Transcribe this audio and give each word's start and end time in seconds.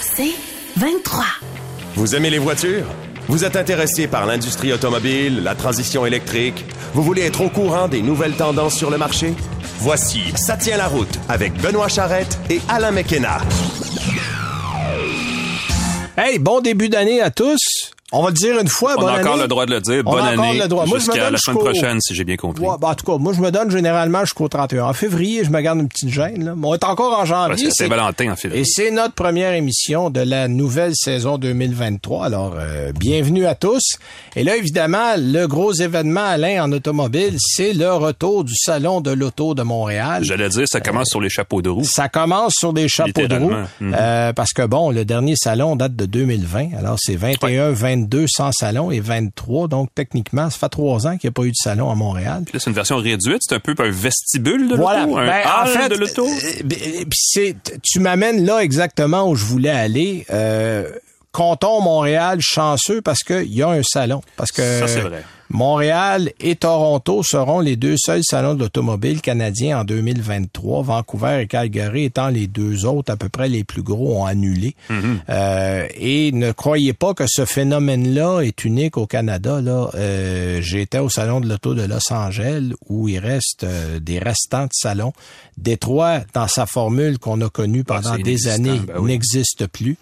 C'est 0.00 0.34
23. 0.76 1.24
Vous 1.94 2.14
aimez 2.14 2.30
les 2.30 2.38
voitures? 2.38 2.86
Vous 3.28 3.44
êtes 3.44 3.56
intéressé 3.56 4.06
par 4.06 4.26
l'industrie 4.26 4.72
automobile, 4.72 5.42
la 5.42 5.54
transition 5.54 6.04
électrique? 6.04 6.64
Vous 6.92 7.02
voulez 7.02 7.22
être 7.22 7.40
au 7.40 7.48
courant 7.48 7.88
des 7.88 8.02
nouvelles 8.02 8.36
tendances 8.36 8.76
sur 8.76 8.90
le 8.90 8.98
marché? 8.98 9.34
Voici 9.78 10.32
Ça 10.36 10.56
tient 10.56 10.76
la 10.76 10.88
route 10.88 11.18
avec 11.28 11.54
Benoît 11.60 11.88
Charrette 11.88 12.38
et 12.50 12.60
Alain 12.68 12.90
McKenna. 12.90 13.38
Hey, 16.16 16.38
bon 16.38 16.60
début 16.60 16.88
d'année 16.88 17.20
à 17.20 17.30
tous. 17.30 17.73
On 18.16 18.22
va 18.22 18.28
le 18.28 18.34
dire 18.34 18.58
une 18.60 18.68
fois, 18.68 18.94
On 18.96 19.00
bonne 19.02 19.10
a 19.10 19.18
encore 19.18 19.32
année. 19.34 19.42
le 19.42 19.48
droit 19.48 19.66
de 19.66 19.74
le 19.74 19.80
dire. 19.80 20.02
On 20.06 20.10
Bonne 20.12 20.22
a 20.24 20.28
année. 20.28 20.58
le 20.60 20.68
droit. 20.68 20.86
Moi, 20.86 20.98
je 20.98 21.04
me 21.06 21.10
Jusqu'à 21.10 21.24
donne 21.24 21.32
la 21.32 21.38
semaine 21.38 21.58
prochaine, 21.58 22.00
si 22.00 22.14
j'ai 22.14 22.24
bien 22.24 22.36
compris. 22.36 22.64
Ouais, 22.64 22.76
ben, 22.80 22.88
en 22.88 22.94
tout 22.94 23.04
cas, 23.04 23.18
moi, 23.18 23.32
je 23.34 23.40
me 23.40 23.50
donne 23.50 23.70
généralement 23.70 24.20
jusqu'au 24.20 24.46
31. 24.48 24.84
En 24.84 24.92
février, 24.92 25.42
je 25.44 25.50
me 25.50 25.60
garde 25.60 25.80
une 25.80 25.88
petite 25.88 26.10
gêne. 26.10 26.44
Là. 26.44 26.54
Mais 26.56 26.66
on 26.68 26.74
est 26.74 26.84
encore 26.84 27.18
en 27.18 27.22
Ouais, 27.22 27.26
janvier. 27.26 27.70
c'est 27.70 27.84
Saint-Valentin 27.84 28.30
en 28.32 28.36
février. 28.36 28.62
Et 28.62 28.64
c'est 28.64 28.90
notre 28.92 29.14
première 29.14 29.52
émission 29.54 30.10
de 30.10 30.20
la 30.20 30.46
nouvelle 30.46 30.92
saison 30.94 31.38
2023. 31.38 32.24
Alors, 32.26 32.54
euh, 32.56 32.92
bienvenue 32.92 33.46
à 33.46 33.54
tous. 33.56 33.82
Et 34.36 34.44
là, 34.44 34.56
évidemment, 34.56 35.14
le 35.18 35.46
gros 35.46 35.72
événement, 35.72 36.24
Alain, 36.24 36.62
en 36.64 36.70
automobile, 36.72 37.34
c'est 37.38 37.72
le 37.72 37.92
retour 37.92 38.44
du 38.44 38.54
Salon 38.54 39.00
de 39.00 39.10
l'Auto 39.10 39.54
de 39.54 39.62
Montréal. 39.62 40.22
J'allais 40.24 40.48
dire, 40.50 40.68
ça 40.68 40.80
commence 40.80 41.08
sur 41.10 41.20
les 41.20 41.30
chapeaux 41.30 41.62
de 41.62 41.68
roue. 41.70 41.82
Ça 41.84 42.08
commence 42.08 42.52
sur 42.58 42.72
des 42.72 42.86
chapeaux 42.88 43.26
de 43.26 43.34
roue. 43.34 43.50
Mhm. 43.80 43.96
euh, 43.98 44.32
parce 44.32 44.52
que, 44.52 44.62
bon, 44.62 44.90
le 44.90 45.04
dernier 45.04 45.34
salon 45.36 45.74
date 45.74 45.96
de 45.96 46.06
2020. 46.06 46.76
Alors, 46.78 46.96
c'est 47.00 47.16
21, 47.16 47.70
22 47.72 48.03
sans 48.28 48.50
salon 48.52 48.90
et 48.90 49.00
23. 49.00 49.68
Donc, 49.68 49.88
techniquement, 49.94 50.50
ça 50.50 50.58
fait 50.58 50.68
trois 50.68 51.06
ans 51.06 51.16
qu'il 51.16 51.28
n'y 51.28 51.32
a 51.32 51.32
pas 51.32 51.42
eu 51.44 51.50
de 51.50 51.56
salon 51.56 51.90
à 51.90 51.94
Montréal. 51.94 52.42
Puis 52.44 52.54
là, 52.54 52.60
c'est 52.62 52.70
une 52.70 52.76
version 52.76 52.96
réduite. 52.96 53.38
C'est 53.40 53.54
un 53.54 53.60
peu 53.60 53.74
un 53.78 53.90
vestibule 53.90 54.68
de 54.68 54.76
Voilà. 54.76 55.06
l'auto, 55.06 55.18
un 55.18 55.26
Ben, 55.26 55.42
hall 55.44 55.62
en 55.62 55.66
fait, 55.66 55.88
de 55.88 55.94
l'auto. 55.96 56.26
euh, 56.26 56.62
ben, 56.64 56.78
puis 56.78 57.18
c'est, 57.20 57.56
tu 57.82 58.00
m'amènes 58.00 58.44
là 58.44 58.58
exactement 58.60 59.28
où 59.28 59.34
je 59.36 59.44
voulais 59.44 59.70
aller. 59.70 60.26
Euh, 60.30 60.90
Canton 61.32 61.80
Montréal 61.80 62.38
chanceux 62.40 63.02
parce 63.02 63.24
qu'il 63.24 63.52
y 63.52 63.62
a 63.62 63.68
un 63.68 63.82
salon. 63.82 64.20
Parce 64.36 64.52
que 64.52 64.62
Ça, 64.62 64.86
c'est 64.86 65.00
vrai. 65.00 65.24
Montréal 65.54 66.32
et 66.40 66.56
Toronto 66.56 67.22
seront 67.22 67.60
les 67.60 67.76
deux 67.76 67.94
seuls 67.96 68.24
salons 68.24 68.54
de 68.54 68.58
l'automobile 68.58 69.20
canadien 69.20 69.78
en 69.78 69.84
2023. 69.84 70.82
Vancouver 70.82 71.42
et 71.42 71.46
Calgary 71.46 72.06
étant 72.06 72.26
les 72.28 72.48
deux 72.48 72.86
autres 72.86 73.12
à 73.12 73.16
peu 73.16 73.28
près 73.28 73.48
les 73.48 73.62
plus 73.62 73.82
gros 73.82 74.20
ont 74.20 74.24
annulé. 74.24 74.74
Mm-hmm. 74.90 75.18
Euh, 75.28 75.86
et 75.94 76.32
ne 76.32 76.50
croyez 76.50 76.92
pas 76.92 77.14
que 77.14 77.26
ce 77.28 77.44
phénomène-là 77.44 78.40
est 78.40 78.64
unique 78.64 78.96
au 78.96 79.06
Canada. 79.06 79.60
Là, 79.60 79.90
euh, 79.94 80.60
j'étais 80.60 80.98
au 80.98 81.08
salon 81.08 81.40
de 81.40 81.48
l'auto 81.48 81.74
de 81.74 81.82
Los 81.82 82.12
Angeles 82.12 82.72
où 82.88 83.08
il 83.08 83.20
reste 83.20 83.62
euh, 83.62 84.00
des 84.00 84.18
restants 84.18 84.64
de 84.64 84.72
salons. 84.72 85.12
Détroit, 85.56 86.22
dans 86.34 86.48
sa 86.48 86.66
formule 86.66 87.20
qu'on 87.20 87.40
a 87.42 87.48
connue 87.48 87.84
pendant 87.84 88.10
Ah, 88.10 88.14
c'est 88.16 88.24
des 88.24 88.48
années, 88.48 88.80
ben 88.88 88.94
oui. 88.98 89.12
n'existe 89.12 89.68
plus. 89.68 89.96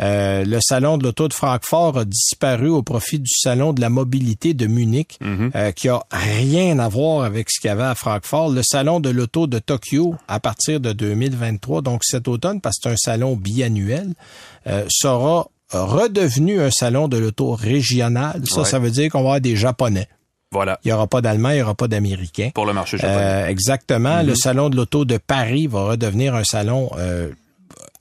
Le 0.00 0.58
salon 0.60 0.98
de 0.98 1.04
l'auto 1.04 1.28
de 1.28 1.32
Francfort 1.32 1.98
a 1.98 2.04
disparu 2.04 2.68
au 2.68 2.82
profit 2.82 3.20
du 3.20 3.30
salon 3.30 3.72
de 3.72 3.80
la 3.80 3.88
mobilité 3.88 4.52
de 4.52 4.66
Munich, 4.66 4.95
Mhm. 5.20 5.50
euh, 5.54 5.72
qui 5.72 5.88
a 5.88 6.00
rien 6.10 6.78
à 6.78 6.88
voir 6.88 7.24
avec 7.24 7.50
ce 7.50 7.60
qu'il 7.60 7.68
y 7.68 7.72
avait 7.72 7.82
à 7.84 7.94
Francfort. 7.94 8.50
Le 8.50 8.62
salon 8.62 9.00
de 9.00 9.10
l'auto 9.10 9.46
de 9.46 9.58
Tokyo, 9.58 10.14
à 10.28 10.40
partir 10.40 10.80
de 10.80 10.92
2023, 10.92 11.82
donc 11.82 12.02
cet 12.04 12.28
automne, 12.28 12.60
parce 12.60 12.76
que 12.76 12.82
c'est 12.84 12.90
un 12.90 12.96
salon 12.96 13.36
biannuel, 13.36 14.14
euh, 14.66 14.84
sera 14.88 15.46
redevenu 15.72 16.60
un 16.60 16.70
salon 16.70 17.08
de 17.08 17.16
l'auto 17.16 17.52
régional. 17.54 18.40
Ça, 18.46 18.60
Ouais. 18.60 18.64
ça 18.64 18.78
veut 18.78 18.90
dire 18.90 19.10
qu'on 19.10 19.18
va 19.18 19.24
avoir 19.30 19.40
des 19.40 19.56
Japonais. 19.56 20.08
Voilà. 20.52 20.78
Il 20.84 20.88
n'y 20.88 20.92
aura 20.92 21.06
pas 21.08 21.20
d'Allemands, 21.20 21.50
il 21.50 21.56
n'y 21.56 21.62
aura 21.62 21.74
pas 21.74 21.88
d'Américains. 21.88 22.50
Pour 22.54 22.66
le 22.66 22.72
marché 22.72 22.96
japonais. 22.98 23.20
Euh, 23.20 23.46
exactement. 23.48 24.20
Mhm. 24.22 24.26
Le 24.28 24.34
salon 24.36 24.68
de 24.70 24.76
l'auto 24.76 25.04
de 25.04 25.18
Paris 25.18 25.66
va 25.66 25.86
redevenir 25.88 26.34
un 26.36 26.44
salon 26.44 26.88
euh, 26.98 27.30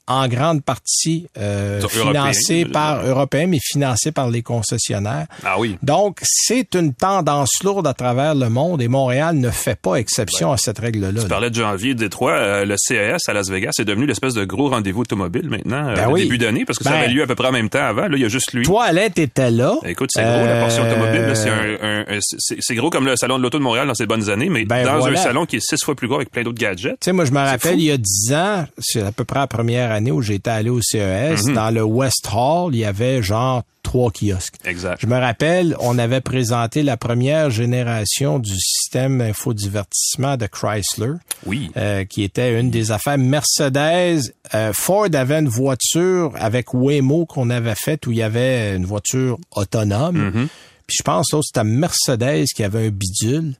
en 0.07 0.27
grande 0.27 0.63
partie 0.63 1.27
euh, 1.37 1.81
financé 1.87 2.61
européen, 2.61 2.71
par 2.71 2.99
euh, 3.05 3.09
européens, 3.09 3.47
mais 3.47 3.59
financé 3.61 4.11
par 4.11 4.29
les 4.29 4.43
concessionnaires. 4.43 5.25
ah 5.43 5.59
oui. 5.59 5.77
Donc, 5.81 6.19
c'est 6.23 6.75
une 6.75 6.93
tendance 6.93 7.49
lourde 7.63 7.87
à 7.87 7.93
travers 7.93 8.35
le 8.35 8.49
monde 8.49 8.81
et 8.81 8.87
Montréal 8.87 9.35
ne 9.37 9.49
fait 9.49 9.79
pas 9.79 9.95
exception 9.95 10.51
à 10.51 10.57
cette 10.57 10.79
règle-là. 10.79 11.21
Tu 11.21 11.27
parlais 11.27 11.49
de 11.49 11.55
janvier, 11.55 11.95
Détroit, 11.95 12.33
euh, 12.33 12.65
le 12.65 12.75
CES 12.77 13.27
à 13.27 13.33
Las 13.33 13.49
Vegas 13.49 13.71
est 13.79 13.85
devenu 13.85 14.05
l'espèce 14.05 14.33
de 14.33 14.45
gros 14.45 14.69
rendez-vous 14.69 15.01
automobile 15.01 15.49
maintenant, 15.49 15.87
euh, 15.89 15.95
Ben 15.95 16.07
au 16.09 16.13
oui. 16.13 16.23
début 16.23 16.37
d'année, 16.37 16.65
parce 16.65 16.77
que 16.77 16.83
ça 16.83 16.91
Ben- 16.91 16.97
avait 16.97 17.07
lieu 17.09 17.23
à 17.23 17.27
peu 17.27 17.35
près 17.35 17.47
en 17.47 17.51
même 17.51 17.69
temps 17.69 17.83
avant. 17.85 18.03
Là, 18.07 18.15
il 18.15 18.21
y 18.21 18.25
a 18.25 18.29
juste 18.29 18.53
lui. 18.53 18.63
Toi, 18.65 18.85
Alain, 18.85 19.09
t'étais 19.09 19.49
là. 19.51 19.75
Écoute, 19.85 20.09
c'est 20.13 20.21
gros, 20.23 20.45
la 20.45 20.59
portion 20.61 20.83
Euh, 20.83 20.91
automobile. 20.91 21.31
C'est 21.35 21.49
un, 21.49 22.19
c'est- 22.21 22.57
c'est 22.59 22.75
gros 22.75 22.89
comme 22.89 23.05
le 23.05 23.15
salon 23.15 23.37
de 23.37 23.43
l'auto 23.43 23.57
de 23.57 23.63
Montréal 23.63 23.87
dans 23.87 23.95
ses 23.95 24.05
bonnes 24.05 24.29
années, 24.29 24.49
mais 24.49 24.65
Ben 24.65 24.85
dans 24.85 24.99
voilà. 24.99 25.19
un 25.19 25.23
salon 25.23 25.45
qui 25.45 25.55
est 25.57 25.67
six 25.67 25.83
fois 25.83 25.95
plus 25.95 26.07
gros 26.07 26.17
avec 26.17 26.29
plein 26.31 26.43
d'autres 26.43 26.59
gadgets. 26.59 26.91
Tu 26.99 27.05
sais, 27.05 27.11
moi, 27.11 27.25
je 27.25 27.31
me 27.31 27.39
rappelle, 27.39 27.73
fou. 27.73 27.77
il 27.79 27.85
y 27.85 27.91
a 27.91 27.97
dix 27.97 28.33
ans, 28.33 28.65
c'est 28.77 29.01
à 29.01 29.11
peu 29.11 29.23
près 29.23 29.39
la 29.39 29.47
première 29.47 29.91
année 29.95 30.11
où 30.11 30.21
j'étais 30.21 30.49
allé 30.51 30.69
au 30.69 30.81
CES, 30.81 31.45
Mhm. 31.45 31.53
dans 31.55 31.71
le 31.73 31.83
West 31.83 32.27
Hall, 32.33 32.75
il 32.75 32.79
y 32.79 32.85
avait 32.85 33.23
genre 33.23 33.63
trois 33.83 34.11
kiosques. 34.11 34.55
Exact. 34.65 34.97
Je 35.01 35.07
me 35.07 35.17
rappelle, 35.17 35.75
on 35.79 35.97
avait 35.97 36.21
présenté 36.21 36.81
la 36.83 36.97
première 36.97 37.49
génération 37.49 38.39
du 38.39 38.53
système 38.59 39.21
infodivertissement 39.21 40.37
de 40.37 40.47
Chrysler, 40.47 41.13
Oui. 41.45 41.69
euh, 41.77 42.03
qui 42.05 42.23
était 42.23 42.59
une 42.59 42.71
des 42.71 42.91
affaires 42.91 43.17
Mercedes. 43.17 44.33
Euh, 44.53 44.71
Ford 44.73 45.07
avait 45.13 45.39
une 45.39 45.47
voiture 45.49 46.31
avec 46.35 46.73
Waymo 46.73 47.25
qu'on 47.25 47.49
avait 47.49 47.75
faite 47.75 48.07
où 48.07 48.11
il 48.11 48.17
y 48.17 48.23
avait 48.23 48.75
une 48.75 48.85
voiture 48.85 49.37
autonome. 49.51 50.17
Mhm. 50.17 50.47
Puis 50.87 50.97
je 50.99 51.03
pense 51.03 51.31
là, 51.33 51.39
c'était 51.43 51.63
Mercedes 51.63 52.45
qui 52.55 52.63
avait 52.63 52.87
un 52.87 52.89
bidule. 52.91 53.53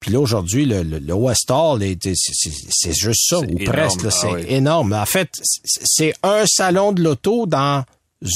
Puis 0.00 0.10
là, 0.12 0.18
aujourd'hui, 0.20 0.64
le, 0.64 0.82
le, 0.82 0.98
le 0.98 1.14
West 1.14 1.50
Hall, 1.50 1.82
est- 1.82 2.08
c'est 2.14 2.92
juste 2.94 3.28
ça, 3.28 3.38
ou 3.38 3.54
presque. 3.66 4.00
ah 4.06 4.10
c'est 4.10 4.32
oui. 4.32 4.44
énorme. 4.48 4.94
En 4.94 5.04
fait, 5.06 5.28
c'est 5.64 6.14
un 6.22 6.44
salon 6.46 6.92
de 6.92 7.02
l'auto 7.02 7.46
dans 7.46 7.84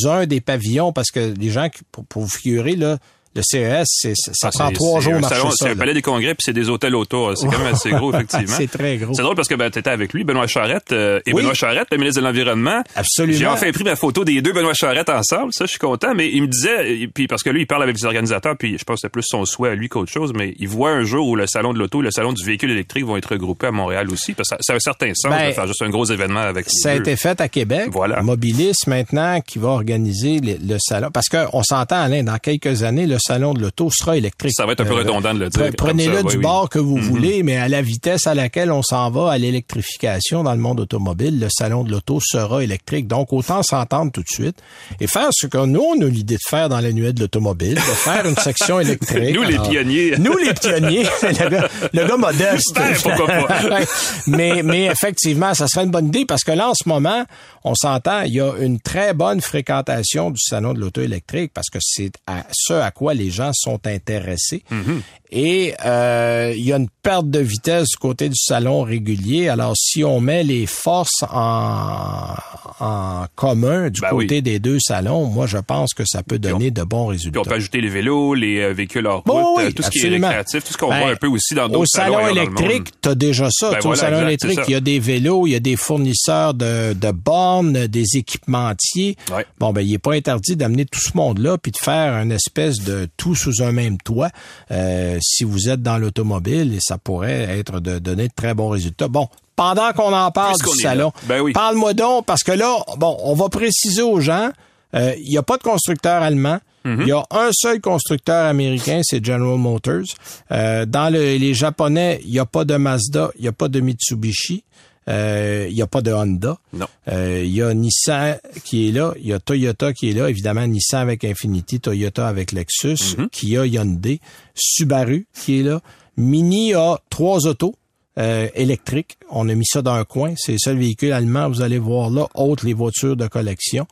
un 0.06 0.26
des 0.26 0.40
pavillons, 0.42 0.92
parce 0.92 1.10
que 1.10 1.32
les 1.38 1.50
gens, 1.50 1.68
qui- 1.70 1.82
pour, 1.90 2.04
pour 2.04 2.22
vous 2.22 2.28
figurer, 2.28 2.76
là, 2.76 2.98
le 3.34 3.42
CES, 3.42 3.84
c'est- 3.86 4.14
ça 4.16 4.48
Ah, 4.48 4.50
prend 4.50 4.68
c'est- 4.68 4.74
trois 4.74 5.00
jours 5.00 5.14
marcher 5.20 5.36
salon-. 5.36 5.50
C'est 5.50 5.70
un 5.70 5.76
palais 5.76 5.94
des 5.94 6.02
congrès, 6.02 6.34
puis 6.34 6.44
c'est 6.44 6.52
des 6.52 6.68
hôtels 6.68 6.94
autour. 6.94 7.36
C'est 7.36 7.46
quand 7.46 7.58
même 7.58 7.74
assez 7.74 7.90
gros, 7.90 8.12
effectivement. 8.12 8.54
C'est 8.56 8.70
très 8.70 8.96
gros. 8.96 9.14
C'est 9.14 9.22
drôle 9.22 9.34
parce 9.36 9.48
que 9.48 9.54
ben, 9.54 9.70
tu 9.70 9.78
étais 9.78 9.90
avec 9.90 10.12
lui, 10.12 10.24
Benoît 10.24 10.46
Charette, 10.46 10.92
euh, 10.92 11.20
et 11.26 11.32
Oui. 11.32 11.42
Benoît 11.42 11.54
Charette, 11.54 11.88
le 11.90 11.98
ministre 11.98 12.20
de 12.20 12.26
l'Environnement. 12.26 12.82
Absolument. 12.94 13.38
J'ai 13.38 13.46
enfin 13.46 13.72
pris 13.72 13.84
ma 13.84 13.96
photo 13.96 14.24
des 14.24 14.40
deux 14.42 14.52
Benoît 14.52 14.74
Charette 14.74 15.08
ensemble, 15.10 15.52
ça 15.52 15.64
je 15.64 15.70
suis 15.70 15.78
content, 15.78 16.14
mais 16.14 16.28
il 16.32 16.42
me 16.42 16.46
disait, 16.48 17.08
puis 17.12 17.26
parce 17.26 17.42
que 17.42 17.50
lui 17.50 17.62
il 17.62 17.66
parle 17.66 17.82
avec 17.82 17.96
les 17.96 18.04
organisateurs, 18.04 18.56
puis 18.56 18.78
je 18.78 18.84
pense 18.84 18.96
que 18.96 19.00
c'est 19.02 19.08
plus 19.12 19.24
son 19.26 19.44
souhait 19.44 19.70
à 19.70 19.74
lui 19.74 19.88
qu'autre 19.88 20.12
chose, 20.12 20.32
mais 20.34 20.54
il 20.58 20.68
voit 20.68 20.90
un 20.90 21.02
jour 21.04 21.26
où 21.28 21.36
le 21.36 21.46
salon 21.46 21.72
de 21.72 21.78
l'auto 21.78 22.00
et 22.00 22.04
le 22.04 22.10
salon 22.10 22.32
du 22.32 22.44
véhicule 22.44 22.70
électrique 22.70 23.04
vont 23.04 23.16
être 23.16 23.30
regroupés 23.32 23.66
à 23.68 23.72
Montréal 23.72 24.08
aussi, 24.10 24.32
parce 24.32 24.48
que 24.50 24.56
ça, 24.56 24.62
ça 24.62 24.72
a 24.74 24.76
un 24.76 24.80
certain 24.80 25.12
sens 25.14 25.30
Ben, 25.32 25.48
de 25.48 25.52
faire 25.52 25.66
juste 25.66 25.82
un 25.82 25.90
gros 25.90 26.04
événement 26.04 26.40
avec 26.40 26.66
Ça 26.68 26.90
a 26.90 26.94
deux. 26.94 27.00
été 27.00 27.16
fait 27.16 27.40
à 27.40 27.48
Québec. 27.48 27.88
Voilà. 27.90 28.22
Mobilis, 28.22 28.74
maintenant, 28.86 29.40
qui 29.40 29.58
va 29.58 29.68
organiser 29.68 30.38
le, 30.40 30.54
le 30.66 30.76
salon. 30.78 31.08
Parce 31.12 31.28
qu'on 31.28 31.62
s'entend, 31.62 31.96
Alain, 32.02 32.22
dans 32.22 32.38
quelques 32.38 32.82
années, 32.82 33.06
le 33.06 33.16
salon 33.26 33.54
de 33.54 33.60
l'auto 33.60 33.90
sera 33.90 34.16
électrique. 34.16 34.52
Ça 34.54 34.66
va 34.66 34.72
être 34.72 34.80
un 34.80 34.84
peu 34.84 34.94
redondant 34.94 35.34
de 35.34 35.40
le 35.40 35.48
dire 35.48 35.70
Prenez-le 35.76 36.22
du 36.24 36.36
oui, 36.36 36.42
bord 36.42 36.68
que 36.68 36.78
vous 36.78 36.96
Mhm. 36.98 37.02
voulez, 37.02 37.42
mais 37.42 37.56
à 37.56 37.68
la 37.68 37.82
vitesse 37.82 38.26
à 38.26 38.34
laquelle 38.34 38.70
on 38.70 38.82
s'en 38.82 39.10
va 39.10 39.32
à 39.32 39.38
l'électrification 39.38 40.42
dans 40.44 40.52
le 40.52 40.58
monde 40.60 40.80
automobile, 40.80 41.40
le 41.40 41.48
salon 41.50 41.84
de 41.84 41.90
l'auto 41.90 42.20
sera 42.22 42.62
électrique. 42.62 43.06
Donc, 43.08 43.32
autant 43.32 43.62
s'entendre 43.62 44.12
tout 44.12 44.22
de 44.22 44.28
suite 44.28 44.56
et 45.00 45.06
faire 45.06 45.28
ce 45.32 45.46
que 45.46 45.64
nous, 45.64 45.80
on 45.82 46.00
a 46.02 46.06
l'idée 46.06 46.34
de 46.36 46.40
faire 46.48 46.68
dans 46.68 46.80
l'annuel 46.80 47.14
de 47.14 47.20
l'automobile, 47.20 47.74
de 47.74 47.80
faire 47.80 48.26
une 48.26 48.36
section 48.36 48.78
électrique. 48.80 49.34
Nous, 49.34 49.42
les 49.42 49.54
Alors, 49.54 49.68
pionniers. 49.70 50.14
Nous, 50.18 50.36
les 50.36 50.54
pionniers. 50.54 51.02
le, 51.22 51.48
gars, 51.50 51.68
le 51.92 52.06
gars 52.06 52.16
modeste. 52.16 52.74
Ben, 52.74 52.94
pourquoi 53.02 53.26
pas. 53.26 53.80
Mais 54.26 54.84
effectivement, 54.86 55.54
ça 55.54 55.66
serait 55.68 55.84
une 55.84 55.90
bonne 55.90 56.08
idée 56.08 56.24
parce 56.26 56.42
que 56.44 56.52
là, 56.52 56.70
en 56.70 56.74
ce 56.74 56.88
moment, 56.88 57.24
on 57.64 57.74
s'entend, 57.74 58.22
il 58.22 58.34
y 58.34 58.40
a 58.40 58.52
une 58.60 58.80
très 58.80 59.14
bonne 59.14 59.40
fréquentation 59.40 60.30
du 60.30 60.40
salon 60.40 60.74
de 60.74 60.80
l'auto 60.80 61.00
électrique 61.00 61.52
parce 61.54 61.68
que 61.70 61.78
c'est 61.80 62.12
à 62.26 62.44
ce 62.52 62.74
à 62.74 62.90
quoi 62.90 63.13
les 63.14 63.30
gens 63.30 63.50
sont 63.54 63.80
intéressés. 63.86 64.62
Mm-hmm. 64.70 65.00
Et 65.36 65.74
euh, 65.84 66.52
il 66.56 66.64
y 66.64 66.72
a 66.72 66.76
une 66.76 66.88
perte 67.02 67.28
de 67.28 67.40
vitesse 67.40 67.88
du 67.88 67.96
côté 67.96 68.28
du 68.28 68.36
salon 68.38 68.82
régulier. 68.82 69.48
Alors, 69.48 69.72
si 69.76 70.04
on 70.04 70.20
met 70.20 70.44
les 70.44 70.66
forces 70.66 71.24
en, 71.28 72.34
en 72.78 73.24
commun 73.34 73.90
du 73.90 74.00
Ben 74.00 74.10
côté 74.10 74.36
oui. 74.36 74.42
des 74.42 74.58
deux 74.60 74.78
salons, 74.80 75.26
moi, 75.26 75.46
je 75.48 75.58
pense 75.58 75.92
que 75.92 76.04
ça 76.06 76.22
peut 76.22 76.38
donner 76.38 76.70
de 76.70 76.82
bons 76.84 77.08
Puis 77.08 77.16
résultats. 77.16 77.40
on 77.40 77.44
peut 77.44 77.54
ajouter 77.54 77.80
les 77.80 77.88
vélos, 77.88 78.34
les 78.34 78.60
euh, 78.60 78.72
véhicules 78.72 79.06
hors 79.08 79.16
route, 79.16 79.26
Bon, 79.26 79.56
oui, 79.56 79.64
euh, 79.64 79.70
tout 79.72 79.82
ce 79.82 79.90
qui 79.90 79.98
est 80.06 80.08
récréatif, 80.08 80.62
tout 80.64 80.72
ce 80.72 80.78
qu'on 80.78 80.88
Ben, 80.90 81.00
voit 81.00 81.10
un 81.10 81.16
peu 81.16 81.26
aussi 81.26 81.54
dans 81.54 81.66
d'autres 81.68 81.80
Au 81.80 81.86
salons 81.86 82.14
salon 82.14 82.26
le 82.34 82.40
monde. 82.50 82.60
électrique, 82.60 82.94
t'as 83.00 83.14
déjà 83.16 83.48
ça. 83.50 83.70
Ben 83.72 83.78
Tu 83.80 83.88
au 83.88 83.94
salon 83.96 84.28
exact, 84.28 84.44
électrique, 84.44 84.60
il 84.68 84.72
y 84.72 84.76
a 84.76 84.80
des 84.80 84.98
vélos, 85.00 85.46
il 85.48 85.50
y 85.50 85.56
a 85.56 85.60
des 85.60 85.76
fournisseurs 85.76 86.54
de, 86.54 86.92
de 86.92 87.10
bornes, 87.10 87.86
des 87.88 88.16
équipementiers. 88.16 89.16
Ouais. 89.32 89.44
Bon, 89.58 89.72
ben, 89.72 89.80
il 89.80 89.92
est 89.94 89.98
pas 89.98 90.12
interdit 90.12 90.54
d'amener 90.54 90.84
tout 90.84 91.00
ce 91.00 91.16
monde-là 91.16 91.58
puis 91.58 91.72
de 91.72 91.78
faire 91.78 92.14
une 92.22 92.30
espèce 92.32 92.78
de 92.80 93.03
tout 93.16 93.34
sous 93.34 93.62
un 93.62 93.72
même 93.72 93.98
toit 93.98 94.30
euh, 94.70 95.18
si 95.22 95.44
vous 95.44 95.68
êtes 95.68 95.82
dans 95.82 95.98
l'automobile 95.98 96.74
et 96.74 96.78
ça 96.80 96.98
pourrait 96.98 97.58
être 97.58 97.80
de 97.80 97.98
donner 97.98 98.28
de 98.28 98.34
très 98.34 98.54
bons 98.54 98.68
résultats. 98.68 99.08
Bon, 99.08 99.28
pendant 99.56 99.92
qu'on 99.92 100.12
en 100.12 100.30
parle 100.30 100.54
Puisqu'on 100.58 100.74
du 100.74 100.80
salon. 100.82 101.12
Ben 101.24 101.40
oui. 101.40 101.52
parle-moi 101.52 101.94
donc, 101.94 102.26
parce 102.26 102.42
que 102.42 102.52
là, 102.52 102.76
bon, 102.96 103.16
on 103.22 103.34
va 103.34 103.48
préciser 103.48 104.02
aux 104.02 104.20
gens, 104.20 104.50
euh, 104.94 105.14
il 105.18 105.28
n'y 105.30 105.38
a 105.38 105.42
pas 105.42 105.56
de 105.58 105.62
constructeur 105.62 106.22
allemand. 106.22 106.58
Il 106.86 107.06
y 107.06 107.12
a 107.12 107.24
un 107.30 107.48
seul 107.52 107.80
constructeur 107.80 108.44
américain, 108.44 109.00
c'est 109.02 109.24
General 109.24 109.56
Motors. 109.56 110.04
Euh, 110.52 110.84
dans 110.84 111.10
le- 111.10 111.36
les 111.38 111.54
Japonais, 111.54 112.20
il 112.26 112.30
n'y 112.30 112.38
a 112.38 112.44
pas 112.44 112.66
de 112.66 112.76
Mazda, 112.76 113.30
il 113.38 113.40
n'y 113.42 113.48
a 113.48 113.52
pas 113.52 113.68
de 113.68 113.80
Mitsubishi. 113.80 114.64
Euh, 115.08 115.66
il 115.68 115.74
n'y 115.74 115.82
a 115.82 115.86
pas 115.86 116.00
de 116.02 116.12
Honda. 116.12 116.58
Non. 116.72 116.86
Euh, 117.08 117.42
Il 117.44 117.52
y 117.54 117.62
a 117.62 117.74
Nissan 117.74 118.38
qui 118.64 118.88
est 118.88 118.92
là. 118.92 119.12
Il 119.20 119.26
y 119.26 119.32
a 119.32 119.38
Toyota 119.38 119.92
qui 119.92 120.10
est 120.10 120.12
là. 120.12 120.30
Évidemment, 120.30 120.66
Nissan 120.66 121.00
avec 121.00 121.24
Infinity, 121.24 121.80
Toyota 121.80 122.26
avec 122.28 122.52
Lexus, 122.52 123.16
Kia 123.30 123.66
Hyundai, 123.66 124.20
Subaru 124.54 125.26
qui 125.34 125.60
est 125.60 125.62
là. 125.62 125.80
Mini 126.16 126.74
a 126.74 126.98
trois 127.10 127.46
autos. 127.46 127.74
euh, 128.16 128.46
électriques. 128.54 129.18
On 129.28 129.48
a 129.48 129.54
mis 129.56 129.66
ça 129.66 129.82
dans 129.82 129.94
un 129.94 130.04
coin. 130.04 130.34
C'est 130.36 130.52
le 130.52 130.58
seul 130.58 130.78
véhicule 130.78 131.12
allemand, 131.12 131.48
vous 131.48 131.62
allez 131.62 131.78
voir 131.80 132.10
là, 132.10 132.28
autres 132.36 132.64
les 132.64 132.72
voitures 132.72 133.16
de 133.16 133.26
collection. 133.26 133.88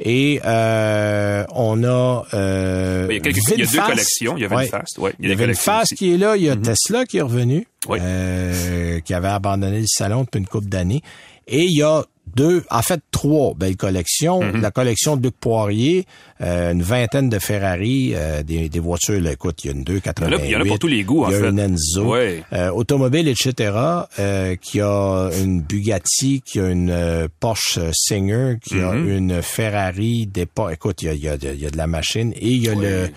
Et 0.00 0.40
euh, 0.44 1.44
on 1.54 1.84
a 1.84 2.24
euh, 2.34 3.06
Il 3.10 3.14
y 3.14 3.18
a, 3.18 3.20
quelques, 3.20 3.36
il 3.50 3.58
y 3.60 3.62
a 3.62 3.66
deux 3.66 3.80
collections. 3.80 4.34
Il 4.36 4.42
y 4.42 4.44
a 4.44 4.48
Ouais. 4.48 4.64
Vinfast. 4.66 4.98
Ouais, 4.98 5.12
Il 5.20 5.28
y 5.28 5.32
a 5.32 5.36
Vinfast 5.36 5.82
aussi. 5.92 5.94
qui 5.94 6.14
est 6.14 6.18
là, 6.18 6.36
il 6.36 6.42
y 6.42 6.48
a 6.48 6.56
Tesla 6.56 7.04
qui 7.06 7.18
est 7.18 7.22
revenu, 7.22 7.66
Oui. 7.88 7.98
euh, 8.00 9.00
qui 9.00 9.14
avait 9.14 9.28
abandonné 9.28 9.80
le 9.80 9.86
salon 9.86 10.22
depuis 10.22 10.38
une 10.40 10.46
couple 10.46 10.66
d'années. 10.68 11.02
Et 11.46 11.62
il 11.64 11.76
y 11.78 11.82
a 11.82 12.04
deux, 12.36 12.64
en 12.70 12.82
fait 12.82 13.00
trois 13.10 13.54
belles 13.54 13.76
collections. 13.76 14.40
Mm-hmm. 14.40 14.60
La 14.60 14.70
collection 14.70 15.16
de 15.16 15.22
Luc 15.22 15.34
Poirier, 15.38 16.06
euh, 16.40 16.72
une 16.72 16.82
vingtaine 16.82 17.28
de 17.28 17.38
Ferrari, 17.38 18.12
euh, 18.14 18.42
des, 18.42 18.68
des 18.68 18.78
voitures, 18.80 19.20
là, 19.20 19.32
écoute, 19.32 19.62
il 19.64 19.68
y 19.68 19.70
a 19.70 19.72
une 19.76 19.84
288. 19.84 20.40
Il 20.44 20.50
y 20.50 20.56
en 20.56 20.60
a 20.60 20.64
pour 20.64 20.78
tous 20.78 20.86
les 20.88 21.04
goûts, 21.04 21.24
en 21.24 21.28
Il 21.28 21.32
y 21.32 21.36
a 21.36 21.40
fait. 21.40 21.48
une 21.50 21.58
Enzo. 21.58 22.04
Ouais. 22.12 22.42
Euh, 22.52 22.70
automobile, 22.70 23.28
etc., 23.28 23.72
euh, 24.18 24.56
qui 24.56 24.80
a 24.80 25.30
une 25.40 25.60
Bugatti, 25.62 26.42
qui 26.44 26.58
a 26.60 26.68
une 26.68 26.90
euh, 26.90 27.28
Porsche 27.40 27.78
Singer, 27.92 28.56
qui 28.62 28.80
a 28.80 28.92
Mm-hmm. 28.94 29.16
une 29.16 29.42
Ferrari, 29.42 30.26
des 30.26 30.46
pas. 30.46 30.70
Écoute, 30.72 31.02
il 31.02 31.06
y 31.06 31.08
a, 31.08 31.14
il 31.14 31.22
y, 31.22 31.28
a, 31.28 31.34
il 31.52 31.60
y 31.60 31.66
a 31.66 31.70
de 31.70 31.76
la 31.76 31.86
machine. 31.86 32.32
Et 32.36 32.48
il 32.48 32.62
y 32.62 32.68
a 32.68 32.74
le, 32.74 33.08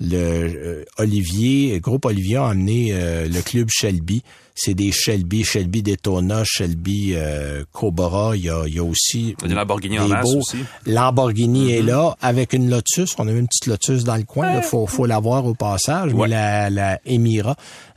le 0.00 0.16
euh, 0.16 0.84
Olivier, 0.98 1.74
le 1.74 1.78
groupe 1.80 2.04
Olivier 2.04 2.36
a 2.36 2.48
amené 2.48 2.90
euh, 2.92 3.26
le 3.28 3.40
club 3.42 3.68
Shelby. 3.70 4.22
C'est 4.58 4.72
des 4.72 4.90
Shelby, 4.90 5.44
Shelby 5.44 5.82
Daytona, 5.82 6.42
Shelby 6.44 7.12
euh, 7.14 7.62
Cobra. 7.72 8.34
Il 8.36 8.44
y 8.44 8.48
a, 8.50 8.62
il 8.66 8.74
y 8.74 8.78
a 8.78 8.84
aussi 8.84 9.34
Il 9.38 9.42
y 9.42 9.44
a 9.44 9.48
des 9.48 9.54
Lamborghini 9.54 9.98
en 9.98 10.06
des 10.06 10.12
masse 10.14 10.22
beaux- 10.24 10.38
aussi. 10.38 10.56
Lamborghini 10.86 11.72
est 11.72 11.82
là 11.82 12.16
avec 12.22 12.52
une 12.54 12.70
Lotus. 12.70 13.10
On 13.18 13.28
a 13.28 13.32
eu 13.32 13.38
une 13.38 13.48
petite 13.48 13.66
Lotus 13.66 14.04
dans 14.04 14.16
le 14.16 14.22
coin. 14.22 14.56
Il 14.56 14.62
faut, 14.62 14.86
faut 14.86 15.04
la 15.04 15.18
voir 15.20 15.44
au 15.44 15.52
passage. 15.54 16.14
Ouais. 16.14 16.26
Mais 16.26 16.34
la, 16.34 16.70
la 16.70 17.00
Emira, 17.04 17.54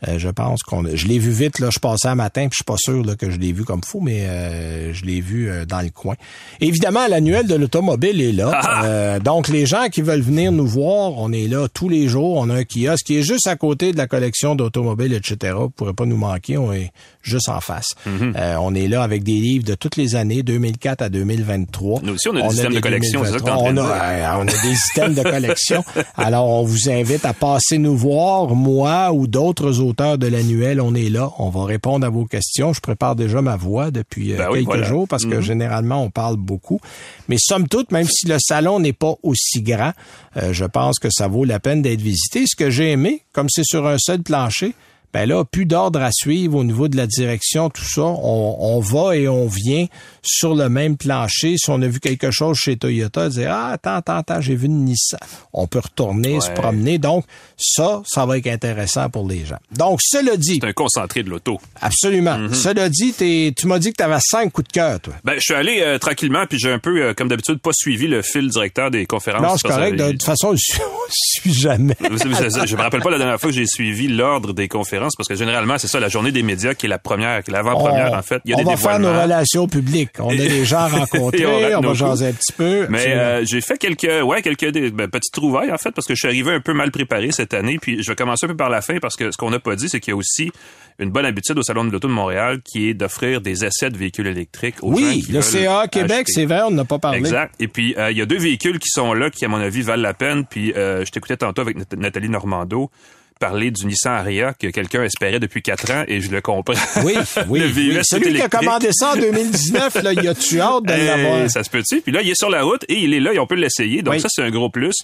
euh, 0.07 0.19
je 0.19 0.27
pense 0.27 0.61
qu'on, 0.63 0.83
je 0.94 1.07
l'ai 1.07 1.17
vu 1.17 1.31
vite. 1.31 1.59
Là, 1.59 1.69
je 1.71 1.79
passais 1.79 2.09
un 2.09 2.15
matin, 2.15 2.41
puis 2.50 2.51
je 2.51 2.56
suis 2.57 2.63
pas 2.65 2.75
sûr 2.77 3.05
là, 3.05 3.15
que 3.15 3.29
je 3.31 3.38
l'ai 3.38 3.53
vu 3.53 3.63
comme 3.63 3.81
fou, 3.83 4.01
mais 4.01 4.25
euh, 4.27 4.94
je 4.94 5.05
l'ai 5.05 5.21
vu 5.21 5.50
euh, 5.50 5.65
dans 5.65 5.81
le 5.81 5.89
coin. 5.91 6.15
Évidemment, 6.59 7.07
l'annuel 7.07 7.47
de 7.47 7.55
l'automobile 7.55 8.21
est 8.21 8.33
là. 8.33 8.51
Ah! 8.53 8.83
Euh, 8.85 9.19
donc, 9.19 9.47
les 9.47 9.65
gens 9.65 9.88
qui 9.89 10.01
veulent 10.01 10.19
venir 10.21 10.51
nous 10.51 10.67
voir, 10.67 11.13
on 11.17 11.31
est 11.31 11.47
là 11.47 11.67
tous 11.73 11.88
les 11.88 12.09
jours. 12.09 12.35
On 12.38 12.50
a 12.50 12.55
un 12.55 12.63
kiosque 12.65 13.05
qui 13.05 13.15
est 13.17 13.23
juste 13.23 13.47
à 13.47 13.55
côté 13.55 13.94
de 13.94 13.97
la 13.97 14.07
collection 14.07 14.55
d'automobiles, 14.55 15.13
etc. 15.13 15.53
Vous 15.57 15.69
pourrez 15.69 15.94
pas 15.94 16.05
nous 16.05 16.17
manquer. 16.17 16.49
On 16.57 16.74
est 16.74 16.92
juste 17.22 17.50
en 17.50 17.60
face. 17.60 17.88
Mm-hmm. 18.07 18.34
Euh, 18.38 18.56
on 18.62 18.74
est 18.74 18.88
là 18.88 19.04
avec 19.04 19.24
des 19.24 19.34
livres 19.40 19.66
de 19.66 19.75
toutes 19.75 19.98
les 19.98 20.16
années, 20.16 20.42
2004 20.44 21.01
à 21.01 21.10
2023. 21.10 22.01
Nous 22.04 22.13
aussi, 22.13 22.30
on 22.30 22.36
a 22.36 22.48
des 22.48 22.60
items 22.60 22.75
de 22.75 22.80
collection, 22.80 23.24
c'est 23.25 23.31
ça 23.31 23.38
que 23.40 23.44
t'es 23.44 23.51
en 23.51 23.63
2023. 23.66 23.66
train 23.66 23.69
On 23.72 23.74
de 23.74 23.80
a, 23.80 24.18
dire. 24.18 24.30
euh, 24.30 24.38
on 24.40 24.48
a 24.48 24.51
des 24.69 24.78
items 24.96 25.16
de 25.16 25.24
collection. 25.30 25.84
Alors, 26.16 26.48
on 26.50 26.63
vous 26.63 26.90
invite 26.90 27.25
à 27.25 27.34
passer 27.34 27.78
nous 27.78 27.96
voir, 27.98 28.56
moi 28.56 29.12
ou 29.13 29.28
d'autres 29.28 29.80
auteurs 29.80 30.18
de 30.18 30.28
l'annuel. 30.28 30.81
On 30.81 30.96
est 30.96 31.10
là. 31.10 31.30
On 31.38 31.50
va 31.50 31.66
répondre 31.66 32.06
à 32.06 32.10
vos 32.10 32.25
questions. 32.25 32.74
Je 32.74 32.80
prépare 32.81 33.16
déjà 33.16 33.42
ma 33.42 33.56
voix 33.57 33.92
depuis 33.92 34.34
euh, 34.34 34.38
Ben 34.38 34.48
oui, 34.51 34.60
quelques 34.60 34.66
voilà. 34.68 34.84
jours 34.88 35.07
parce 35.07 35.25
que 35.25 35.36
Mhm. 35.36 35.42
généralement, 35.42 36.04
on 36.04 36.10
parle 36.10 36.38
beaucoup. 36.38 36.80
Mais 37.28 37.38
somme 37.40 37.68
toute, 37.68 37.92
même 37.92 38.07
si 38.10 38.28
le 38.28 38.38
salon 38.40 38.80
n'est 38.80 38.94
pas 38.94 39.13
aussi 39.24 39.62
grand, 39.62 39.92
euh, 40.38 40.54
je 40.54 40.66
pense 40.66 41.00
que 41.00 41.10
ça 41.12 41.28
vaut 41.28 41.44
la 41.46 41.60
peine 41.60 41.81
d'être 41.81 42.01
visité. 42.01 42.46
Ce 42.48 42.56
que 42.56 42.69
j'ai 42.69 42.92
aimé, 42.92 43.24
comme 43.34 43.48
c'est 43.50 43.63
sur 43.66 43.86
un 43.88 43.98
seul 43.98 44.22
plancher, 44.24 44.74
ben 45.13 45.27
là, 45.27 45.44
plus 45.44 45.65
d'ordre 45.65 46.01
à 46.01 46.11
suivre 46.11 46.57
au 46.57 46.63
niveau 46.63 46.88
de 46.88 46.95
la 46.97 47.07
direction, 47.07 47.69
tout 47.69 47.83
ça. 47.83 48.01
On, 48.03 48.56
on 48.59 48.79
va 48.79 49.15
et 49.15 49.27
on 49.27 49.47
vient 49.47 49.88
sur 50.21 50.53
le 50.56 50.69
même 50.69 50.97
plancher. 50.97 51.56
Si 51.57 51.69
on 51.69 51.81
a 51.81 51.88
vu 51.88 52.00
quelque 52.00 52.29
chose 52.31 52.57
chez 52.57 52.77
Toyota, 52.77 53.29
dire 53.29 53.50
Ah, 53.51 53.71
attends, 53.71 53.95
attends, 53.95 54.17
attends, 54.17 54.41
j'ai 54.41 54.56
vu 54.56 54.67
une 54.67 54.85
Nissan. 54.85 55.19
On 55.53 55.65
peut 55.67 55.79
retourner, 55.79 56.39
se 56.41 56.51
promener. 56.51 56.97
Donc, 57.00 57.25
ça, 57.57 58.01
ça 58.06 58.25
va 58.25 58.38
être 58.38 58.47
intéressant 58.47 59.09
pour 59.09 59.27
les 59.27 59.45
gens. 59.45 59.57
Donc, 59.75 60.00
cela 60.03 60.38
dit, 60.38 60.59
C'est 60.61 60.67
un 60.67 60.73
concentré 60.73 61.23
de 61.23 61.29
l'auto. 61.29 61.59
absolument. 61.81 62.38
Mhm. 62.38 62.53
Cela 62.53 62.89
dit, 62.89 63.13
tu 63.55 63.67
m'as 63.67 63.79
dit 63.79 63.91
que 63.91 63.97
tu 63.97 64.03
avais 64.03 64.19
cinq 64.21 64.51
coups 64.51 64.67
de 64.67 64.73
cœur, 64.73 65.00
toi. 65.00 65.13
Ben, 65.23 65.33
je 65.35 65.41
suis 65.41 65.53
allé 65.55 65.79
euh, 65.81 65.97
tranquillement, 65.97 66.45
puis 66.47 66.59
j'ai 66.59 66.71
un 66.71 66.79
peu, 66.79 67.01
euh, 67.01 67.13
comme 67.13 67.27
d'habitude, 67.29 67.59
pas 67.59 67.71
suivi 67.73 68.07
le 68.07 68.21
fil 68.21 68.47
directeur 68.50 68.91
des 68.91 69.05
conférences. 69.05 69.41
Non, 69.41 69.57
c'est 69.57 69.67
correct. 69.67 69.95
De 69.97 70.12
toute 70.12 70.23
façon, 70.23 70.55
je 70.55 70.77
suis, 71.09 71.53
je 71.53 71.59
jamais. 71.59 71.95
Savez, 72.00 72.35
c'est 72.35 72.50
ça. 72.51 72.65
Je 72.65 72.75
me 72.75 72.81
rappelle 72.81 73.01
pas 73.01 73.09
la 73.12 73.17
dernière 73.17 73.39
fois 73.39 73.50
que 73.50 73.55
j'ai 73.55 73.65
suivi 73.65 74.07
l'ordre 74.07 74.53
des 74.53 74.67
conférences 74.67 74.99
parce 75.18 75.28
que 75.28 75.36
généralement 75.36 75.78
c'est 75.78 75.88
ça 75.88 76.00
la 76.00 76.10
journée 76.10 76.31
des 76.31 76.44
médias 76.44 76.74
qui 76.74 76.86
est 76.86 76.90
la 76.90 77.00
première, 77.00 77.44
qui 77.44 77.51
est 77.51 77.54
l'avant-première 77.54 78.13
en 78.13 78.22
fait. 78.22 78.42
Il 78.46 78.51
y 78.51 78.54
a 78.54 78.57
on 78.57 78.60
des 78.63 78.66
va 78.72 78.78
faire 78.78 79.00
nos 79.00 79.10
relations 79.22 79.68
publiques. 79.68 80.12
On 80.19 80.31
a 80.31 80.36
des 80.36 80.66
gens 80.66 80.88
rencontrés, 80.88 81.46
on 81.75 81.80
on, 81.80 81.81
va 81.81 81.94
jaser 81.94 82.25
coups. 82.25 82.36
un 82.36 82.40
petit 82.40 82.54
peu. 82.54 82.88
Mais 82.90 83.07
euh, 83.07 83.46
j'ai 83.46 83.62
fait 83.62 83.78
quelques 83.78 84.25
ouais 84.25 84.42
quelques 84.42 84.69
des- 84.72 84.92
ben, 84.92 85.07
petites 85.07 85.34
trouvailles 85.34 85.72
en 85.72 85.78
fait 85.78 85.92
parce 85.92 86.07
que 86.07 86.13
je 86.16 86.19
suis 86.19 86.28
arrivé 86.28 86.51
un 86.54 86.62
peu 86.62 86.74
mal 86.74 86.92
préparé 86.92 87.31
cette 87.31 87.54
année 87.54 87.78
puis 87.81 88.01
je 88.04 88.10
vais 88.12 88.16
commencer 88.16 88.46
un 88.46 88.50
peu 88.50 88.57
par 88.57 88.69
la 88.69 88.81
fin 88.81 88.98
parce 89.00 89.16
que 89.16 89.31
ce 89.31 89.38
qu'on 89.38 89.50
n'a 89.51 89.60
pas 89.60 89.75
dit 89.75 89.90
c'est 89.90 90.00
qu'il 90.00 90.12
y 90.12 90.13
a 90.13 90.18
aussi 90.18 90.51
une 91.00 91.12
bonne 91.12 91.25
habitude 91.25 91.57
au 91.57 91.63
salon 91.63 91.86
de 91.86 91.92
l'auto 91.92 92.07
de 92.10 92.13
Montréal 92.13 92.60
qui 92.63 92.90
est 92.90 92.94
d'offrir 92.94 93.40
des 93.40 93.63
essais 93.63 93.90
de 93.90 93.98
véhicules 93.98 94.28
électriques 94.28 94.75
aux 94.81 94.92
gens 94.94 95.06
oui, 95.06 95.25
le 95.31 95.42
CA 95.42 95.88
Québec, 95.88 96.28
c'est 96.28 96.46
vrai, 96.46 96.62
on 96.68 96.72
n'a 96.72 96.84
pas 96.84 97.00
parlé. 97.00 97.19
Exact. 97.19 97.56
Et 97.60 97.69
puis, 97.69 97.96
euh, 97.98 98.12
il 98.12 98.18
y 98.18 98.22
a 98.22 98.25
deux 98.25 98.38
véhicules 98.38 98.80
qui 98.80 98.90
sont 98.90 99.13
là 99.13 99.30
qui, 99.30 99.46
à 99.46 99.48
mon 99.48 99.62
avis, 99.62 99.81
valent 99.81 100.01
la 100.04 100.13
peine. 100.13 100.44
Puis, 100.46 100.74
euh, 100.74 101.06
je 101.06 101.12
t'écoutais 101.12 101.38
tantôt 101.38 101.62
avec 101.62 101.78
Nat- 101.78 101.96
Nathalie 101.98 102.28
Normando 102.28 102.92
parler 103.39 103.71
du 103.71 103.86
Nissan 103.86 104.13
Aria 104.13 104.53
que 104.53 104.68
quelqu'un 104.68 105.03
espérait 105.03 105.39
depuis 105.39 105.62
quatre 105.62 105.89
ans 105.91 106.03
et 106.07 106.21
je 106.21 106.30
le 106.30 106.41
comprends. 106.41 106.74
Oui, 107.03 107.15
oui. 107.47 107.59
le 107.59 107.65
VUS 107.68 107.97
oui. 107.97 108.00
Celui 108.03 108.33
qui 108.36 108.41
a 108.41 108.50
commandé 108.50 108.89
ça 108.91 109.13
en 109.13 109.15
2019, 109.15 110.03
là, 110.03 110.13
y 110.13 110.27
a-tu 110.27 110.59
hâte 110.62 110.83
de 110.83 110.91
l'avoir? 110.94 111.50
ça 111.50 111.63
se 111.63 111.69
peut-tu? 111.69 112.01
Puis 112.01 112.12
là, 112.12 112.21
il 112.21 112.30
est 112.30 112.36
sur 112.38 112.50
la 112.50 112.63
route 112.63 112.83
et 112.89 113.00
il 113.00 113.13
est 113.13 113.19
là 113.19 113.33
et 113.33 113.39
on 113.39 113.47
peut 113.47 113.56
l'essayer. 113.56 114.01
Donc 114.01 114.15
Oui. 114.15 114.19
ça, 114.21 114.27
c'est 114.30 114.44
un 114.44 114.51
gros 114.51 114.69
plus. 114.69 114.95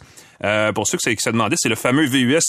Euh, 0.43 0.73
pour 0.73 0.85
ceux 0.85 0.97
qui 0.97 1.15
se- 1.17 1.29
demandaient, 1.29 1.55
c'est 1.57 1.69
le 1.69 1.75
fameux 1.75 2.05
VUS 2.05 2.39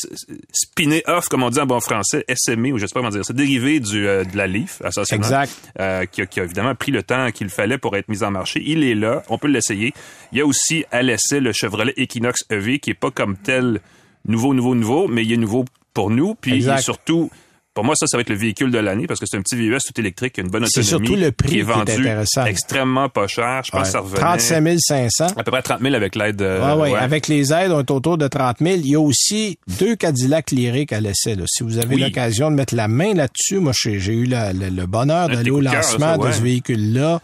spiné 0.52 1.02
off, 1.06 1.28
comme 1.28 1.42
on 1.42 1.50
dit 1.50 1.60
en 1.60 1.66
bon 1.66 1.80
français, 1.80 2.24
SME, 2.34 2.72
ou 2.72 2.78
je 2.78 2.86
sais 2.86 2.92
pas 2.92 3.00
comment 3.00 3.10
dire. 3.10 3.24
C'est 3.24 3.36
dérivé 3.36 3.80
du, 3.80 4.06
euh, 4.08 4.24
de 4.24 4.36
la 4.36 4.46
Leaf. 4.46 4.82
Exact. 5.12 5.52
Euh, 5.78 6.04
qui, 6.06 6.22
a, 6.22 6.26
qui 6.26 6.40
a 6.40 6.44
évidemment 6.44 6.74
pris 6.74 6.90
le 6.92 7.02
temps 7.02 7.30
qu'il 7.30 7.48
fallait 7.48 7.78
pour 7.78 7.96
être 7.96 8.08
mis 8.08 8.22
en 8.24 8.30
marché. 8.30 8.62
Il 8.66 8.82
est 8.82 8.94
là, 8.94 9.22
on 9.28 9.38
peut 9.38 9.48
l'essayer. 9.48 9.92
Il 10.32 10.38
y 10.38 10.40
a 10.40 10.46
aussi 10.46 10.84
à 10.90 11.02
l'essai 11.02 11.40
le 11.40 11.52
Chevrolet 11.52 11.94
Equinox 11.96 12.44
EV, 12.50 12.78
qui 12.80 12.90
est 12.90 12.94
pas 12.94 13.10
comme 13.10 13.36
tel 13.36 13.80
nouveau, 14.28 14.54
nouveau, 14.54 14.74
nouveau, 14.74 15.08
mais 15.08 15.24
il 15.24 15.32
est 15.32 15.36
nouveau 15.36 15.64
pour 15.94 16.10
nous. 16.10 16.34
Puis 16.34 16.56
il 16.56 16.68
est 16.68 16.78
surtout... 16.78 17.30
Pour 17.74 17.84
moi, 17.84 17.94
ça, 17.94 18.06
ça 18.06 18.16
va 18.16 18.22
être 18.22 18.30
le 18.30 18.36
véhicule 18.36 18.70
de 18.70 18.78
l'année 18.78 19.06
parce 19.06 19.20
que 19.20 19.26
c'est 19.28 19.36
un 19.36 19.42
petit 19.42 19.54
VUS 19.54 19.76
tout 19.86 20.00
électrique, 20.00 20.38
une 20.38 20.48
bonne 20.48 20.64
C'est 20.66 20.80
autonomie. 20.80 21.08
surtout 21.08 21.20
le 21.22 21.30
prix 21.30 21.48
qui 21.50 21.58
est 21.58 22.24
qui 22.32 22.38
extrêmement 22.48 23.10
pas 23.10 23.26
cher. 23.26 23.60
Je 23.66 23.70
pense 23.70 23.82
que 23.82 23.88
ça 23.88 24.00
revenait 24.00 24.18
35 24.18 24.78
500. 24.80 25.26
à 25.36 25.44
peu 25.44 25.50
près 25.50 25.60
30 25.60 25.82
000 25.82 25.94
avec 25.94 26.14
l'aide. 26.16 26.40
euh, 26.40 26.60
Ah 26.62 26.74
oui, 26.78 26.88
ouais. 26.92 26.98
avec 26.98 27.28
les 27.28 27.52
aides, 27.52 27.72
on 27.72 27.80
est 27.80 27.90
autour 27.90 28.16
de 28.16 28.28
30 28.28 28.60
000. 28.60 28.76
Il 28.82 28.88
y 28.92 28.94
a 28.94 29.00
aussi 29.00 29.58
deux 29.78 29.94
Cadillac 29.94 30.52
lyriques 30.52 30.94
à 30.94 31.00
l'essai. 31.02 31.34
là. 31.34 31.44
Si 31.46 31.64
vous 31.64 31.76
avez 31.76 31.96
Oui. 31.96 32.00
l'occasion 32.00 32.50
de 32.50 32.56
mettre 32.56 32.74
la 32.74 32.88
main 32.88 33.12
là-dessus, 33.12 33.58
moi, 33.58 33.72
j'ai 33.74 33.92
eu 34.14 34.24
la- 34.24 34.54
le, 34.54 34.70
le 34.70 34.86
bonheur 34.86 35.28
d'aller 35.28 35.50
au 35.50 35.60
cœur, 35.60 35.74
lancement 35.74 36.14
ça, 36.14 36.18
ouais. 36.18 36.28
de 36.30 36.32
ce 36.34 36.40
véhicule-là. 36.40 37.20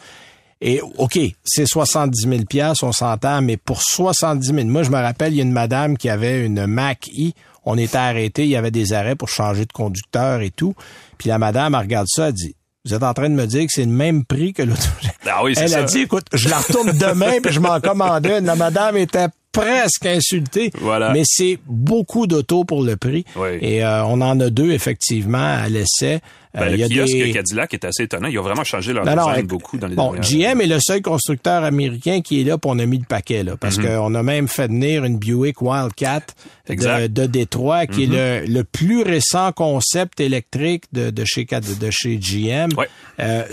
Et 0.65 0.81
OK, 0.99 1.19
c'est 1.45 1.67
70 1.67 2.21
000 2.29 2.45
pièces, 2.45 2.85
on 2.85 2.93
s'entend, 2.93 3.43
mais 3.43 3.57
pour 3.57 3.83
70 3.83 4.47
000, 4.47 4.65
moi, 4.67 4.85
je 4.85 4.91
me 4.91 4.97
rappelle, 4.97 5.33
il 5.33 5.37
y 5.37 5.41
a 5.41 5.43
une 5.43 5.51
madame 5.53 5.99
qui 5.99 6.09
avait 6.09 6.47
une 6.47 6.67
Mac-I. 6.67 7.35
On 7.65 7.77
était 7.77 7.99
arrêté, 7.99 8.45
il 8.45 8.51
y 8.51 8.57
avait 8.57 8.71
des 8.71 8.93
arrêts 8.93 9.17
pour 9.17 9.29
changer 9.29 9.65
de 9.67 9.73
conducteur 9.73 10.41
et 10.41 10.51
tout. 10.51 10.75
Puis 11.19 11.29
la 11.29 11.39
madame, 11.39 11.75
elle 11.75 11.81
regarde 11.81 12.07
ça, 12.09 12.29
elle 12.29 12.35
dit, 12.35 12.55
vous 12.85 12.95
êtes 12.95 13.03
en 13.03 13.13
train 13.13 13.29
de 13.29 13.35
me 13.35 13.47
dire 13.47 13.63
que 13.67 13.73
c'est 13.73 13.85
le 13.85 13.91
même 13.93 14.25
prix 14.25 14.53
que 14.53 14.63
l'auto. 14.63 14.83
Ah 15.27 15.45
oui, 15.45 15.55
Elle 15.57 15.69
ça. 15.69 15.79
a 15.79 15.83
dit, 15.85 16.01
écoute, 16.01 16.27
je 16.33 16.49
la 16.49 16.59
retourne 16.59 16.93
demain, 16.99 17.41
puis 17.43 17.53
je 17.53 17.61
m'en 17.61 17.81
commandais. 17.81 18.39
une. 18.41 18.45
La 18.47 18.57
madame 18.57 18.97
était 18.97 19.29
presque 19.53 20.05
insultée. 20.07 20.73
Voilà. 20.81 21.13
Mais 21.13 21.23
c'est 21.25 21.59
beaucoup 21.67 22.27
d'autos 22.27 22.65
pour 22.65 22.83
le 22.83 22.97
prix. 22.97 23.25
Oui. 23.37 23.51
Et 23.61 23.85
euh, 23.85 24.05
on 24.07 24.21
en 24.21 24.39
a 24.41 24.51
deux, 24.51 24.73
effectivement, 24.73 25.39
à 25.63 25.69
l'essai. 25.69 26.21
Ben, 26.55 26.63
Euh, 26.65 26.71
le 26.71 26.77
y 26.79 26.85
a 26.85 26.89
kiosque 26.89 27.13
des... 27.15 27.33
Cadillac 27.33 27.73
est 27.75 27.85
assez 27.87 28.03
étonnant. 28.03 28.29
Ils 28.29 28.39
ont 28.39 28.43
vraiment 28.43 28.65
changé 28.65 28.93
leur 28.93 29.05
non, 29.07 29.13
design 29.17 29.45
éc- 29.45 29.49
beaucoup 29.49 29.79
dans 29.79 29.87
les 29.87 29.95
Bon, 29.95 30.13
GM 30.21 30.61
est 30.61 30.67
le 30.67 30.79
seul 30.81 31.01
constructeur 31.01 31.65
américain 31.65 32.21
qui 32.21 32.41
est 32.41 32.45
là, 32.45 32.59
puis 32.59 32.71
on 32.71 32.79
a 32.79 32.85
mis 32.85 32.99
le 32.99 33.05
paquet, 33.07 33.43
là, 33.43 33.53
Mhm. 33.53 33.59
parce 33.59 33.79
qu'on 33.79 34.15
a 34.15 34.23
même 34.23 34.49
fait 34.49 34.67
venir 34.67 35.05
une 35.05 35.19
Buick 35.19 35.63
Wildcat 35.63 36.21
de. 36.69 36.75
Mhm. 37.23 37.27
Détroit, 37.29 37.87
qui 37.87 38.05
est 38.05 38.07
le, 38.07 38.45
le 38.47 38.65
plus 38.65 39.03
récent 39.03 39.53
concept 39.53 40.21
électrique 40.21 40.85
de, 40.93 41.11
de 41.11 41.25
chez 41.25 41.45
de 41.47 41.91
chez 41.91 42.17
GM. 42.19 42.69
Ouais. 42.77 42.89
Euh, 43.21 43.45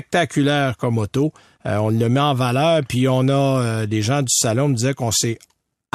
spectaculaire 0.00 0.76
comme 0.76 0.98
auto. 0.98 1.32
Euh, 1.66 1.78
on 1.78 1.90
le 1.90 2.08
met 2.08 2.20
en 2.20 2.34
valeur, 2.34 2.82
puis 2.88 3.08
on 3.08 3.28
a 3.28 3.32
euh, 3.32 3.86
des 3.86 4.00
gens 4.02 4.20
du 4.22 4.28
salon 4.32 4.68
me 4.68 4.74
disaient 4.74 4.94
qu'on 4.94 5.10
s'est 5.10 5.38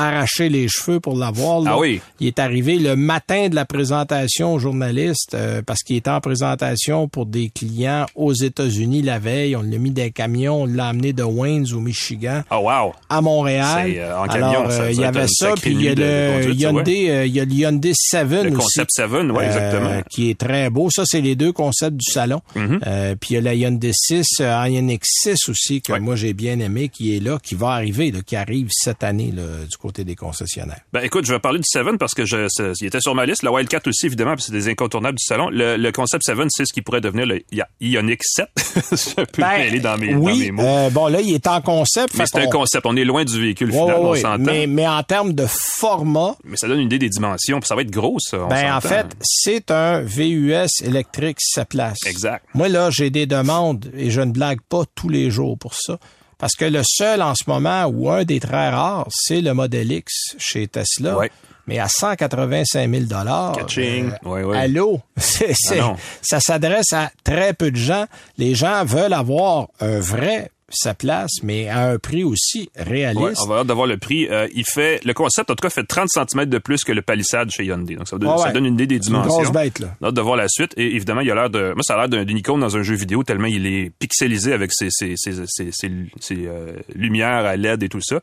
arraché 0.02 0.50
les 0.50 0.68
cheveux 0.68 1.00
pour 1.00 1.16
l'avoir. 1.18 1.64
Ah 1.66 1.78
oui. 1.80 2.02
Il 2.20 2.28
est 2.28 2.40
arrivé 2.40 2.78
le 2.78 2.96
matin 2.96 3.50
de 3.50 3.56
la 3.56 3.66
présentation 3.66 4.54
aux 4.54 4.60
journalistes 4.60 5.34
euh, 5.34 5.62
parce 5.66 5.82
qu'il 5.84 5.96
était 5.98 6.10
en 6.10 6.22
présentation 6.22 7.08
pour 7.08 7.26
des 7.26 7.50
clients 7.50 8.06
aux 8.16 8.34
États-Unis 8.34 9.02
la 9.02 9.20
veille. 9.20 9.56
On 9.56 9.62
l'a 9.62 9.78
mis 9.78 9.92
des 9.92 10.12
camions, 10.12 10.64
on 10.64 10.66
l'a 10.66 10.88
amené 10.88 11.14
de 11.14 11.24
Waynes 11.24 11.68
au 11.74 11.80
Michigan 11.80 12.42
Oh, 12.52 12.58
wow. 12.64 12.94
à 13.10 13.22
Montréal. 13.22 13.90
C'est, 13.94 14.00
euh, 14.00 14.20
en 14.20 14.28
camion, 14.28 14.48
Alors, 14.62 14.72
ça, 14.72 14.82
euh, 14.84 14.92
il 14.92 15.00
y 15.00 15.04
avait 15.06 15.28
ça, 15.28 15.54
puis 15.60 15.72
il 15.72 15.82
y 15.82 15.88
a 15.90 15.96
le 15.96 16.54
Hyundai, 16.54 17.10
euh, 17.10 17.26
il 17.26 17.34
y 17.36 17.40
a 17.40 17.46
le 17.46 17.52
Hyundai 17.52 17.94
7 17.96 18.28
Le 18.30 18.40
aussi. 18.50 18.52
concept 18.58 18.92
7, 18.92 19.06
oui, 19.12 19.20
euh, 19.22 19.42
exactement. 19.46 20.02
qui 20.10 20.30
est 20.30 20.38
très 20.40 20.70
beau. 20.70 20.90
Ça, 20.90 21.04
c'est 21.06 21.22
les 21.22 21.36
deux 21.36 21.52
concepts 21.52 21.98
du 21.98 22.12
salon. 22.12 22.42
Mhm. 22.56 22.80
Euh, 22.88 23.16
puis 23.20 23.32
il 23.32 23.34
y 23.36 23.38
a 23.38 23.42
la 23.42 23.54
Hyundai 23.56 23.92
6, 23.94 24.26
euh, 24.42 24.68
Ioniq 24.68 25.02
6 25.04 25.50
aussi, 25.50 25.82
que 25.82 25.92
Ouais. 25.94 26.00
moi 26.00 26.16
j'ai 26.16 26.34
bien 26.34 26.60
aimé, 26.60 26.90
qui 26.90 27.16
est 27.16 27.20
là, 27.20 27.38
qui 27.44 27.56
va 27.56 27.70
arriver, 27.72 28.12
là, 28.12 28.20
qui 28.26 28.36
arrive 28.36 28.68
cette 28.72 29.04
année 29.04 29.32
là, 29.36 29.44
du 29.70 29.78
côté 29.78 29.91
des 29.92 30.16
concessionnaires. 30.16 30.80
Ben 30.94 31.02
écoute, 31.04 31.26
je 31.26 31.34
vais 31.34 31.40
parler 31.40 31.60
du 31.60 31.66
7 31.68 31.98
parce 32.00 32.14
que 32.14 32.26
je, 32.26 32.48
il 32.80 32.88
était 32.88 33.02
sur 33.02 33.14
ma 33.16 33.26
liste. 33.26 33.44
Le 33.44 33.50
Wildcat 33.52 33.82
aussi, 33.88 34.06
évidemment, 34.06 34.36
puis 34.36 34.44
c'est 34.46 34.52
des 34.54 34.68
incontournables 34.70 35.18
du 35.18 35.24
salon. 35.24 35.50
Le, 35.50 35.76
le 35.78 35.92
concept 35.92 36.24
7, 36.26 36.38
c'est 36.50 36.66
ce 36.66 36.74
qui 36.74 36.82
pourrait 36.82 37.02
devenir 37.02 37.26
le 37.26 37.42
Ioniq 37.82 38.20
7. 38.24 38.48
je 38.92 38.96
suis 38.96 39.14
un 39.18 39.26
peu 39.26 39.42
Ben, 39.42 39.80
dans 39.82 39.98
mes, 39.98 40.14
dans 40.14 40.20
oui, 40.20 40.40
mes 40.40 40.52
mots. 40.52 40.64
euh, 40.64 40.90
bon 40.90 41.08
là, 41.08 41.20
il 41.22 41.34
est 41.34 41.48
en 41.48 41.62
concept. 41.62 42.16
mais 42.18 42.24
c'est 42.26 42.40
un 42.40 42.48
concept. 42.48 42.86
On 42.86 42.96
est 42.96 43.04
loin 43.06 43.26
du 43.26 43.40
véhicule 43.40 43.72
Ouais, 43.72 43.80
final, 43.80 44.00
ouais, 44.00 44.06
on 44.10 44.16
s'entend. 44.16 44.38
mais, 44.40 44.52
Mais... 44.62 44.68
mais 44.68 44.88
en 44.88 45.04
termes 45.04 45.34
de 45.34 45.46
format, 45.48 46.36
ça 46.56 46.68
donne 46.68 46.80
une 46.80 46.86
idée 46.88 47.00
des 47.00 47.10
dimensions. 47.10 47.60
Puis 47.60 47.68
ça 47.68 47.76
va 47.76 47.82
être 47.82 47.92
gros, 47.92 48.18
ça. 48.20 48.38
on 48.40 48.48
ben 48.48 48.74
en 48.74 48.82
fait, 48.82 49.08
c'est 49.22 49.72
un 49.72 50.02
VUS 50.02 50.68
électrique 50.84 51.38
7 51.40 51.68
places. 51.70 52.06
Exact. 52.06 52.46
Moi 52.54 52.70
là, 52.70 52.90
j'ai 52.92 53.10
des 53.10 53.26
demandes 53.26 53.92
et 53.96 54.12
je 54.12 54.22
ne 54.22 54.32
blague 54.32 54.62
pas 54.70 54.84
tous 54.96 55.10
les 55.10 55.32
jours 55.32 55.58
pour 55.58 55.74
ça. 55.74 55.98
Parce 56.42 56.56
que 56.56 56.66
le 56.66 56.82
seul 56.84 57.22
en 57.22 57.36
ce 57.36 57.44
moment, 57.46 57.86
ou 57.86 58.10
un 58.10 58.24
des 58.24 58.40
très 58.40 58.70
rares, 58.70 59.06
c'est 59.12 59.42
le 59.42 59.54
Model 59.54 59.92
X 59.92 60.36
chez 60.40 60.68
Tesla. 60.68 61.16
Ouais. 61.16 61.32
Mais 61.68 61.78
à 61.78 61.88
185 61.88 62.90
000 62.90 63.04
dollars. 63.04 63.52
Catching. 63.52 64.12
Ouais, 64.24 64.44
ouais. 64.44 64.58
Allô? 64.58 65.00
C'est, 65.18 65.54
non. 65.80 65.96
ça 66.24 66.40
s'adresse 66.40 66.94
à 66.94 67.12
très 67.24 67.54
peu 67.54 67.70
de 67.70 67.78
gens. 67.78 68.08
Les 68.40 68.56
gens 68.56 68.84
veulent 68.84 69.14
avoir 69.14 69.68
un 69.80 70.00
vrai 70.00 70.50
sa 70.74 70.94
place, 70.94 71.32
mais 71.44 71.68
à 71.70 71.90
un 71.90 71.98
prix 72.00 72.24
aussi 72.24 72.70
réaliste. 72.76 73.22
Ouais, 73.22 73.34
on 73.42 73.48
va 73.48 73.54
avoir 73.56 73.66
de 73.66 73.74
voir 73.74 73.88
le 73.88 73.98
prix. 73.98 74.28
Euh, 74.30 74.48
il 74.54 74.66
fait 74.66 75.00
le 75.06 75.14
concept 75.14 75.50
en 75.52 75.56
tout 75.56 75.62
cas 75.62 75.70
fait 75.70 75.84
30 75.84 76.08
cm 76.10 76.46
de 76.46 76.58
plus 76.58 76.84
que 76.84 76.92
le 76.92 77.02
Palisade 77.02 77.50
chez 77.52 77.66
Hyundai. 77.66 77.96
Donc 77.96 78.08
ça 78.08 78.18
donne, 78.18 78.30
Ah 78.32 78.38
ouais. 78.38 78.44
ça 78.44 78.52
donne 78.52 78.66
une 78.66 78.74
idée 78.76 78.88
des 78.88 78.96
C'est 78.96 79.10
une 79.10 79.22
dimensions. 79.22 79.42
grosse 79.44 79.52
bête, 79.52 79.80
là. 79.80 79.96
On 80.02 80.06
a 80.06 80.08
hâte 80.10 80.16
de 80.16 80.22
voir 80.22 80.36
la 80.38 80.48
suite. 80.48 80.74
Et 80.78 80.96
évidemment, 80.96 81.22
il 81.22 81.30
a 81.32 81.36
l'air 81.36 81.50
de. 81.50 81.74
Moi, 81.74 81.84
ça 81.84 81.94
a 81.96 81.98
l'air 81.98 82.10
d'un 82.10 82.26
d'une 82.26 82.38
icône 82.38 82.60
dans 82.60 82.76
un 82.78 82.84
jeu 82.84 82.96
vidéo 82.96 83.24
tellement 83.24 83.48
il 83.48 83.66
est 83.68 83.92
pixelisé 84.00 84.54
avec 84.54 84.72
ses, 84.74 84.88
ses, 84.92 85.14
ses, 85.18 85.34
ses, 85.48 85.70
ses- 85.72 85.92
ses, 86.20 86.48
euh, 86.48 86.74
lumières 86.96 87.46
à 87.46 87.56
LED 87.58 87.84
et 87.84 87.90
tout 87.90 88.02
ça. 88.02 88.20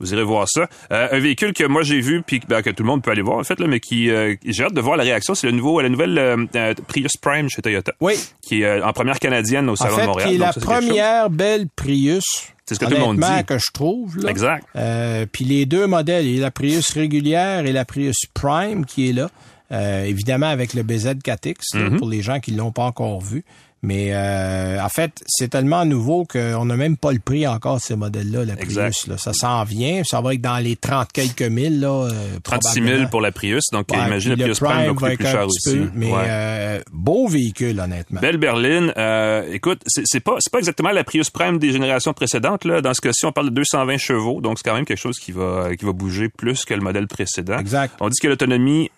Vous 0.00 0.12
irez 0.14 0.24
voir 0.24 0.48
ça. 0.48 0.66
Euh, 0.92 1.08
un 1.12 1.18
véhicule 1.18 1.52
que 1.52 1.64
moi 1.64 1.82
j'ai 1.82 2.00
vu 2.00 2.22
puis 2.22 2.40
ben, 2.48 2.62
que 2.62 2.70
tout 2.70 2.82
le 2.82 2.88
monde 2.88 3.02
peut 3.02 3.10
aller 3.10 3.22
voir 3.22 3.38
en 3.38 3.44
fait 3.44 3.60
là, 3.60 3.66
mais 3.66 3.80
qui 3.80 4.10
euh, 4.10 4.34
j'ai 4.44 4.64
hâte 4.64 4.74
de 4.74 4.80
voir 4.80 4.96
la 4.96 5.04
réaction. 5.04 5.34
C'est 5.34 5.46
le 5.46 5.52
nouveau, 5.52 5.80
la 5.80 5.88
nouvelle 5.88 6.18
euh, 6.18 6.46
euh, 6.56 6.74
Prius 6.88 7.16
Prime 7.16 7.48
chez 7.50 7.62
Toyota, 7.62 7.92
Oui. 8.00 8.14
qui 8.42 8.62
est 8.62 8.64
euh, 8.64 8.84
en 8.86 8.92
première 8.92 9.18
canadienne 9.18 9.68
au 9.68 9.72
En 9.72 9.76
salon 9.76 9.96
fait, 9.96 10.02
de 10.02 10.06
Montréal. 10.06 10.28
qui 10.30 10.34
est 10.34 10.38
Donc 10.38 10.46
la 10.46 10.52
ça, 10.52 10.60
première 10.60 11.30
belle 11.30 11.66
Prius. 11.76 12.24
C'est 12.66 12.76
ce 12.76 12.80
que 12.80 12.84
tout 12.86 12.92
le 12.92 12.98
monde 13.00 13.18
dit. 13.18 13.44
que 13.46 13.58
je 13.58 13.70
trouve. 13.74 14.16
Là. 14.18 14.30
Exact. 14.30 14.64
Euh, 14.76 15.26
puis 15.30 15.44
les 15.44 15.66
deux 15.66 15.86
modèles, 15.86 16.24
il 16.26 16.36
y 16.36 16.38
a 16.38 16.42
la 16.42 16.50
Prius 16.50 16.90
régulière 16.92 17.66
et 17.66 17.72
la 17.72 17.84
Prius 17.84 18.16
Prime 18.32 18.84
qui 18.86 19.10
est 19.10 19.12
là. 19.12 19.28
Euh, 19.72 20.02
évidemment 20.04 20.46
avec 20.48 20.74
le 20.74 20.82
BZ4X 20.82 21.54
là, 21.74 21.90
Mhm. 21.90 21.98
pour 21.98 22.08
les 22.08 22.22
gens 22.22 22.40
qui 22.40 22.50
l'ont 22.52 22.72
pas 22.72 22.82
encore 22.84 23.20
vu. 23.20 23.44
Mais 23.82 24.10
euh, 24.12 24.78
en 24.84 24.88
fait, 24.90 25.22
c'est 25.26 25.48
tellement 25.48 25.86
nouveau 25.86 26.26
qu'on 26.26 26.66
n'a 26.66 26.76
même 26.76 26.98
pas 26.98 27.12
le 27.12 27.18
prix 27.18 27.46
encore 27.46 27.76
de 27.76 27.80
ces 27.80 27.96
modèles-là, 27.96 28.44
la 28.44 28.54
Prius. 28.56 28.68
Exact. 28.76 29.06
Là. 29.06 29.16
Ça 29.16 29.32
s'en 29.32 29.64
vient. 29.64 30.02
Ça 30.04 30.20
va 30.20 30.34
être 30.34 30.42
dans 30.42 30.58
les 30.58 30.76
30 30.76 31.10
quelques 31.12 31.40
mille. 31.40 31.80
Là, 31.80 31.88
euh, 32.10 32.38
36 32.42 32.74
000 32.74 32.84
probablement. 32.84 33.08
pour 33.08 33.20
la 33.22 33.32
Prius. 33.32 33.64
Donc 33.72 33.86
Ouais, 33.90 33.96
imagine 34.06 34.32
le 34.34 34.36
Prius 34.42 34.60
Prime 34.60 34.86
va 34.86 34.92
coûter 34.94 35.16
plus 35.16 35.26
cher 35.26 35.46
aussi. 35.46 35.76
peu, 35.78 35.90
mais 35.94 36.12
Ouais. 36.12 36.18
euh, 36.28 36.80
beau 36.92 37.26
véhicule, 37.26 37.80
honnêtement. 37.80 38.20
Belle 38.20 38.36
berline. 38.36 38.92
Euh, 38.98 39.50
écoute, 39.52 39.80
c'est 39.86 40.20
pas 40.20 40.36
pas 40.52 40.58
exactement 40.58 40.90
la 40.90 41.04
Prius 41.04 41.30
Prime 41.30 41.58
des 41.58 41.72
générations 41.72 42.12
précédentes. 42.12 42.64
Là. 42.66 42.82
Dans 42.82 42.92
ce 42.92 43.00
cas-ci, 43.00 43.24
on 43.24 43.32
parle 43.32 43.48
de 43.50 43.54
220 43.54 43.96
chevaux, 43.96 44.40
donc 44.42 44.58
c'est 44.58 44.68
quand 44.68 44.74
même 44.76 44.84
quelque 44.84 44.98
chose 45.00 45.18
qui 45.18 45.32
va 45.32 45.74
qui 45.74 45.84
va 45.86 45.92
bouger 45.92 46.28
plus 46.28 46.64
que 46.66 46.74
le 46.74 46.80
modèle 46.82 47.06
précédent. 47.06 47.58
Exact. 47.58 47.94
On 48.00 48.08
dit 48.10 48.18
que 48.20 48.28
l'autonomie 48.28 48.90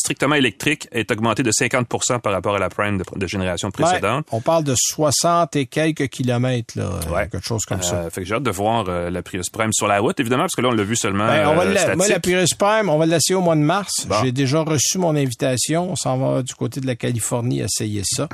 strictement 0.00 0.34
électrique 0.34 0.88
est 0.90 1.10
augmentée 1.12 1.42
de 1.44 1.50
50% 1.52 2.18
par 2.20 2.32
rapport 2.32 2.56
à 2.56 2.58
la 2.58 2.68
Prime 2.68 2.98
de, 2.98 3.04
de 3.14 3.26
génération 3.26 3.70
précédente. 3.70 4.26
Ouais, 4.32 4.38
on 4.38 4.40
parle 4.40 4.64
de 4.64 4.74
60 4.76 5.54
et 5.56 5.66
quelques 5.66 6.08
kilomètres, 6.08 6.74
là, 6.76 6.84
euh, 7.06 7.14
Ouais. 7.14 7.28
quelque 7.30 7.46
chose 7.46 7.62
comme 7.64 7.82
ça. 7.82 7.94
Euh, 7.96 8.10
fait 8.10 8.22
que 8.22 8.26
j'ai 8.26 8.34
hâte 8.34 8.42
de 8.42 8.50
voir 8.50 8.86
euh, 8.88 9.10
la 9.10 9.22
Prius 9.22 9.48
Prime 9.50 9.72
sur 9.72 9.86
la 9.86 10.00
route, 10.00 10.18
évidemment, 10.18 10.42
parce 10.44 10.54
que 10.56 10.62
là, 10.62 10.68
on 10.68 10.74
l'a 10.74 10.82
vu 10.82 10.96
seulement 10.96 11.26
Ben, 11.26 11.46
on 11.48 11.54
va 11.54 11.62
euh, 11.62 11.72
la- 11.72 11.96
moi, 11.96 12.08
la 12.08 12.18
Prius 12.20 12.54
Prime, 12.54 12.88
on 12.88 12.98
va 12.98 13.06
le 13.06 13.12
laisser 13.12 13.34
au 13.34 13.40
mois 13.40 13.54
de 13.56 13.60
mars. 13.60 14.06
Bon. 14.06 14.16
J'ai 14.22 14.32
déjà 14.32 14.60
reçu 14.62 14.98
mon 14.98 15.14
invitation. 15.14 15.92
On 15.92 15.96
s'en 15.96 16.16
va 16.18 16.42
du 16.42 16.54
côté 16.54 16.80
de 16.80 16.86
la 16.86 16.96
Californie 16.96 17.60
essayer 17.60 18.02
ça. 18.04 18.28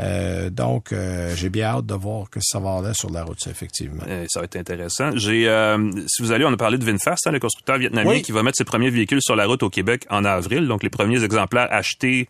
Euh, 0.00 0.48
donc, 0.48 0.92
euh, 0.92 1.34
j'ai 1.36 1.50
bien 1.50 1.66
hâte 1.66 1.86
de 1.86 1.94
voir 1.94 2.30
que 2.30 2.40
ça 2.40 2.58
va 2.58 2.78
aller 2.78 2.94
sur 2.94 3.10
la 3.10 3.24
route, 3.24 3.38
ça, 3.40 3.50
effectivement. 3.50 4.02
Euh, 4.08 4.24
ça 4.28 4.40
va 4.40 4.44
être 4.46 4.56
intéressant. 4.56 5.10
J'ai, 5.16 5.46
euh, 5.48 5.90
si 6.06 6.22
vous 6.22 6.32
allez, 6.32 6.44
on 6.46 6.52
a 6.52 6.56
parlé 6.56 6.78
de 6.78 6.84
Vinfast, 6.84 7.26
hein, 7.26 7.30
le 7.30 7.38
constructeur 7.40 7.76
vietnamien 7.76 8.10
Oui. 8.10 8.22
qui 8.22 8.32
va 8.32 8.42
mettre 8.42 8.56
ses 8.56 8.64
premiers 8.64 8.88
véhicules 8.90 9.20
sur 9.20 9.36
la 9.36 9.44
route 9.46 9.62
au 9.62 9.68
Québec 9.70 10.06
en 10.08 10.24
avril. 10.24 10.66
Donc, 10.66 10.82
les 10.82 10.88
premiers 10.90 11.22
exemplaires 11.22 11.68
achetés 11.70 12.28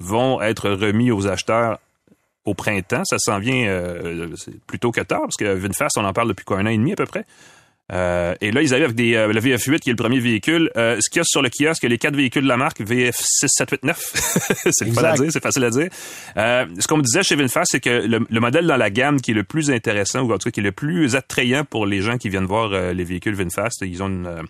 vont 0.00 0.40
être 0.40 0.70
remis 0.70 1.10
aux 1.10 1.26
acheteurs 1.26 1.78
au 2.46 2.54
printemps. 2.54 3.04
Ça 3.04 3.18
s'en 3.18 3.38
vient 3.38 3.70
plutôt 4.66 4.90
que 4.90 5.02
tard, 5.02 5.20
parce 5.20 5.36
que 5.36 5.52
Vinfast, 5.54 5.98
on 5.98 6.04
en 6.04 6.12
parle 6.14 6.28
depuis 6.28 6.44
quoi, 6.44 6.58
un 6.58 6.66
an 6.66 6.70
et 6.70 6.78
demi 6.78 6.92
à 6.92 6.96
peu 6.96 7.06
près? 7.06 7.26
Euh, 7.92 8.34
et 8.40 8.52
là, 8.52 8.62
ils 8.62 8.72
arrivent 8.72 8.86
avec 8.86 8.96
des, 8.96 9.14
euh, 9.14 9.32
le 9.32 9.40
VF8 9.40 9.80
qui 9.80 9.90
est 9.90 9.92
le 9.92 9.96
premier 9.96 10.20
véhicule. 10.20 10.70
Euh, 10.76 10.98
ce 11.00 11.10
qu'il 11.10 11.18
y 11.18 11.20
a 11.20 11.24
sur 11.24 11.42
le 11.42 11.50
kiosque, 11.50 11.82
les 11.82 11.98
quatre 11.98 12.16
véhicules 12.16 12.42
de 12.42 12.48
la 12.48 12.56
marque 12.56 12.80
VF6789. 12.80 13.96
c'est 14.70 14.84
le 14.86 14.92
fun 14.92 15.04
à 15.04 15.14
dire, 15.14 15.30
c'est 15.30 15.42
facile 15.42 15.64
à 15.64 15.70
dire. 15.70 15.88
Euh, 16.36 16.66
ce 16.78 16.86
qu'on 16.86 16.98
me 16.98 17.02
disait 17.02 17.22
chez 17.22 17.36
Vinfast, 17.36 17.72
c'est 17.72 17.80
que 17.80 17.90
le, 17.90 18.24
le 18.28 18.40
modèle 18.40 18.66
dans 18.66 18.76
la 18.76 18.90
gamme 18.90 19.20
qui 19.20 19.32
est 19.32 19.34
le 19.34 19.44
plus 19.44 19.70
intéressant, 19.70 20.20
ou 20.20 20.32
en 20.32 20.38
tout 20.38 20.44
cas 20.44 20.50
qui 20.50 20.60
est 20.60 20.64
le 20.64 20.72
plus 20.72 21.16
attrayant 21.16 21.64
pour 21.64 21.86
les 21.86 22.00
gens 22.00 22.18
qui 22.18 22.28
viennent 22.28 22.46
voir 22.46 22.72
euh, 22.72 22.92
les 22.92 23.04
véhicules 23.04 23.34
Vinfast, 23.34 23.82
ils 23.82 24.02
ont 24.02 24.08
une, 24.08 24.26
euh, 24.26 24.42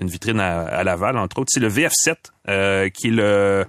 une 0.00 0.08
vitrine 0.08 0.40
à, 0.40 0.60
à 0.62 0.84
Laval, 0.84 1.18
entre 1.18 1.40
autres, 1.40 1.50
c'est 1.52 1.60
le 1.60 1.68
VF7, 1.68 2.14
euh, 2.48 2.88
qui 2.88 3.08
est 3.08 3.12
le 3.12 3.64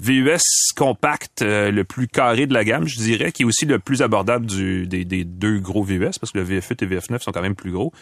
VUS 0.00 0.38
compact 0.76 1.42
euh, 1.42 1.70
le 1.70 1.84
plus 1.84 2.08
carré 2.08 2.46
de 2.46 2.54
la 2.54 2.64
gamme, 2.64 2.86
je 2.86 2.98
dirais, 2.98 3.32
qui 3.32 3.42
est 3.42 3.46
aussi 3.46 3.66
le 3.66 3.78
plus 3.78 4.02
abordable 4.02 4.46
du, 4.46 4.86
des, 4.86 5.04
des 5.04 5.24
deux 5.24 5.58
gros 5.60 5.82
VUS, 5.82 6.18
parce 6.20 6.32
que 6.32 6.38
le 6.38 6.44
VF8 6.44 6.84
et 6.84 6.86
le 6.86 6.98
VF9 6.98 7.20
sont 7.20 7.32
quand 7.32 7.42
même 7.42 7.54
plus 7.54 7.72
gros. 7.72 7.92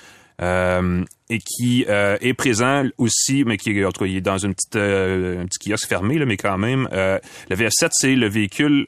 Euh, 0.41 1.05
et 1.31 1.39
qui 1.41 1.85
euh, 1.89 2.17
est 2.21 2.33
présent 2.33 2.85
aussi, 2.97 3.43
mais 3.45 3.57
qui 3.59 3.71
est, 3.71 3.85
en 3.85 3.91
tout 3.93 4.01
cas, 4.05 4.07
il 4.07 4.17
est 4.17 4.21
dans 4.21 4.39
une 4.39 4.55
petite, 4.55 4.77
euh, 4.77 5.43
un 5.43 5.47
petit 5.47 5.71
kiosque 5.71 5.89
fermé, 5.89 6.17
là, 6.19 6.25
mais 6.27 6.37
quand 6.37 6.57
même. 6.59 6.89
Le 6.93 7.57
VF7, 7.57 7.89
c'est 7.91 8.15
le 8.15 8.29
véhicule, 8.29 8.87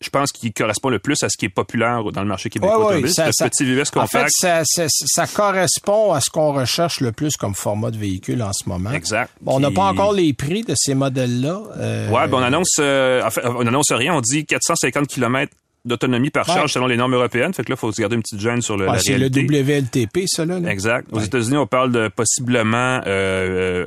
je 0.00 0.10
pense, 0.10 0.30
qui 0.32 0.52
correspond 0.52 0.90
le 0.90 0.98
plus 0.98 1.22
à 1.22 1.28
ce 1.28 1.36
qui 1.36 1.46
est 1.46 1.48
populaire 1.48 2.02
dans 2.12 2.22
le 2.22 2.28
marché 2.28 2.50
québécois 2.50 2.78
Ouais, 2.78 2.84
automobile. 2.86 3.12
ça- 3.14 3.26
le 3.26 3.32
ça- 3.32 3.48
petit 3.48 3.64
VUS 3.64 3.80
En 3.96 4.06
fait, 4.06 4.26
compact. 4.28 4.30
ça, 4.34 5.26
correspond 5.32 6.12
à 6.12 6.20
ce 6.20 6.28
qu'on 6.28 6.52
recherche 6.52 7.00
le 7.00 7.12
plus 7.12 7.36
comme 7.36 7.54
format 7.54 7.90
de 7.90 7.96
véhicule 7.98 8.42
en 8.42 8.52
ce 8.52 8.68
moment. 8.68 8.90
exact. 8.92 9.30
Bon, 9.40 9.56
on 9.56 9.60
n'a 9.60 9.70
pas 9.70 9.84
encore 9.84 10.12
les 10.12 10.32
prix 10.34 10.62
de 10.64 10.74
ces 10.76 10.94
modèles-là. 10.94 11.62
euh, 11.78 12.10
Ouais, 12.10 12.28
ben 12.28 12.38
on 12.38 12.42
annonce, 12.42 12.76
euh, 12.80 13.22
on 13.44 13.66
annonce 13.66 13.90
rien. 13.92 14.12
On 14.14 14.20
dit 14.20 14.44
450 14.44 15.06
km 15.06 15.52
d'autonomie 15.88 16.30
par 16.30 16.46
charge 16.46 16.60
Ouais. 16.62 16.68
selon 16.68 16.86
les 16.86 16.96
normes 16.96 17.14
européennes. 17.14 17.52
Fait 17.54 17.64
que 17.64 17.70
là, 17.70 17.76
il 17.76 17.80
faut 17.80 17.90
se 17.90 18.00
garder 18.00 18.16
une 18.16 18.22
petite 18.22 18.40
gêne 18.40 18.62
sur 18.62 18.76
le, 18.76 18.86
ouais, 18.86 18.92
la 18.92 18.98
c'est 19.00 19.18
le. 19.18 19.26
WLTP, 19.28 20.24
ça, 20.26 20.44
là. 20.44 20.60
là. 20.60 20.70
Exact. 20.70 21.08
Aux 21.12 21.18
Ouais. 21.18 21.24
États-Unis, 21.24 21.56
on 21.56 21.66
parle 21.66 21.90
de 21.92 22.08
possiblement 22.08 23.00
euh, 23.06 23.86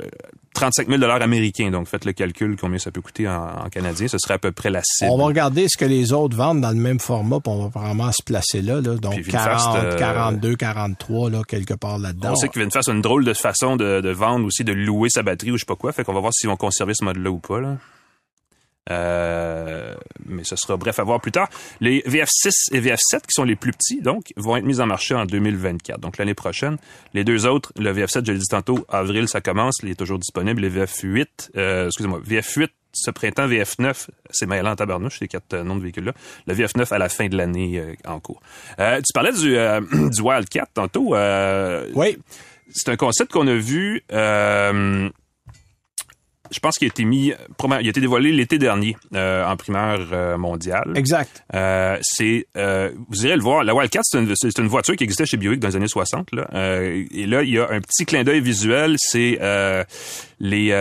35 0.54 0.88
000 0.88 1.02
américains. 1.04 1.70
Donc, 1.70 1.86
faites 1.88 2.04
le 2.04 2.12
calcul 2.12 2.56
combien 2.60 2.78
ça 2.78 2.90
peut 2.90 3.00
coûter 3.00 3.26
en, 3.26 3.64
en 3.64 3.68
canadien. 3.70 4.06
Ce 4.08 4.18
serait 4.18 4.34
à 4.34 4.38
peu 4.38 4.52
près 4.52 4.68
la 4.70 4.82
cible. 4.84 5.10
On 5.10 5.16
va 5.16 5.24
regarder 5.24 5.66
ce 5.68 5.78
que 5.78 5.84
les 5.86 6.12
autres 6.12 6.36
vendent 6.36 6.60
dans 6.60 6.70
le 6.70 6.76
même 6.76 7.00
format, 7.00 7.40
puis 7.40 7.50
on 7.52 7.66
va 7.68 7.80
vraiment 7.80 8.12
se 8.12 8.22
placer 8.22 8.60
là. 8.60 8.74
là. 8.82 8.96
Donc, 8.96 9.14
Puis 9.14 9.22
Vinfast, 9.30 9.64
40, 9.72 9.76
euh, 9.84 9.98
42, 9.98 10.56
43, 10.56 11.30
là, 11.30 11.42
quelque 11.48 11.74
part 11.74 11.98
là-dedans. 11.98 12.32
On 12.32 12.36
sait 12.36 12.48
que 12.48 12.58
Vinfast 12.60 12.88
a 12.88 12.92
une 12.92 13.00
drôle 13.00 13.24
de 13.24 13.32
façon 13.32 13.76
de, 13.76 14.00
de 14.02 14.10
vendre 14.10 14.44
aussi, 14.46 14.62
de 14.64 14.72
louer 14.74 15.08
sa 15.08 15.22
batterie 15.22 15.50
ou 15.52 15.56
je 15.56 15.60
sais 15.60 15.66
pas 15.66 15.76
quoi. 15.76 15.92
Fait 15.92 16.04
qu'on 16.04 16.12
va 16.14 16.20
voir 16.20 16.34
s'ils 16.34 16.50
vont 16.50 16.56
conserver 16.56 16.92
ce 16.94 17.04
mode-là 17.04 17.30
ou 17.30 17.38
pas. 17.38 17.60
Là. 17.60 17.76
Euh, 18.90 19.94
mais 20.26 20.44
ce 20.44 20.56
sera 20.56 20.76
bref 20.76 20.98
à 20.98 21.04
voir 21.04 21.20
plus 21.20 21.32
tard. 21.32 21.48
Les 21.80 22.00
VF6 22.00 22.72
et 22.72 22.80
VF7, 22.80 23.20
qui 23.20 23.32
sont 23.32 23.44
les 23.44 23.56
plus 23.56 23.72
petits, 23.72 24.00
donc, 24.00 24.32
vont 24.36 24.56
être 24.56 24.64
mis 24.64 24.80
en 24.80 24.86
marché 24.86 25.14
en 25.14 25.24
2024, 25.24 26.00
donc 26.00 26.18
l'année 26.18 26.34
prochaine. 26.34 26.76
Les 27.14 27.24
deux 27.24 27.46
autres, 27.46 27.72
le 27.78 27.92
VF7, 27.92 28.26
je 28.26 28.32
l'ai 28.32 28.38
dit 28.38 28.48
tantôt, 28.48 28.84
avril, 28.88 29.28
ça 29.28 29.40
commence, 29.40 29.78
il 29.82 29.90
est 29.90 29.94
toujours 29.94 30.18
disponible. 30.18 30.60
Les 30.62 30.70
VF8, 30.70 31.26
euh, 31.56 31.86
excusez-moi, 31.86 32.20
VF8 32.26 32.68
ce 32.94 33.10
printemps, 33.10 33.48
VF9, 33.48 34.08
c'est 34.30 34.46
mêlant 34.46 34.72
en 34.72 34.76
tabarnouche, 34.76 35.18
ces 35.18 35.28
quatre 35.28 35.54
euh, 35.54 35.62
noms 35.64 35.76
de 35.76 35.82
véhicules-là. 35.82 36.12
Le 36.46 36.54
VF9 36.54 36.92
à 36.92 36.98
la 36.98 37.08
fin 37.08 37.26
de 37.28 37.36
l'année 37.36 37.78
euh, 37.78 37.94
en 38.06 38.20
cours. 38.20 38.42
Euh, 38.78 38.98
tu 38.98 39.12
parlais 39.14 39.32
du, 39.32 39.56
euh, 39.56 39.80
du 40.10 40.20
Wildcat 40.20 40.66
tantôt. 40.74 41.14
Euh, 41.14 41.88
Oui, 41.94 42.18
c'est 42.70 42.90
un 42.90 42.96
concept 42.96 43.32
qu'on 43.32 43.46
a 43.48 43.54
vu. 43.54 44.02
Euh, 46.52 46.54
je 46.54 46.60
pense 46.60 46.76
qu'il 46.76 46.86
a 46.86 46.90
été 46.90 47.04
mis, 47.04 47.32
il 47.32 47.72
a 47.72 47.80
été 47.80 48.00
dévoilé 48.00 48.32
l'été 48.32 48.58
dernier 48.58 48.96
euh, 49.14 49.44
en 49.46 49.56
primeur 49.56 50.00
euh, 50.12 50.36
mondiale. 50.36 50.92
Exact. 50.94 51.44
Euh, 51.54 51.98
c'est, 52.02 52.46
vous 52.54 53.26
irez 53.26 53.36
le 53.36 53.42
voir. 53.42 53.64
La 53.64 53.74
Wildcat, 53.74 54.00
c'est 54.02 54.18
une, 54.18 54.32
c'est 54.34 54.58
une 54.58 54.68
voiture 54.68 54.96
qui 54.96 55.04
existait 55.04 55.26
chez 55.26 55.36
Buick 55.36 55.60
dans 55.60 55.68
les 55.68 55.76
années 55.76 55.88
60. 55.88 56.28
Là. 56.32 56.48
et 56.82 57.26
là, 57.26 57.42
il 57.42 57.50
y 57.50 57.58
a 57.58 57.68
un 57.70 57.80
petit 57.80 58.04
clin 58.04 58.24
d'œil 58.24 58.40
visuel. 58.40 58.96
C'est 58.98 59.38
les 60.40 60.72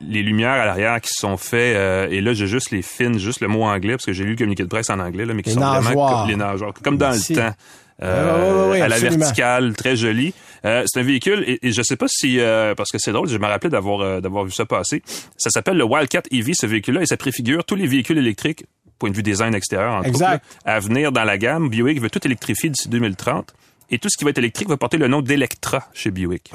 les 0.00 0.22
lumières 0.22 0.50
à 0.50 0.64
l'arrière 0.66 1.00
qui 1.00 1.10
sont 1.12 1.36
faites. 1.36 2.10
et 2.12 2.20
là, 2.20 2.32
j'ai 2.32 2.46
juste 2.46 2.70
les 2.70 2.82
fines, 2.82 3.18
juste 3.18 3.40
le 3.40 3.48
mot 3.48 3.64
anglais 3.64 3.92
parce 3.92 4.06
que 4.06 4.12
j'ai 4.12 4.24
lu 4.24 4.30
le 4.30 4.36
communiqué 4.36 4.62
de 4.62 4.68
presse 4.68 4.90
en 4.90 4.98
anglais, 4.98 5.24
là, 5.24 5.34
mais 5.34 5.42
qui 5.42 5.50
Les 5.50 5.54
sont 5.54 5.60
nageoires. 5.60 5.82
vraiment 5.82 6.18
comme 6.20 6.28
les 6.28 6.36
nageoires, 6.36 6.74
comme 6.82 6.98
dans 6.98 7.10
le 7.10 7.34
temps. 7.34 7.54
Ouais, 8.02 8.80
à 8.80 8.88
la 8.88 8.98
verticale, 8.98 9.74
très 9.74 9.96
joli. 9.96 10.32
Euh, 10.64 10.84
c'est 10.86 11.00
un 11.00 11.02
véhicule 11.02 11.44
et, 11.46 11.58
et 11.62 11.72
je 11.72 11.82
sais 11.82 11.96
pas 11.96 12.06
si 12.08 12.38
euh, 12.38 12.74
parce 12.74 12.90
que 12.90 12.98
c'est 12.98 13.12
drôle, 13.12 13.28
je 13.28 13.38
me 13.38 13.46
rappelais 13.46 13.70
d'avoir 13.70 14.00
euh, 14.00 14.20
d'avoir 14.20 14.44
vu 14.44 14.52
ça 14.52 14.66
passer. 14.66 15.02
Ça 15.36 15.50
s'appelle 15.50 15.76
le 15.76 15.84
Wildcat 15.84 16.22
EV 16.30 16.52
ce 16.54 16.66
véhicule-là 16.66 17.02
et 17.02 17.06
ça 17.06 17.16
préfigure 17.16 17.64
tous 17.64 17.76
les 17.76 17.86
véhicules 17.86 18.18
électriques 18.18 18.64
point 18.98 19.10
de 19.10 19.16
vue 19.16 19.22
design 19.22 19.54
extérieur 19.54 19.94
autres, 20.00 20.20
là, 20.20 20.40
à 20.64 20.78
venir 20.78 21.10
dans 21.10 21.24
la 21.24 21.38
gamme. 21.38 21.70
Buick 21.70 22.00
veut 22.00 22.10
tout 22.10 22.24
électrifier 22.26 22.68
d'ici 22.68 22.88
2030 22.88 23.54
et 23.90 23.98
tout 23.98 24.08
ce 24.10 24.16
qui 24.16 24.24
va 24.24 24.30
être 24.30 24.38
électrique 24.38 24.68
va 24.68 24.76
porter 24.76 24.98
le 24.98 25.08
nom 25.08 25.22
d'Electra 25.22 25.88
chez 25.94 26.10
Buick. 26.10 26.50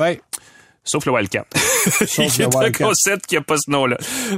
Sauf 0.86 1.06
le 1.06 1.12
Wildcat. 1.12 1.46
Sauf 1.56 2.38
le 2.38 2.46
un 2.46 2.50
Wildcat. 2.50 2.86
concept 2.86 3.26
qui 3.26 3.36
a 3.38 3.42
pas 3.42 3.58
ce 3.58 3.72
nom-là. 3.72 3.98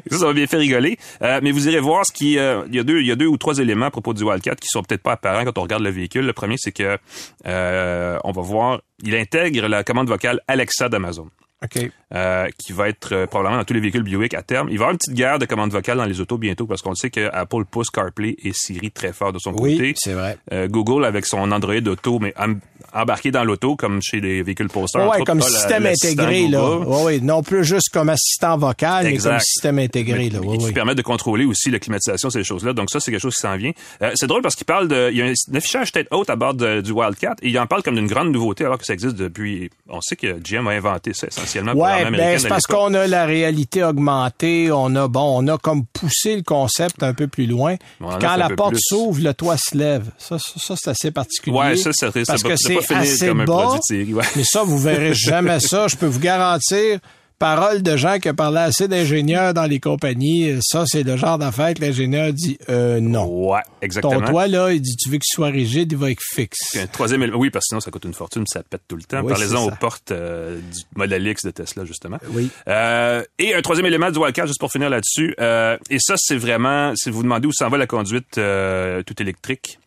Ça, 0.09 0.17
ça 0.17 0.25
va 0.25 0.33
bien 0.33 0.47
faire 0.47 0.59
rigoler. 0.59 0.97
Euh, 1.21 1.39
mais 1.43 1.51
vous 1.51 1.67
irez 1.67 1.79
voir 1.79 2.05
ce 2.05 2.13
qui, 2.13 2.39
euh, 2.39 2.63
il 2.69 2.75
y 2.75 2.79
a 2.79 2.83
deux, 2.83 3.01
il 3.01 3.07
y 3.07 3.11
a 3.11 3.15
deux 3.15 3.27
ou 3.27 3.37
trois 3.37 3.59
éléments 3.59 3.87
à 3.87 3.91
propos 3.91 4.13
du 4.13 4.23
Wildcat 4.23 4.55
qui 4.55 4.67
sont 4.69 4.81
peut-être 4.81 5.03
pas 5.03 5.13
apparents 5.13 5.43
quand 5.43 5.57
on 5.57 5.63
regarde 5.63 5.83
le 5.83 5.89
véhicule. 5.89 6.25
Le 6.25 6.33
premier, 6.33 6.55
c'est 6.57 6.71
que 6.71 6.97
euh, 7.45 8.17
on 8.23 8.31
va 8.31 8.41
voir, 8.41 8.79
il 9.03 9.13
intègre 9.15 9.67
la 9.67 9.83
commande 9.83 10.07
vocale 10.07 10.39
Alexa 10.47 10.89
d'Amazon. 10.89 11.29
OK. 11.63 11.89
euh, 12.13 12.47
qui 12.57 12.71
va 12.71 12.87
être 12.87 13.13
euh, 13.13 13.25
probablement 13.25 13.57
dans 13.57 13.63
tous 13.65 13.73
les 13.73 13.79
véhicules 13.79 14.03
Buick 14.03 14.33
à 14.35 14.43
terme. 14.43 14.67
Il 14.69 14.77
va 14.77 14.83
y 14.83 14.83
avoir 14.85 14.91
une 14.91 14.97
petite 14.97 15.13
guerre 15.15 15.39
de 15.39 15.45
commande 15.45 15.71
vocale 15.71 15.97
dans 15.97 16.05
les 16.05 16.21
autos 16.21 16.37
bientôt 16.37 16.67
parce 16.67 16.81
qu'on 16.83 16.93
sait 16.93 17.09
que 17.09 17.29
Apple 17.33 17.65
pousse 17.69 17.89
CarPlay 17.89 18.35
et 18.43 18.51
Siri 18.53 18.91
très 18.91 19.11
fort 19.11 19.33
de 19.33 19.39
son 19.39 19.53
Oui, 19.57 19.75
côté. 19.77 19.93
c'est 19.97 20.13
vrai. 20.13 20.37
Euh, 20.53 20.67
Google 20.67 21.03
avec 21.05 21.25
son 21.25 21.51
Android 21.51 21.73
Auto, 21.87 22.19
mais 22.19 22.33
em- 22.37 22.59
embarqué 22.93 23.31
dans 23.31 23.43
l'auto 23.43 23.75
comme 23.75 24.01
chez 24.03 24.21
les 24.21 24.43
véhicules 24.43 24.69
posters. 24.69 25.09
Ouais, 25.09 25.23
comme 25.25 25.39
la- 25.39 25.45
système 25.45 25.85
intégré, 25.87 26.47
là. 26.47 26.77
Ouais, 26.77 27.03
ouais. 27.03 27.19
Non 27.21 27.41
plus 27.41 27.63
juste 27.65 27.89
comme 27.91 28.09
assistant 28.09 28.57
vocal, 28.57 29.05
mais 29.05 29.17
comme 29.17 29.39
système 29.39 29.79
intégré, 29.79 30.29
là. 30.29 30.39
Mais 30.41 30.47
Ouais, 30.47 30.57
qui 30.59 30.65
ouais. 30.65 30.71
permet 30.73 30.95
de 30.95 31.01
contrôler 31.01 31.45
aussi 31.45 31.71
la 31.71 31.79
climatisation, 31.79 32.29
ces 32.29 32.43
choses-là. 32.43 32.73
Donc 32.73 32.89
ça, 32.91 32.99
c'est 32.99 33.09
quelque 33.11 33.19
chose 33.21 33.35
qui 33.35 33.41
s'en 33.41 33.57
vient. 33.57 33.71
Euh, 34.03 34.11
c'est 34.15 34.27
drôle 34.27 34.43
parce 34.43 34.55
qu'il 34.55 34.65
parle 34.65 34.87
de, 34.87 35.09
il 35.11 35.17
y 35.17 35.21
a 35.21 35.25
un, 35.25 35.33
affichage 35.57 35.91
tête 35.91 36.07
haute 36.11 36.29
à 36.29 36.35
bord 36.35 36.53
de- 36.53 36.81
du 36.81 36.91
Wildcat 36.91 37.35
et 37.41 37.49
il 37.49 37.59
en 37.59 37.65
parle 37.65 37.81
comme 37.83 37.95
d'une 37.95 38.07
grande 38.07 38.31
nouveauté 38.31 38.63
alors 38.63 38.77
que 38.77 38.85
ça 38.85 38.93
existe 38.93 39.15
depuis. 39.15 39.69
On 39.89 40.01
sait 40.01 40.15
que 40.15 40.39
GM 40.43 40.67
a 40.67 40.71
inventé 40.71 41.13
ça 41.13 41.27
essentiellement 41.47 41.73
pour 41.73 41.81
Ouais, 41.81 42.09
ben, 42.11 42.39
c'est 42.39 42.47
parce 42.47 42.65
qu'on 42.67 42.93
a 42.93 43.07
la 43.07 43.25
réalité 43.25 43.83
augmentée, 43.83 44.71
on 44.71 44.95
a 44.95 45.07
bon, 45.07 45.43
on 45.43 45.47
a 45.47 45.57
comme 45.57 45.85
poussé 45.85 46.35
le 46.35 46.43
concept 46.43 47.03
un 47.03 47.13
peu 47.13 47.27
plus 47.27 47.47
loin. 47.47 47.75
Quand 47.99 48.35
la 48.35 48.49
porte 48.49 48.75
s'ouvre, 48.77 49.21
le 49.21 49.33
toit 49.33 49.57
se 49.57 49.77
lève. 49.77 50.11
Ça, 50.17 50.37
ça, 50.39 50.53
ça, 50.57 50.75
c'est 50.77 50.89
assez 50.89 51.11
particulier. 51.11 51.57
Ouais, 51.57 51.75
ça, 51.77 51.91
ça, 51.93 52.11
parce 52.11 52.41
ça 52.41 52.47
que 52.47 52.55
c'est 52.55 52.93
assez 52.93 53.27
comme 53.27 53.41
un 53.41 53.45
produit. 53.45 54.13
Ouais. 54.13 54.23
mais 54.35 54.43
ça, 54.43 54.63
vous 54.63 54.77
verrez 54.77 55.13
jamais 55.13 55.59
ça. 55.59 55.87
Je 55.87 55.95
peux 55.95 56.05
vous 56.05 56.19
garantir. 56.19 56.99
Parole 57.39 57.83
de 57.83 57.95
gens 57.97 58.17
qui 58.17 58.29
ont 58.29 58.33
parlé 58.33 58.57
assez 58.57 58.87
d'ingénieurs 58.87 59.53
dans 59.53 59.65
les 59.65 59.79
compagnies. 59.79 60.57
Ça, 60.61 60.85
c'est 60.87 61.03
le 61.03 61.17
genre 61.17 61.37
d'affaire 61.37 61.73
que 61.75 61.81
l'ingénieur 61.81 62.33
dit 62.33 62.57
euh, 62.69 62.99
non. 62.99 63.25
Ouais, 63.27 63.61
exactement. 63.81 64.19
Ton 64.21 64.31
toit, 64.31 64.47
là, 64.47 64.71
il 64.71 64.81
dit 64.81 64.95
tu 64.95 65.09
veux 65.09 65.17
qu'il 65.17 65.31
soit 65.31 65.49
rigide, 65.49 65.91
il 65.91 65.97
va 65.97 66.09
être 66.09 66.21
fixe. 66.33 66.57
Puis 66.71 66.79
un 66.79 66.87
troisième 66.87 67.21
élément, 67.21 67.37
oui, 67.37 67.49
parce 67.49 67.65
que 67.65 67.69
sinon 67.69 67.79
ça 67.79 67.91
coûte 67.91 68.05
une 68.05 68.13
fortune, 68.13 68.45
ça 68.47 68.63
pète 68.63 68.81
tout 68.87 68.95
le 68.95 69.03
temps. 69.03 69.21
Oui, 69.21 69.29
Parlez-en 69.29 69.65
aux 69.65 69.71
portes 69.71 70.11
euh, 70.11 70.57
du 70.57 70.79
Model 70.95 71.27
X 71.27 71.45
de 71.45 71.51
Tesla, 71.51 71.85
justement. 71.85 72.17
Oui. 72.31 72.49
Euh, 72.67 73.23
et 73.37 73.53
un 73.53 73.61
troisième 73.61 73.85
élément 73.85 74.09
du 74.09 74.17
Wildcat, 74.17 74.47
juste 74.47 74.59
pour 74.59 74.71
finir 74.71 74.89
là-dessus. 74.89 75.35
euh, 75.39 75.77
et 75.89 75.99
ça, 75.99 76.15
c'est 76.17 76.37
vraiment, 76.37 76.93
si 76.95 77.09
vous 77.11 77.21
demandez 77.23 77.47
où 77.47 77.53
s'en 77.53 77.69
va 77.69 77.77
la 77.77 77.87
conduite 77.87 78.37
euh, 78.37 79.03
tout 79.03 79.21
électrique, 79.21 79.79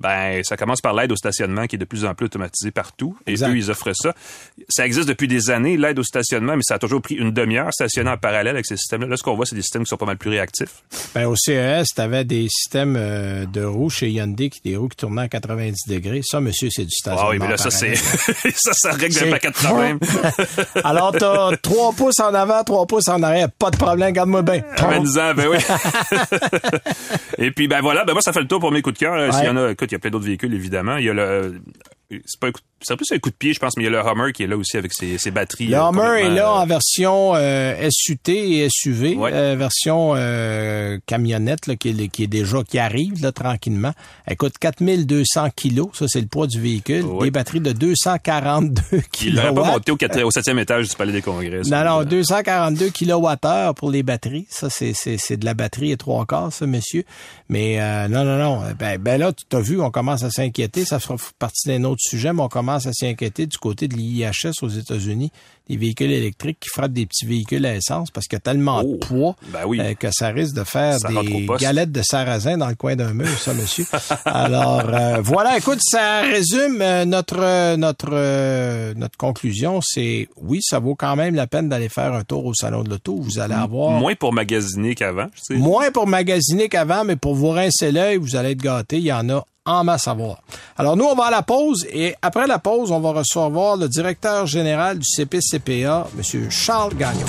ben 0.00 0.42
ça 0.42 0.56
commence 0.56 0.80
par 0.80 0.92
l'aide 0.92 1.12
au 1.12 1.16
stationnement 1.16 1.66
qui 1.66 1.76
est 1.76 1.78
de 1.78 1.84
plus 1.84 2.04
en 2.04 2.14
plus 2.14 2.26
automatisé 2.26 2.70
partout. 2.70 3.16
Et 3.26 3.32
Exact. 3.32 3.48
eux, 3.50 3.56
ils 3.56 3.70
offrent 3.70 3.92
ça. 3.94 4.12
Ça 4.68 4.84
existe 4.86 5.08
depuis 5.08 5.28
des 5.28 5.50
années, 5.50 5.76
l'aide 5.76 5.98
au 5.98 6.02
stationnement, 6.02 6.56
mais 6.56 6.62
ça 6.64 6.74
a 6.74 6.78
toujours 6.78 7.00
pris 7.00 7.14
une 7.14 7.30
demi-heure 7.30 7.72
stationner 7.72 8.10
en 8.10 8.16
parallèle 8.16 8.54
avec 8.54 8.66
ces 8.66 8.76
systèmes-là. 8.76 9.06
Là, 9.08 9.16
ce 9.16 9.22
qu'on 9.22 9.34
voit, 9.36 9.46
c'est 9.46 9.54
des 9.54 9.62
systèmes 9.62 9.84
qui 9.84 9.88
sont 9.88 9.96
pas 9.96 10.06
mal 10.06 10.16
plus 10.16 10.30
réactifs. 10.30 10.82
Ben, 11.14 11.26
au 11.26 11.36
CES, 11.36 11.94
tu 11.94 12.00
avais 12.00 12.24
des 12.24 12.48
systèmes 12.48 12.96
euh, 12.96 13.46
de 13.46 13.62
roues 13.64 13.90
chez 13.90 14.10
Hyundai, 14.10 14.50
qui 14.50 14.60
des 14.64 14.76
roues 14.76 14.88
qui 14.88 14.96
tournaient 14.96 15.22
à 15.22 15.28
90 15.28 15.88
degrés. 15.88 16.22
Ça, 16.24 16.40
monsieur, 16.40 16.68
c'est 16.70 16.84
du 16.84 16.90
stationnement. 16.90 17.28
Ah 17.28 17.30
oui, 17.30 17.38
mais 17.38 17.48
là, 17.48 17.56
ça, 17.56 17.70
c'est, 17.70 17.94
ça, 18.56 18.72
ça 18.72 18.92
règle 18.92 19.16
un 19.28 19.30
paquet 19.30 19.48
de 19.48 19.54
problèmes. 19.54 19.98
Alors, 20.82 21.12
t'as 21.12 21.56
3 21.56 21.92
pouces 21.92 22.18
en 22.20 22.34
avant, 22.34 22.64
3 22.64 22.86
pouces 22.86 23.08
en 23.08 23.22
arrière. 23.22 23.48
Pas 23.50 23.70
de 23.70 23.76
problème, 23.76 24.12
garde-moi 24.12 24.42
bien. 24.42 24.62
Ben 25.34 25.46
oui. 25.48 25.58
Et 27.38 27.50
puis, 27.50 27.68
ben 27.68 27.80
voilà, 27.80 28.04
ben 28.04 28.12
moi, 28.12 28.22
ça 28.22 28.32
fait 28.32 28.40
le 28.40 28.48
tour 28.48 28.60
pour 28.60 28.72
mes 28.72 28.82
coups 28.82 28.94
de 28.94 28.98
cœur. 29.04 29.14
Euh, 29.14 29.30
S'il 29.32 29.44
y 29.44 29.48
en 29.48 29.56
a, 29.56 29.74
il 29.90 29.92
y 29.92 29.96
a 29.96 29.98
plein 29.98 30.10
d'autres 30.10 30.26
véhicules, 30.26 30.54
évidemment. 30.54 30.96
Il 30.96 31.04
y 31.04 31.10
a 31.10 31.14
le, 31.14 31.60
c'est 32.10 32.40
pas 32.40 32.48
un 32.48 32.52
coup, 32.52 32.60
c'est 32.82 32.96
plus 32.96 33.10
un 33.12 33.18
coup 33.18 33.30
de 33.30 33.34
pied, 33.34 33.52
je 33.54 33.58
pense, 33.60 33.76
mais 33.76 33.84
il 33.84 33.86
y 33.86 33.94
a 33.94 34.02
le 34.02 34.06
Hummer 34.06 34.32
qui 34.32 34.42
est 34.42 34.46
là 34.46 34.56
aussi 34.56 34.76
avec 34.76 34.92
ses, 34.92 35.16
ses 35.18 35.30
batteries. 35.30 35.68
Le 35.68 35.76
euh, 35.76 35.88
Hummer 35.88 36.20
est 36.20 36.28
là 36.30 36.48
euh, 36.50 36.62
en 36.62 36.66
version 36.66 37.32
euh, 37.34 37.88
SUT 37.90 38.18
et 38.28 38.68
SUV, 38.70 39.16
Ouais. 39.16 39.30
euh, 39.32 39.56
version 39.58 40.12
euh, 40.16 40.98
camionnette 41.06 41.66
là, 41.66 41.76
qui, 41.76 41.88
est, 41.90 42.08
qui 42.08 42.24
est 42.24 42.28
déjà 42.28 42.62
qui 42.62 42.78
arrive 42.78 43.22
là, 43.22 43.32
tranquillement. 43.32 43.92
Elle 44.26 44.36
coûte 44.36 44.58
4200 44.58 45.48
kilos, 45.56 45.88
ça 45.94 46.06
c'est 46.08 46.20
le 46.20 46.26
poids 46.26 46.46
du 46.46 46.60
véhicule. 46.60 47.04
Ouais. 47.04 47.24
Des 47.26 47.30
batteries 47.30 47.60
de 47.60 47.72
242 47.72 48.82
Il 49.22 49.34
n'aurait 49.34 49.54
pas 49.54 49.64
monté 49.64 49.92
au, 49.92 49.96
quatre- 49.96 50.22
au 50.22 50.30
septième 50.30 50.58
étage 50.58 50.88
du 50.88 50.96
Palais 50.96 51.12
des 51.12 51.22
Congrès. 51.22 51.62
Non, 51.66 51.84
non, 51.84 52.04
242 52.04 52.90
kWh 52.90 53.72
pour 53.74 53.90
les 53.90 54.02
batteries. 54.02 54.46
Ça, 54.50 54.68
c'est, 54.70 54.92
c'est, 54.94 55.16
c'est 55.18 55.36
de 55.36 55.44
la 55.44 55.54
batterie 55.54 55.92
et 55.92 55.96
trois 55.96 56.26
quarts, 56.26 56.52
ça, 56.52 56.66
monsieur. 56.66 57.04
Mais 57.48 57.80
euh, 57.80 58.08
non, 58.08 58.24
non, 58.24 58.38
non. 58.38 58.62
Ben, 58.78 58.98
ben 58.98 59.18
là, 59.18 59.32
tu 59.32 59.56
as 59.56 59.60
vu, 59.60 59.80
on 59.80 59.90
commence 59.90 60.22
à 60.22 60.30
s'inquiéter. 60.30 60.84
Ça 60.84 60.98
fera 60.98 61.16
partie 61.38 61.68
d'un 61.68 61.84
autre 61.94 62.02
sujet, 62.02 62.32
mais 62.32 62.42
on 62.42 62.48
commence 62.48 62.86
à 62.86 62.92
s'inquiéter 62.92 63.46
du 63.46 63.56
côté 63.58 63.88
de 63.88 63.94
l'IHS 63.96 64.52
aux 64.62 64.68
États-Unis, 64.68 65.30
des 65.68 65.76
véhicules 65.78 66.10
électriques 66.10 66.58
qui 66.60 66.68
frappent 66.68 66.92
des 66.92 67.06
petits 67.06 67.24
véhicules 67.24 67.64
à 67.64 67.74
essence 67.74 68.10
parce 68.10 68.26
qu'il 68.26 68.36
y 68.36 68.38
a 68.38 68.40
tellement 68.40 68.82
Oh, 68.84 68.92
de 68.92 68.96
poids 68.98 69.34
ben 69.48 69.60
oui. 69.66 69.80
euh, 69.80 69.94
que 69.94 70.08
ça 70.12 70.28
risque 70.28 70.54
de 70.54 70.64
faire 70.64 70.98
Ça 70.98 71.08
des 71.08 71.46
galettes 71.58 71.90
de 71.92 72.02
sarrasin 72.02 72.58
dans 72.58 72.68
le 72.68 72.74
coin 72.74 72.96
d'un 72.96 73.14
mur, 73.14 73.26
ça, 73.38 73.54
monsieur. 73.54 73.86
Alors, 74.26 74.82
euh, 74.92 75.20
voilà, 75.22 75.56
écoute, 75.56 75.78
ça 75.82 76.20
résume 76.22 76.82
euh, 76.82 77.04
notre 77.06 77.76
notre 77.76 78.92
notre 78.94 79.16
conclusion. 79.16 79.80
C'est 79.82 80.28
oui, 80.36 80.60
ça 80.62 80.78
vaut 80.80 80.94
quand 80.94 81.16
même 81.16 81.34
la 81.34 81.46
peine 81.46 81.68
d'aller 81.68 81.88
faire 81.88 82.12
un 82.12 82.24
tour 82.24 82.44
au 82.44 82.52
salon 82.54 82.82
de 82.82 82.90
l'auto. 82.90 83.16
Vous 83.16 83.38
allez 83.38 83.54
avoir 83.54 83.92
Moins 83.92 84.14
pour 84.14 84.32
magasiner 84.32 84.94
qu'avant, 84.94 85.26
moins 85.50 85.90
pour 85.90 86.06
magasiner 86.06 86.68
qu'avant, 86.68 87.04
mais 87.04 87.16
pour 87.16 87.34
vous 87.34 87.50
rincer 87.50 87.90
l'œil, 87.92 88.16
vous 88.18 88.36
allez 88.36 88.50
être 88.50 88.62
gâtés. 88.62 88.98
Il 88.98 89.04
y 89.04 89.12
en 89.12 89.28
a 89.30 89.44
en 89.66 89.84
masse 89.84 90.08
à 90.08 90.14
voir. 90.14 90.42
Alors 90.76 90.96
nous, 90.96 91.04
on 91.04 91.14
va 91.14 91.26
à 91.26 91.30
la 91.30 91.42
pause 91.42 91.86
et 91.90 92.14
après 92.22 92.46
la 92.46 92.58
pause, 92.58 92.90
on 92.90 93.00
va 93.00 93.12
recevoir 93.12 93.76
le 93.76 93.88
directeur 93.88 94.46
général 94.46 94.98
du 94.98 95.06
CPCPA, 95.06 96.06
M. 96.16 96.50
Charles 96.50 96.94
Gagnon. 96.94 97.26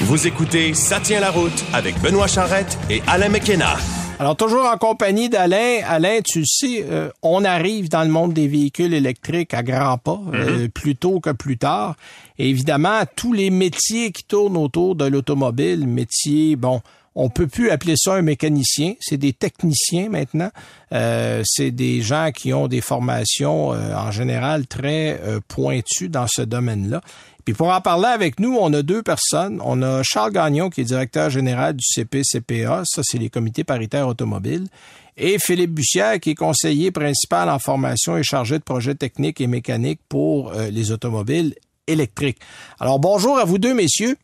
Vous 0.00 0.26
écoutez 0.26 0.72
Ça 0.72 1.00
tient 1.00 1.20
la 1.20 1.30
route 1.30 1.64
avec 1.74 2.00
Benoît 2.00 2.28
Charrette 2.28 2.78
et 2.88 3.02
Alain 3.06 3.28
McKenna. 3.28 3.76
Alors, 4.20 4.36
toujours 4.36 4.64
en 4.64 4.76
compagnie 4.76 5.28
d'Alain. 5.28 5.78
Alain, 5.86 6.18
tu 6.24 6.40
le 6.40 6.44
sais, 6.44 6.84
euh, 6.88 7.08
on 7.22 7.44
arrive 7.44 7.88
dans 7.88 8.02
le 8.02 8.08
monde 8.08 8.32
des 8.32 8.48
véhicules 8.48 8.92
électriques 8.92 9.54
à 9.54 9.62
grands 9.62 9.98
pas, 9.98 10.20
euh, 10.34 10.66
plus 10.66 10.96
tôt 10.96 11.20
que 11.20 11.30
plus 11.30 11.56
tard. 11.56 11.94
Et 12.36 12.48
évidemment, 12.48 13.02
tous 13.14 13.32
les 13.32 13.50
métiers 13.50 14.10
qui 14.10 14.24
tournent 14.24 14.56
autour 14.56 14.96
de 14.96 15.04
l'automobile, 15.04 15.86
métiers, 15.86 16.56
bon, 16.56 16.80
on 17.20 17.30
peut 17.30 17.48
plus 17.48 17.70
appeler 17.70 17.94
ça 17.96 18.14
un 18.14 18.22
mécanicien, 18.22 18.94
c'est 19.00 19.16
des 19.16 19.32
techniciens 19.32 20.08
maintenant. 20.08 20.50
Euh, 20.92 21.42
c'est 21.44 21.72
des 21.72 22.00
gens 22.00 22.30
qui 22.32 22.52
ont 22.52 22.68
des 22.68 22.80
formations 22.80 23.74
euh, 23.74 23.92
en 23.96 24.12
général 24.12 24.68
très 24.68 25.20
euh, 25.24 25.40
pointues 25.48 26.08
dans 26.08 26.26
ce 26.28 26.42
domaine-là. 26.42 27.00
Puis 27.44 27.54
pour 27.54 27.74
en 27.74 27.80
parler 27.80 28.06
avec 28.06 28.38
nous, 28.38 28.56
on 28.56 28.72
a 28.72 28.82
deux 28.82 29.02
personnes. 29.02 29.60
On 29.64 29.82
a 29.82 30.02
Charles 30.04 30.30
Gagnon, 30.30 30.70
qui 30.70 30.82
est 30.82 30.84
directeur 30.84 31.28
général 31.28 31.74
du 31.74 31.84
CPCPA, 31.84 32.82
ça 32.84 33.02
c'est 33.04 33.18
les 33.18 33.30
comités 33.30 33.64
paritaires 33.64 34.06
automobiles, 34.06 34.68
et 35.16 35.38
Philippe 35.40 35.72
Bussière, 35.72 36.20
qui 36.20 36.30
est 36.30 36.34
conseiller 36.36 36.92
principal 36.92 37.50
en 37.50 37.58
formation 37.58 38.16
et 38.16 38.22
chargé 38.22 38.58
de 38.58 38.62
projets 38.62 38.94
techniques 38.94 39.40
et 39.40 39.48
mécaniques 39.48 40.00
pour 40.08 40.52
les 40.52 40.92
automobiles 40.92 41.56
électriques. 41.88 42.38
Alors 42.78 43.00
bonjour 43.00 43.38
à 43.38 43.44
vous 43.44 43.58
deux, 43.58 43.74
messieurs. 43.74 44.16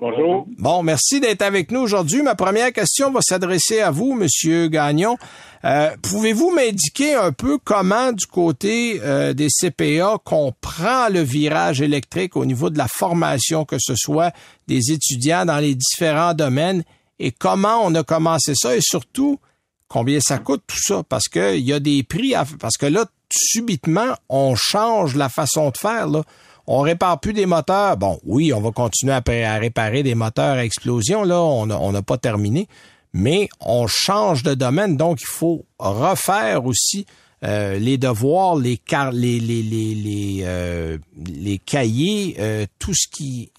Bonjour. 0.00 0.48
Bon, 0.58 0.82
merci 0.82 1.20
d'être 1.20 1.42
avec 1.42 1.70
nous 1.70 1.78
aujourd'hui. 1.78 2.20
Ma 2.22 2.34
première 2.34 2.72
question 2.72 3.12
va 3.12 3.20
s'adresser 3.22 3.80
à 3.80 3.92
vous, 3.92 4.14
Monsieur 4.14 4.66
Gagnon. 4.66 5.16
Euh, 5.64 5.90
Pouvez-vous 6.02 6.50
m'indiquer 6.50 7.14
un 7.14 7.30
peu 7.30 7.58
comment, 7.62 8.10
du 8.10 8.26
côté 8.26 9.00
euh, 9.04 9.34
des 9.34 9.46
CPA, 9.48 10.16
qu'on 10.24 10.52
prend 10.60 11.08
le 11.10 11.20
virage 11.20 11.80
électrique 11.80 12.36
au 12.36 12.44
niveau 12.44 12.70
de 12.70 12.76
la 12.78 12.88
formation, 12.88 13.64
que 13.64 13.76
ce 13.78 13.94
soit 13.94 14.32
des 14.66 14.90
étudiants 14.90 15.44
dans 15.44 15.58
les 15.58 15.76
différents 15.76 16.34
domaines, 16.34 16.82
et 17.20 17.30
comment 17.30 17.78
on 17.84 17.94
a 17.94 18.02
commencé 18.02 18.54
ça, 18.56 18.74
et 18.74 18.80
surtout, 18.82 19.38
combien 19.86 20.18
ça 20.18 20.38
coûte 20.38 20.64
tout 20.66 20.82
ça? 20.82 21.04
Parce 21.08 21.28
qu'il 21.28 21.60
y 21.60 21.72
a 21.72 21.78
des 21.78 22.02
prix, 22.02 22.34
à, 22.34 22.44
parce 22.58 22.76
que 22.76 22.86
là, 22.86 23.06
subitement, 23.32 24.16
on 24.28 24.56
change 24.56 25.14
la 25.14 25.28
façon 25.28 25.70
de 25.70 25.78
faire. 25.78 26.08
Là. 26.08 26.22
On 26.66 26.80
répare 26.80 27.20
plus 27.20 27.32
des 27.32 27.46
moteurs. 27.46 27.96
Bon, 27.96 28.18
oui, 28.24 28.52
on 28.52 28.60
va 28.60 28.70
continuer 28.70 29.12
à, 29.12 29.58
réparer 29.58 30.02
des 30.02 30.14
moteurs 30.14 30.56
à 30.56 30.64
explosion. 30.64 31.22
Là, 31.24 31.40
on 31.42 31.92
n'a 31.92 32.02
pas 32.02 32.18
terminé. 32.18 32.68
Mais 33.14 33.48
on 33.60 33.86
change 33.86 34.42
de 34.42 34.54
domaine, 34.54 34.96
donc 34.96 35.20
il 35.22 35.28
faut 35.28 35.64
refaire 35.78 36.66
aussi 36.66 37.06
euh, 37.44 37.78
les 37.78 37.96
devoirs, 37.96 38.56
les 38.56 38.80
les 39.12 39.38
les 39.38 39.62
les 39.62 39.94
les, 39.94 40.40
euh, 40.42 40.98
les 41.24 41.58
cahiers, 41.58 42.34
euh, 42.40 42.66
tout 42.78 42.92
ce 42.92 43.08
qui 43.08 43.50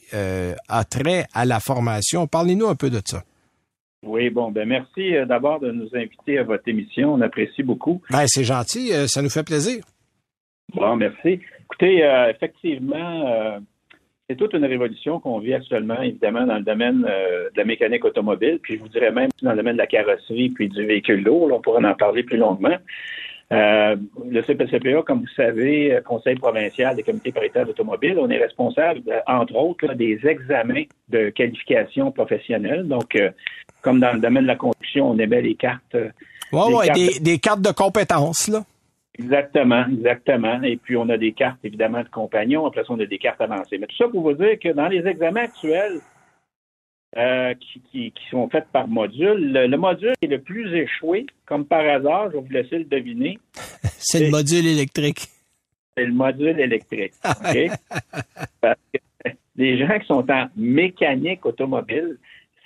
a 0.70 0.84
trait 0.86 1.26
à 1.34 1.46
la 1.46 1.60
formation. 1.60 2.28
Parlez-nous 2.28 2.68
un 2.68 2.76
peu 2.76 2.90
de 2.90 3.02
ça. 3.04 3.24
Oui, 4.04 4.30
bon, 4.30 4.52
ben 4.52 4.68
merci 4.68 5.14
d'abord 5.28 5.60
de 5.60 5.72
nous 5.72 5.90
inviter 5.94 6.38
à 6.38 6.44
votre 6.44 6.68
émission. 6.68 7.16
On 7.16 7.22
apprécie 7.22 7.64
beaucoup. 7.64 8.02
Ben, 8.12 8.26
c'est 8.28 8.44
gentil, 8.44 8.92
ça 9.08 9.22
nous 9.22 9.30
fait 9.30 9.44
plaisir. 9.44 9.84
Bon, 10.74 10.96
merci. 10.96 11.40
Écoutez, 11.66 12.04
euh, 12.04 12.30
effectivement, 12.30 13.28
euh, 13.28 13.60
c'est 14.30 14.36
toute 14.36 14.54
une 14.54 14.66
révolution 14.66 15.20
qu'on 15.20 15.40
vit 15.40 15.56
actuellement, 15.56 16.02
évidemment, 16.02 16.46
dans 16.46 16.58
le 16.58 16.64
domaine 16.64 17.06
euh, 17.10 17.50
de 17.50 17.58
la 17.58 17.66
mécanique 17.66 18.06
automobile, 18.06 18.60
puis 18.62 18.76
je 18.76 18.80
vous 18.80 18.88
dirais 18.88 19.12
même 19.12 19.30
dans 19.42 19.52
le 19.52 19.58
domaine 19.58 19.74
de 19.74 19.80
la 19.80 19.88
carrosserie 19.88 20.50
puis 20.50 20.70
du 20.70 20.86
véhicule 20.86 21.24
lourd. 21.24 21.50
on 21.52 21.62
pourrait 21.62 21.84
en 21.84 21.96
parler 21.96 22.24
plus 22.24 22.38
longuement. 22.38 22.78
le 23.52 24.42
CPCPA, 24.44 25.02
comme 25.02 25.22
vous 25.22 25.36
savez, 25.36 26.00
Conseil 26.06 26.36
provincial 26.36 26.96
des 26.96 27.04
comités 27.04 27.32
paritaires 27.32 27.66
d'automobile, 27.66 28.18
on 28.20 28.30
est 28.30 28.38
responsable, 28.38 29.02
entre 29.28 29.56
autres, 29.56 29.94
des 29.94 30.20
examens 30.24 30.84
de 31.10 31.30
qualification 31.30 32.12
professionnelle. 32.12 32.88
Donc, 32.88 33.20
comme 33.82 34.00
dans 34.00 34.14
le 34.14 34.20
domaine 34.20 34.44
de 34.44 34.48
la 34.48 34.56
construction, 34.56 35.12
on 35.12 35.18
émet 35.18 35.42
les 35.42 35.56
cartes. 35.56 35.98
Oui, 36.52 36.62
oui, 36.70 36.90
des, 36.94 37.20
des 37.20 37.38
cartes 37.40 37.62
de 37.62 37.72
compétences, 37.72 38.48
là. 38.48 38.64
Exactement, 39.18 39.86
exactement. 39.88 40.62
Et 40.64 40.78
puis, 40.78 40.98
on 40.98 41.08
a 41.10 41.18
des 41.18 41.32
cartes, 41.32 41.60
évidemment, 41.64 42.04
de 42.04 42.10
compagnons. 42.10 42.66
Après 42.66 42.82
ça, 42.82 42.88
on 42.92 43.00
a 43.00 43.06
des 43.06 43.18
cartes 43.18 43.40
avancées. 43.40 43.78
Mais 43.78 43.88
tout 43.88 43.96
ça 43.96 44.08
pour 44.10 44.22
vous 44.22 44.34
dire 44.34 44.60
que 44.60 44.70
dans 44.70 44.88
les 44.88 45.08
examens 45.08 45.44
actuels 45.44 46.02
euh, 47.18 47.54
qui, 47.92 48.14
sont 48.30 48.50
faits 48.50 48.68
par 48.74 48.90
module, 48.90 49.54
le, 49.54 49.78
module 49.78 50.14
qui 50.20 50.26
est 50.26 50.32
le 50.32 50.42
plus 50.42 50.76
échoué, 50.76 51.26
comme 51.46 51.66
par 51.66 51.88
hasard, 51.88 52.30
je 52.32 52.38
vais 52.38 52.44
vous 52.44 52.52
laisser 52.52 52.78
le 52.78 52.84
deviner. 52.84 53.40
c'est 53.98 54.20
le 54.20 54.32
module 54.32 54.68
électrique. 54.68 55.28
C'est 55.96 56.06
le 56.06 56.14
module 56.14 56.60
électrique. 56.60 57.14
OK? 57.24 57.70
Parce 58.60 58.80
que 58.94 59.30
les 59.56 59.78
gens 59.78 59.98
qui 59.98 60.08
sont 60.08 60.30
en 60.30 60.50
mécanique 60.58 61.46
automobile, 61.46 62.18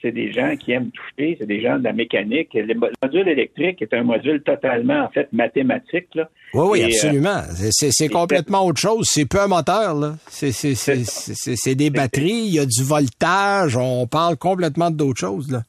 c'est 0.01 0.12
des 0.12 0.31
gens 0.31 0.55
qui 0.55 0.71
aiment 0.71 0.91
toucher, 0.91 1.35
c'est 1.39 1.45
des 1.45 1.62
gens 1.62 1.77
de 1.77 1.83
la 1.83 1.93
mécanique. 1.93 2.49
Le 2.53 2.73
module 3.03 3.27
électrique 3.27 3.81
est 3.81 3.93
un 3.93 4.03
module 4.03 4.41
totalement, 4.41 5.03
en 5.03 5.09
fait, 5.09 5.27
mathématique. 5.33 6.07
Là. 6.15 6.29
Oui, 6.53 6.67
oui, 6.71 6.81
euh, 6.83 6.85
absolument. 6.88 7.41
c'est 7.71 8.09
complètement 8.09 8.65
autre 8.65 8.79
chose. 8.79 9.07
C'est 9.09 9.25
peu 9.25 9.41
un 9.41 9.47
moteur. 9.47 9.95
là. 9.95 10.15
C'est 10.27 11.75
des 11.75 11.89
batteries, 11.89 12.43
il 12.45 12.53
y 12.53 12.59
a 12.59 12.65
du 12.65 12.83
voltage, 12.83 13.75
on 13.77 14.07
parle 14.07 14.38
complètement 14.38 14.91
d'autre 14.91 15.19
chose. 15.19 15.51
là. 15.51 15.63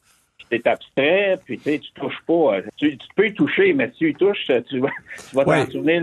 C'est 0.51 0.67
abstrait, 0.67 1.39
puis 1.45 1.59
tu 1.59 1.65
sais, 1.65 1.79
tu 1.79 1.93
touches 1.93 2.23
pas. 2.27 2.57
Tu, 2.77 2.99
peux 3.15 3.29
y 3.29 3.35
toucher, 3.35 3.73
mais 3.73 3.89
si 3.93 3.99
tu 3.99 4.11
y 4.11 4.15
touches, 4.15 4.51
tu 4.69 4.81
vas, 4.81 4.91
tu 5.31 5.37
vas 5.37 5.45
t'en 5.45 5.71
souvenir 5.71 6.03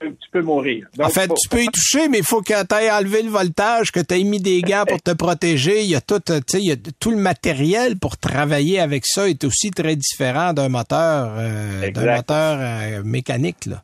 tu 0.00 0.30
peux 0.30 0.42
mourir. 0.42 0.86
en 1.00 1.08
fait, 1.08 1.28
tu 1.28 1.48
peux 1.48 1.62
y 1.62 1.66
toucher, 1.66 2.08
mais 2.08 2.18
il 2.18 2.24
faut 2.24 2.40
que 2.40 2.66
tu 2.66 2.74
aies 2.74 2.90
enlevé 2.90 3.22
le 3.22 3.30
voltage, 3.30 3.90
que 3.90 4.00
tu 4.00 4.14
aies 4.14 4.24
mis 4.24 4.40
des 4.40 4.62
gants 4.62 4.84
pour 4.86 5.00
te 5.02 5.12
protéger. 5.12 5.82
Il 5.82 5.90
y 5.90 5.96
a 5.96 6.00
tout, 6.00 6.20
il 6.54 6.66
y 6.66 6.72
a 6.72 6.76
tout 7.00 7.10
le 7.10 7.16
matériel 7.16 7.98
pour 7.98 8.16
travailler 8.16 8.80
avec 8.80 9.04
ça 9.06 9.28
est 9.28 9.44
aussi 9.44 9.70
très 9.70 9.96
différent 9.96 10.52
d'un 10.52 10.68
moteur, 10.68 11.34
euh, 11.38 11.90
d'un 11.90 12.16
moteur 12.16 12.58
euh, 12.60 13.02
mécanique. 13.04 13.66
Là. 13.66 13.82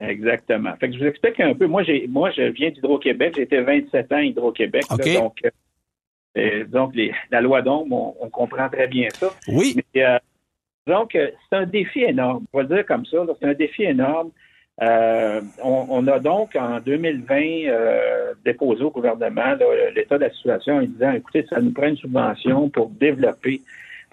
Exactement. 0.00 0.74
Fait 0.76 0.88
que 0.88 0.94
je 0.94 1.00
vous 1.00 1.06
explique 1.06 1.40
un 1.40 1.54
peu. 1.54 1.66
Moi, 1.66 1.82
j'ai, 1.82 2.06
moi, 2.06 2.30
je 2.30 2.42
viens 2.42 2.70
d'Hydro-Québec. 2.70 3.38
Été 3.38 3.60
27 3.60 4.12
ans 4.12 4.16
à 4.16 4.22
Hydro-Québec. 4.22 4.84
donc, 4.88 5.38
euh, 6.36 6.64
donc 6.64 6.94
la 7.30 7.40
loi 7.40 7.62
d'ombre, 7.62 8.14
on, 8.20 8.28
comprend 8.28 8.68
très 8.68 8.88
bien 8.88 9.08
ça. 9.10 9.32
Oui. 9.48 9.74
donc, 10.86 11.12
c'est 11.12 11.56
un 11.56 11.66
défi 11.66 12.02
énorme. 12.02 12.44
On 12.52 12.58
va 12.58 12.62
le 12.64 12.74
dire 12.76 12.86
comme 12.86 13.06
ça. 13.06 13.18
C'est 13.40 13.48
un 13.48 13.54
défi 13.54 13.84
énorme. 13.84 14.30
Euh, 14.82 15.40
on, 15.62 16.06
a 16.06 16.18
donc 16.18 16.54
en 16.54 16.80
2020 16.80 17.34
euh, 17.34 18.34
déposé 18.44 18.82
au 18.82 18.90
gouvernement 18.90 19.56
l'état 19.94 20.18
de 20.18 20.24
la 20.24 20.30
situation 20.30 20.76
en 20.76 20.82
disant 20.82 21.12
écoutez, 21.12 21.46
ça 21.48 21.60
nous 21.60 21.72
prend 21.72 21.86
une 21.86 21.96
subvention 21.96 22.68
pour 22.68 22.90
développer 22.90 23.62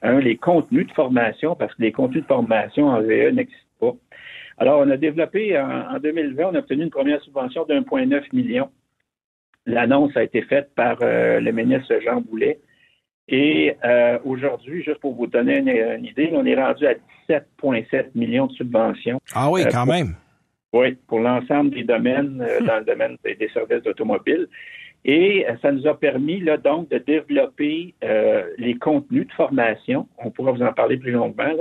les 0.04 0.36
contenus 0.36 0.88
de 0.88 0.92
formation, 0.92 1.56
parce 1.56 1.74
que 1.76 1.82
les 1.82 1.94
contenus 1.94 2.24
de 2.24 2.28
formation 2.28 2.88
en 2.88 3.02
VE 3.02 3.32
n'existent 3.32 3.64
pas. 3.80 3.94
Alors, 4.58 4.82
on 4.86 4.90
a 4.90 4.98
développé 4.98 5.58
en, 5.58 5.98
2020, 5.98 6.44
on 6.44 6.56
a 6.56 6.60
obtenu 6.60 6.84
une 6.84 6.90
première 6.90 7.22
subvention 7.22 7.66
de 7.66 7.74
1,9 7.76 8.22
million. 8.34 8.70
L'annonce 9.66 10.16
a 10.18 10.24
été 10.24 10.42
faite 10.42 10.72
par 10.76 10.98
euh, 11.02 11.40
le 11.40 11.52
ministre 11.54 11.94
Jean 12.04 12.20
Boulet. 12.20 12.60
Et 13.30 13.78
aujourd'hui, 14.26 14.84
juste 14.84 15.00
pour 15.00 15.16
vous 15.16 15.28
donner 15.28 15.60
une, 15.60 16.06
idée, 16.06 16.30
on 16.34 16.46
est 16.46 16.56
rendu 16.56 16.86
à 16.86 16.96
17,7 17.30 18.08
millions 18.16 18.48
de 18.48 18.52
subventions. 18.52 19.22
Ah 19.34 19.50
oui, 19.50 19.64
quand 19.72 19.86
même. 19.86 20.16
Oui, 20.74 20.98
pour 21.08 21.20
l'ensemble 21.20 21.70
des 21.70 21.84
domaines, 21.84 22.42
euh, 22.42 22.66
dans 22.66 22.80
le 22.80 22.84
domaine 22.86 23.16
des, 23.24 23.48
services 23.50 23.84
d'automobile. 23.84 24.48
Et 25.06 25.46
euh, 25.48 25.54
ça 25.62 25.72
nous 25.72 25.86
a 25.86 25.94
permis 25.98 26.40
là 26.40 26.58
donc 26.58 26.90
de 26.90 26.98
développer 26.98 27.94
euh, 28.04 28.44
les 28.58 28.74
contenus 28.76 29.28
de 29.28 29.34
formation. 29.34 30.08
On 30.18 30.32
pourra 30.32 30.52
vous 30.52 30.64
en 30.64 30.74
parler 30.74 30.98
plus 30.98 31.12
longuement. 31.12 31.52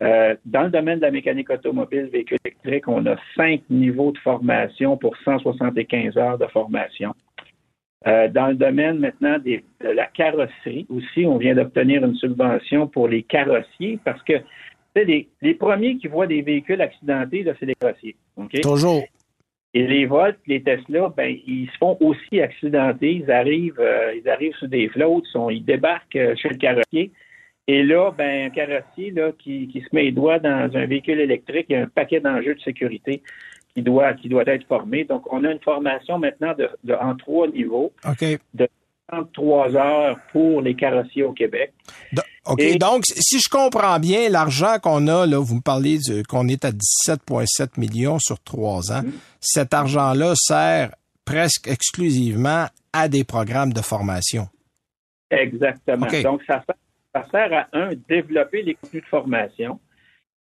Là. 0.00 0.34
dans 0.46 0.64
le 0.64 0.70
domaine 0.70 0.96
de 0.96 1.02
la 1.02 1.12
mécanique 1.12 1.50
automobile, 1.50 2.08
véhicule 2.12 2.38
électrique, 2.44 2.88
on 2.88 3.06
a 3.06 3.16
cinq 3.36 3.60
niveaux 3.70 4.10
de 4.10 4.18
formation 4.18 4.96
pour 4.96 5.16
175 5.18 6.16
heures 6.16 6.38
de 6.38 6.46
formation. 6.46 7.14
dans 8.06 8.48
le 8.48 8.54
domaine 8.54 8.98
maintenant 8.98 9.38
des, 9.38 9.62
de 9.84 9.90
la 9.90 10.06
carrosserie 10.06 10.86
aussi, 10.88 11.26
on 11.26 11.36
vient 11.36 11.54
d'obtenir 11.54 12.02
une 12.02 12.14
subvention 12.14 12.88
pour 12.88 13.08
les 13.08 13.22
carrossiers 13.22 13.98
parce 14.04 14.22
que 14.22 14.40
les, 14.96 15.28
les, 15.40 15.54
premiers 15.54 15.96
qui 15.96 16.08
voient 16.08 16.26
des 16.26 16.42
véhicules 16.42 16.80
accidentés, 16.80 17.44
c'est 17.58 17.66
les 17.66 17.74
carrossiers. 17.74 18.16
Toujours. 18.62 19.04
Et 19.72 19.86
les 19.86 20.06
Volt, 20.06 20.36
les 20.46 20.62
Tesla, 20.62 21.12
ben, 21.16 21.36
ils 21.46 21.68
se 21.72 21.78
font 21.78 21.96
aussi 22.00 22.40
accidenter. 22.40 23.12
Ils 23.12 23.30
arrivent, 23.30 23.78
euh, 23.78 24.14
ils 24.16 24.28
arrivent 24.28 24.54
sur 24.56 24.68
des 24.68 24.88
flottes, 24.88 25.24
ils, 25.50 25.64
débarquent 25.64 26.16
euh, 26.16 26.34
chez 26.34 26.48
le 26.48 26.56
carrossier. 26.56 27.12
Et 27.68 27.84
là, 27.84 28.10
ben, 28.10 28.46
un 28.46 28.50
carrossier 28.50 29.12
là, 29.12 29.30
qui, 29.38 29.68
qui 29.68 29.80
se 29.80 29.86
met 29.92 30.04
les 30.04 30.12
doigts 30.12 30.40
dans 30.40 30.70
un 30.74 30.86
véhicule 30.86 31.20
électrique, 31.20 31.66
il 31.68 31.74
y 31.74 31.76
a 31.76 31.82
un 31.82 31.86
paquet 31.86 32.18
d'enjeux 32.18 32.56
de 32.56 32.60
sécurité 32.60 33.22
qui 33.72 33.82
doit, 33.82 34.14
qui 34.14 34.28
doit 34.28 34.42
être 34.46 34.66
formé. 34.66 35.04
Donc, 35.04 35.32
on 35.32 35.44
a 35.44 35.52
une 35.52 35.60
formation 35.60 36.18
maintenant 36.18 36.54
de, 36.58 36.68
de 36.82 36.94
en 36.94 37.14
trois 37.14 37.46
niveaux. 37.46 37.92
De 38.54 38.68
33 39.10 39.76
heures 39.76 40.18
pour 40.32 40.62
les 40.62 40.74
carrossiers 40.74 41.22
au 41.22 41.32
Québec. 41.32 41.72
OK. 42.50 42.78
Donc, 42.78 43.04
si 43.06 43.38
je 43.38 43.48
comprends 43.48 43.98
bien, 43.98 44.28
l'argent 44.28 44.78
qu'on 44.82 45.06
a, 45.06 45.26
là, 45.26 45.38
vous 45.38 45.56
me 45.56 45.60
parlez 45.60 45.98
qu'on 46.28 46.48
est 46.48 46.64
à 46.64 46.70
17,7 46.70 47.78
millions 47.78 48.18
sur 48.18 48.40
trois 48.40 48.92
ans. 48.92 49.02
Mm. 49.02 49.12
Cet 49.40 49.72
argent-là 49.72 50.32
sert 50.34 50.90
presque 51.24 51.68
exclusivement 51.68 52.66
à 52.92 53.08
des 53.08 53.24
programmes 53.24 53.72
de 53.72 53.80
formation. 53.80 54.48
Exactement. 55.30 56.06
Donc, 56.22 56.42
ça 56.46 56.64
sert, 57.30 57.52
à, 57.52 57.68
un, 57.72 57.92
développer 58.08 58.62
les 58.62 58.74
contenus 58.74 59.04
de 59.04 59.08
formation. 59.08 59.78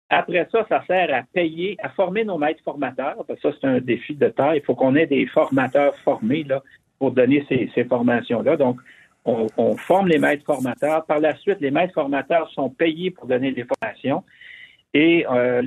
Après 0.10 0.48
ça, 0.52 0.66
ça 0.70 0.86
sert 0.88 1.14
à 1.14 1.24
payer, 1.34 1.76
à 1.84 1.90
former 1.90 2.24
nos 2.24 2.38
maîtres 2.38 2.64
formateurs. 2.64 3.26
Parce 3.28 3.42
que 3.42 3.52
ça, 3.52 3.58
c'est 3.60 3.68
un 3.68 3.82
défi 3.82 4.16
de 4.16 4.30
taille. 4.30 4.60
Il 4.60 4.66
faut 4.66 4.76
qu'on 4.76 4.96
ait 4.96 5.08
des 5.08 5.28
formateurs 5.28 5.94
formés 6.06 6.44
là, 6.44 6.64
pour 7.00 7.12
donner 7.12 7.46
ces, 7.50 7.70
ces 7.76 7.84
formations-là. 7.84 8.56
Donc, 8.56 8.80
on, 9.28 9.78
forme 9.78 10.08
les 10.08 10.18
maîtres 10.18 10.46
formateurs. 10.46 11.06
Par 11.06 11.20
la 11.20 11.36
suite, 11.36 11.60
les 11.60 11.72
maîtres 11.72 11.94
formateurs 11.94 12.50
sont 12.52 12.70
payés 12.70 13.12
pour 13.12 13.28
donner 13.28 13.52
des 13.52 13.66
formations 13.66 14.24
et 14.94 15.26
euh, 15.30 15.62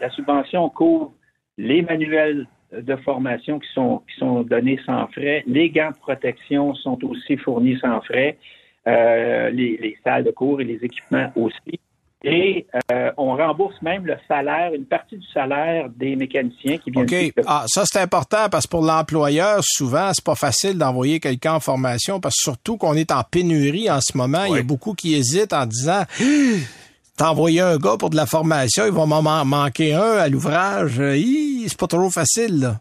la 0.00 0.10
subvention 0.10 0.68
couvre 0.68 1.12
les 1.58 1.82
manuels 1.82 2.46
de 2.72 2.96
formation 2.96 3.58
qui 3.58 3.68
sont, 3.72 4.02
qui 4.08 4.18
sont 4.18 4.42
donnés 4.42 4.78
sans 4.86 5.06
frais. 5.08 5.42
Les 5.46 5.70
gants 5.70 5.90
de 5.90 5.96
protection 5.96 6.74
sont 6.74 7.02
aussi 7.04 7.36
fournis 7.36 7.78
sans 7.78 8.00
frais. 8.02 8.38
Euh, 8.86 9.50
les, 9.50 9.76
les, 9.76 9.96
salles 10.02 10.24
de 10.24 10.32
cours 10.32 10.60
et 10.60 10.64
les 10.64 10.84
équipements 10.84 11.30
aussi. 11.36 11.78
Et 12.24 12.66
euh, 12.92 13.10
on 13.16 13.36
rembourse 13.36 13.80
même 13.82 14.06
le 14.06 14.16
salaire, 14.28 14.72
une 14.74 14.86
partie 14.86 15.16
du 15.16 15.26
salaire 15.34 15.88
des 15.90 16.14
mécaniciens 16.14 16.78
qui 16.78 16.90
viennent. 16.90 17.04
OK. 17.04 17.44
Ah, 17.46 17.64
ça, 17.66 17.82
c'est 17.84 18.00
important 18.00 18.48
parce 18.50 18.66
que 18.66 18.70
pour 18.70 18.84
l'employeur, 18.84 19.60
souvent, 19.62 20.10
c'est 20.12 20.24
pas 20.24 20.36
facile 20.36 20.78
d'envoyer 20.78 21.18
quelqu'un 21.18 21.54
en 21.54 21.60
formation 21.60 22.20
parce 22.20 22.36
que 22.36 22.42
surtout 22.42 22.76
qu'on 22.76 22.94
est 22.94 23.10
en 23.10 23.22
pénurie 23.24 23.90
en 23.90 24.00
ce 24.00 24.16
moment. 24.16 24.44
Il 24.44 24.54
y 24.54 24.58
a 24.58 24.62
beaucoup 24.62 24.94
qui 24.94 25.14
hésitent 25.14 25.52
en 25.52 25.66
disant 25.66 26.02
T'envoyer 27.18 27.60
un 27.60 27.76
gars 27.76 27.96
pour 27.98 28.08
de 28.08 28.16
la 28.16 28.24
formation, 28.24 28.84
il 28.86 28.92
va 28.92 29.04
m'en 29.04 29.44
manquer 29.44 29.92
un 29.92 30.16
à 30.16 30.28
l'ouvrage. 30.28 30.94
C'est 30.96 31.78
pas 31.78 31.86
toujours 31.86 32.10
facile, 32.10 32.60
là. 32.60 32.80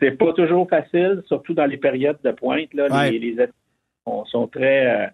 C'est 0.00 0.18
pas 0.18 0.32
toujours 0.32 0.68
facile, 0.68 1.22
surtout 1.26 1.54
dans 1.54 1.66
les 1.66 1.76
périodes 1.76 2.18
de 2.24 2.32
pointe. 2.32 2.72
Là, 2.74 3.08
les, 3.10 3.18
les 3.18 3.36
sont 4.26 4.46
très. 4.48 4.86
Euh, 4.86 5.06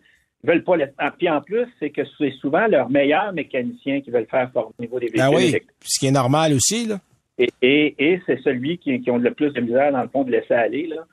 veulent 0.45 0.65
pas 0.65 0.77
ah, 0.99 1.13
Puis 1.17 1.29
en 1.29 1.41
plus, 1.41 1.67
c'est 1.79 1.91
que 1.91 2.03
c'est 2.17 2.33
souvent 2.41 2.67
leurs 2.67 2.91
meilleurs 2.91 3.33
mécaniciens 3.33 4.01
qui 4.01 4.11
veulent 4.11 4.27
faire 4.31 4.51
former 4.53 4.75
au 4.79 4.83
niveau 4.83 5.01
des 5.01 5.11
ben 5.11 5.31
véhicules. 5.31 5.61
oui, 5.63 5.77
ce 5.85 5.99
qui 5.99 6.07
est 6.07 6.13
normal 6.13 6.53
aussi, 6.53 6.87
là. 6.87 7.01
Et, 7.63 8.21
c'est 8.27 8.41
celui 8.43 8.79
qui, 8.79 9.01
qui 9.01 9.11
ont 9.11 9.19
le 9.19 9.33
plus 9.33 9.53
de 9.53 9.61
misère, 9.61 9.93
dans 9.93 10.03
le 10.03 10.09
fond, 10.09 10.25
de 10.25 10.33
laisser 10.33 10.55
aller. 10.55 10.89
Là. 10.89 11.05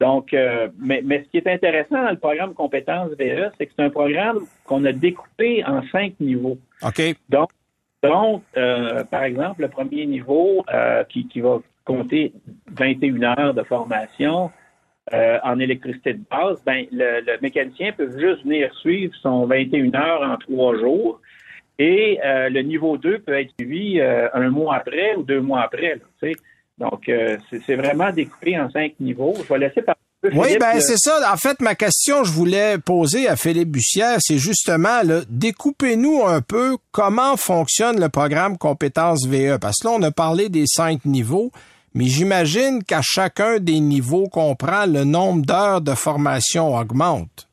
Donc, 0.00 0.34
euh, 0.34 0.68
mais, 0.78 1.02
ce 1.24 1.30
qui 1.30 1.38
est 1.38 1.46
intéressant 1.46 2.02
dans 2.02 2.10
le 2.10 2.18
programme 2.18 2.54
Compétences 2.54 3.10
VE, 3.18 3.50
c'est 3.56 3.66
que 3.66 3.72
c'est 3.76 3.84
un 3.84 3.90
programme 3.90 4.40
qu'on 4.64 4.84
a 4.84 4.92
découpé 4.92 5.64
en 5.64 5.82
cinq 5.90 6.14
niveaux. 6.20 6.58
OK. 6.82 7.00
Donc, 7.28 7.50
donc 8.02 8.42
euh, 8.56 9.04
par 9.04 9.22
exemple, 9.22 9.62
le 9.62 9.68
premier 9.68 10.06
niveau 10.06 10.64
euh, 10.72 11.04
qui, 11.04 11.40
va 11.40 11.60
compter 11.84 12.32
21 12.72 13.22
heures 13.22 13.54
de 13.54 13.62
formation 13.62 14.50
en 15.12 15.58
électricité 15.58 16.14
de 16.14 16.22
base, 16.30 16.62
ben, 16.64 16.86
le, 16.90 17.40
mécanicien 17.42 17.92
peut 17.92 18.10
juste 18.18 18.42
venir 18.44 18.74
suivre 18.76 19.12
son 19.22 19.46
21 19.46 19.94
heures 19.94 20.22
en 20.22 20.36
trois 20.36 20.76
jours. 20.78 21.20
Et 21.78 22.18
le 22.22 22.62
niveau 22.62 22.96
2 22.96 23.18
peut 23.18 23.38
être 23.38 23.50
suivi 23.58 24.00
un 24.00 24.48
mois 24.50 24.76
après 24.76 25.14
ou 25.16 25.22
deux 25.22 25.40
mois 25.40 25.62
après. 25.62 25.96
Là, 25.96 26.32
donc, 26.78 27.08
euh, 27.08 27.36
c'est 27.66 27.76
vraiment 27.76 28.10
découpé 28.12 28.58
en 28.58 28.70
cinq 28.70 28.94
niveaux. 28.98 29.34
Je 29.36 29.52
vais 29.52 29.58
laisser 29.58 29.82
par 29.82 29.94
oui, 30.32 30.56
ben 30.58 30.80
c'est 30.80 30.96
ça. 30.96 31.20
En 31.30 31.36
fait, 31.36 31.60
ma 31.60 31.74
question, 31.74 32.24
je 32.24 32.32
voulais 32.32 32.78
poser 32.78 33.28
à 33.28 33.36
Philippe 33.36 33.68
Bussière, 33.68 34.16
c'est 34.20 34.38
justement, 34.38 35.00
découpez-nous 35.28 36.24
un 36.24 36.40
peu 36.40 36.78
comment 36.92 37.36
fonctionne 37.36 38.00
le 38.00 38.08
programme 38.08 38.56
Compétences 38.56 39.26
VE. 39.26 39.58
Parce 39.58 39.80
que 39.80 39.88
là, 39.88 39.94
on 39.98 40.02
a 40.02 40.10
parlé 40.10 40.48
des 40.48 40.64
cinq 40.66 41.04
niveaux, 41.04 41.52
mais 41.94 42.04
j'imagine 42.04 42.82
qu'à 42.82 43.00
chacun 43.02 43.58
des 43.58 43.80
niveaux 43.80 44.28
qu'on 44.28 44.54
prend, 44.56 44.86
le 44.86 45.04
nombre 45.04 45.46
d'heures 45.46 45.80
de 45.80 45.92
formation 45.92 46.76
augmente. 46.76 47.48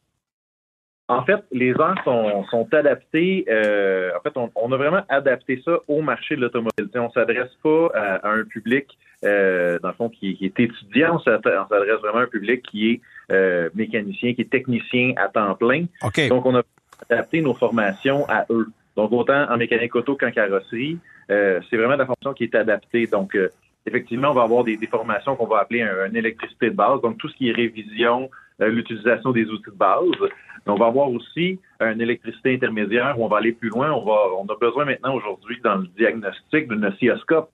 En 1.12 1.24
fait, 1.26 1.44
les 1.52 1.72
heures 1.72 2.02
sont, 2.06 2.46
sont 2.50 2.74
adaptées. 2.74 3.46
Euh, 3.50 4.12
en 4.18 4.22
fait, 4.22 4.32
on, 4.56 4.72
a 4.72 4.78
vraiment 4.78 5.04
adapté 5.10 5.62
ça 5.64 5.80
au 5.90 6.02
marché 6.02 6.38
de 6.38 6.42
l'automobile. 6.42 6.90
On 6.96 7.08
ne 7.08 7.10
s'adresse 7.10 7.52
pas 7.62 7.92
à, 7.94 8.30
un 8.30 8.46
public, 8.46 8.88
euh, 9.26 9.78
dans 9.80 9.90
le 9.90 9.94
fond, 9.94 10.10
qui, 10.10 10.38
est 10.42 10.58
étudiant. 10.58 11.16
On 11.16 11.20
s'adresse 11.20 12.00
vraiment 12.02 12.20
à 12.20 12.24
un 12.24 12.28
public 12.28 12.64
qui 12.64 12.92
est 12.92 13.02
euh, 13.30 13.70
mécanicien, 13.76 14.34
qui 14.34 14.42
est 14.42 14.50
technicien 14.50 15.14
à 15.18 15.28
temps 15.28 15.54
plein. 15.56 15.86
Donc, 16.30 16.46
on 16.46 16.56
a 16.56 16.62
adapté 17.10 17.42
nos 17.42 17.56
formations 17.56 18.26
à 18.30 18.46
eux. 18.50 18.68
Donc, 18.96 19.12
autant 19.12 19.52
en 19.52 19.58
mécanique 19.58 19.94
auto 19.96 20.16
qu'en 20.16 20.32
carrosserie, 20.32 20.98
c'est 21.28 21.76
vraiment 21.78 21.98
la 21.98 22.06
formation 22.06 22.34
qui 22.34 22.46
est 22.46 22.56
adaptée. 22.56 23.08
Donc, 23.08 23.38
effectivement, 23.86 24.32
on 24.32 24.34
va 24.34 24.44
avoir 24.44 24.64
des, 24.64 24.78
formations 24.88 25.36
qu'on 25.36 25.48
va 25.48 25.60
appeler 25.60 25.82
un, 25.82 26.14
électricité 26.14 26.70
de 26.70 26.76
base. 26.76 27.02
Donc, 27.02 27.18
tout 27.18 27.30
ce 27.30 27.36
qui 27.36 27.50
est 27.50 27.54
révision, 27.54 28.30
l'utilisation 28.60 29.32
des 29.32 29.46
outils 29.46 29.72
de 29.72 29.76
base. 29.76 30.30
On 30.68 30.76
va 30.76 30.88
avoir 30.88 31.10
aussi 31.10 31.60
une 31.80 32.02
électricité 32.02 32.54
intermédiaire 32.54 33.20
où 33.20 33.26
on 33.26 33.28
va 33.28 33.38
aller 33.38 33.52
plus 33.52 33.70
loin. 33.70 33.92
On 33.92 34.06
va, 34.06 34.18
on 34.38 34.46
a 34.46 34.56
besoin 34.60 34.86
maintenant 34.86 35.16
aujourd'hui 35.16 35.60
dans 35.64 35.76
le 35.76 35.88
diagnostic 35.98 36.68
d'un 36.68 36.84
oscilloscope. 36.84 37.50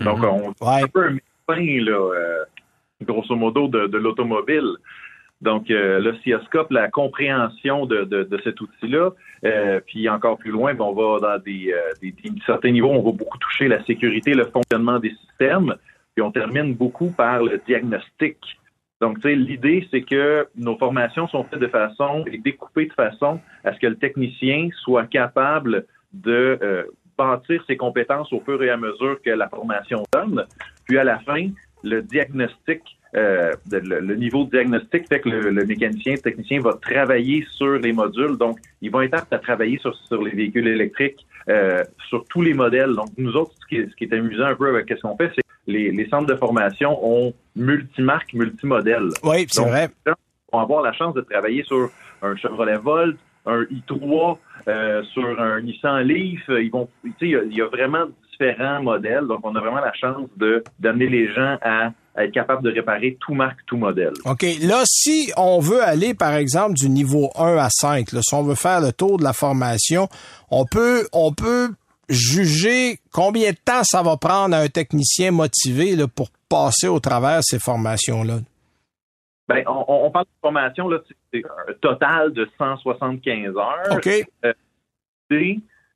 Donc, 0.00 0.18
mhm. 0.18 0.24
on 0.24 0.48
ouais. 0.48 0.82
un 0.82 0.88
peu 0.88 1.04
un 1.04 1.10
médecin, 1.10 1.84
là, 1.84 1.98
euh, 1.98 2.44
grosso 3.02 3.34
modo, 3.34 3.68
de, 3.68 3.96
l'automobile. 3.96 4.76
Donc, 5.40 5.70
euh, 5.70 6.00
l'oscilloscope, 6.00 6.70
la 6.70 6.88
compréhension 6.88 7.86
de, 7.86 8.04
de, 8.04 8.40
cet 8.44 8.60
outil-là, 8.60 9.10
euh, 9.44 9.80
puis 9.86 10.08
encore 10.08 10.38
plus 10.38 10.50
loin, 10.50 10.74
ben, 10.74 10.84
on 10.84 10.92
va 10.92 11.20
dans 11.20 11.42
des, 11.42 11.74
des, 12.00 12.14
certains 12.44 12.70
niveaux, 12.70 12.90
on 12.90 13.02
va 13.02 13.12
beaucoup 13.12 13.38
toucher 13.38 13.68
la 13.68 13.84
sécurité, 13.84 14.34
le 14.34 14.46
fonctionnement 14.46 14.98
des 14.98 15.14
systèmes, 15.26 15.74
puis 16.14 16.22
on 16.22 16.32
termine 16.32 16.74
beaucoup 16.74 17.10
par 17.10 17.42
le 17.42 17.60
diagnostic. 17.66 18.38
Donc, 19.00 19.20
tu 19.20 19.28
sais, 19.28 19.34
l'idée, 19.34 19.86
c'est 19.90 20.02
que 20.02 20.48
nos 20.56 20.76
formations 20.78 21.28
sont 21.28 21.44
faites 21.44 21.60
de 21.60 21.66
façon 21.66 22.24
et 22.30 22.38
découpées 22.38 22.86
de 22.86 22.94
façon 22.94 23.40
à 23.64 23.74
ce 23.74 23.78
que 23.78 23.86
le 23.86 23.96
technicien 23.96 24.70
soit 24.82 25.06
capable 25.06 25.84
de 26.14 26.58
euh, 26.62 26.84
bâtir 27.18 27.62
ses 27.66 27.76
compétences 27.76 28.32
au 28.32 28.40
fur 28.40 28.62
et 28.62 28.70
à 28.70 28.76
mesure 28.76 29.20
que 29.22 29.30
la 29.30 29.48
formation 29.48 30.02
donne. 30.12 30.46
Puis 30.86 30.98
à 30.98 31.04
la 31.04 31.18
fin, 31.20 31.50
le 31.86 32.02
diagnostic, 32.02 32.82
euh, 33.14 33.52
le, 33.70 34.14
niveau 34.14 34.44
de 34.44 34.50
diagnostic 34.50 35.08
fait 35.08 35.20
que 35.20 35.28
le, 35.28 35.64
mécanicien, 35.64 36.14
le 36.14 36.18
technicien 36.18 36.60
va 36.60 36.74
travailler 36.74 37.46
sur 37.50 37.78
les 37.78 37.92
modules. 37.92 38.36
Donc, 38.36 38.58
ils 38.82 38.90
vont 38.90 39.00
être 39.00 39.14
aptes 39.14 39.32
à 39.32 39.38
travailler 39.38 39.78
sur, 39.78 39.94
sur 39.94 40.22
les 40.22 40.32
véhicules 40.32 40.66
électriques, 40.66 41.26
euh, 41.48 41.82
sur 42.08 42.24
tous 42.26 42.42
les 42.42 42.54
modèles. 42.54 42.94
Donc, 42.94 43.08
nous 43.16 43.34
autres, 43.36 43.52
ce 43.60 43.66
qui 43.66 43.76
est, 43.76 43.88
ce 43.90 43.96
qui 43.96 44.04
est 44.04 44.12
amusant 44.12 44.46
un 44.46 44.54
peu 44.54 44.68
avec 44.68 44.88
ce 44.88 45.00
qu'on 45.00 45.16
fait, 45.16 45.30
c'est 45.34 45.42
les, 45.66 46.08
centres 46.08 46.26
de 46.26 46.36
formation 46.36 46.98
ont 47.02 47.32
multimarques, 47.54 48.32
multimodèles. 48.34 49.10
Oui, 49.22 49.46
c'est 49.48 49.62
vrai. 49.62 49.88
Ils 50.06 50.12
vont 50.52 50.60
avoir 50.60 50.82
la 50.82 50.92
chance 50.92 51.14
de 51.14 51.22
travailler 51.22 51.64
sur 51.64 51.90
un 52.22 52.36
Chevrolet 52.36 52.76
Volt, 52.76 53.16
un 53.46 53.62
i3, 53.62 54.38
euh, 54.68 55.02
sur 55.04 55.40
un 55.40 55.60
Nissan 55.60 56.02
Leaf. 56.02 56.42
Ils 56.48 56.70
vont, 56.70 56.88
il 57.20 57.52
y, 57.52 57.60
a 57.60 57.66
vraiment 57.66 58.06
différents 58.38 58.82
modèles. 58.82 59.26
Donc, 59.26 59.40
on 59.42 59.54
a 59.54 59.60
vraiment 59.60 59.80
la 59.80 59.92
chance 59.92 60.28
de 60.36 60.62
d'amener 60.78 61.06
les 61.06 61.32
gens 61.32 61.56
à, 61.62 61.92
être 62.18 62.32
capables 62.32 62.62
de 62.62 62.70
réparer 62.70 63.18
tout 63.20 63.34
marque, 63.34 63.58
tout 63.66 63.76
modèle. 63.76 64.12
OK. 64.24 64.42
Là, 64.62 64.82
si 64.86 65.32
on 65.36 65.58
veut 65.58 65.82
aller, 65.82 66.14
par 66.14 66.34
exemple, 66.34 66.74
du 66.74 66.88
niveau 66.88 67.30
1 67.36 67.58
à 67.58 67.68
5, 67.70 68.08
si 68.08 68.34
on 68.34 68.42
veut 68.42 68.54
faire 68.54 68.80
le 68.80 68.92
tour 68.92 69.18
de 69.18 69.24
la 69.24 69.34
formation, 69.34 70.08
on 70.50 70.64
peut, 70.64 71.06
on 71.12 71.32
peut 71.32 71.68
juger 72.08 73.00
combien 73.12 73.50
de 73.50 73.56
temps 73.56 73.84
ça 73.84 74.02
va 74.02 74.16
prendre 74.16 74.56
à 74.56 74.60
un 74.60 74.68
technicien 74.68 75.30
motivé 75.30 75.94
là, 75.94 76.06
pour 76.08 76.28
passer 76.48 76.88
au 76.88 77.00
travers 77.00 77.40
ces 77.42 77.58
formations-là? 77.58 78.38
Ben, 79.48 79.62
on, 79.68 80.10
parle 80.10 80.24
de 80.24 80.40
formation, 80.40 80.88
là, 80.88 80.98
c'est 81.32 81.42
un 81.44 81.72
total 81.80 82.32
de 82.32 82.48
175 82.58 83.56
heures. 83.56 83.92
OK. 83.92 84.08
Euh, 84.44 84.52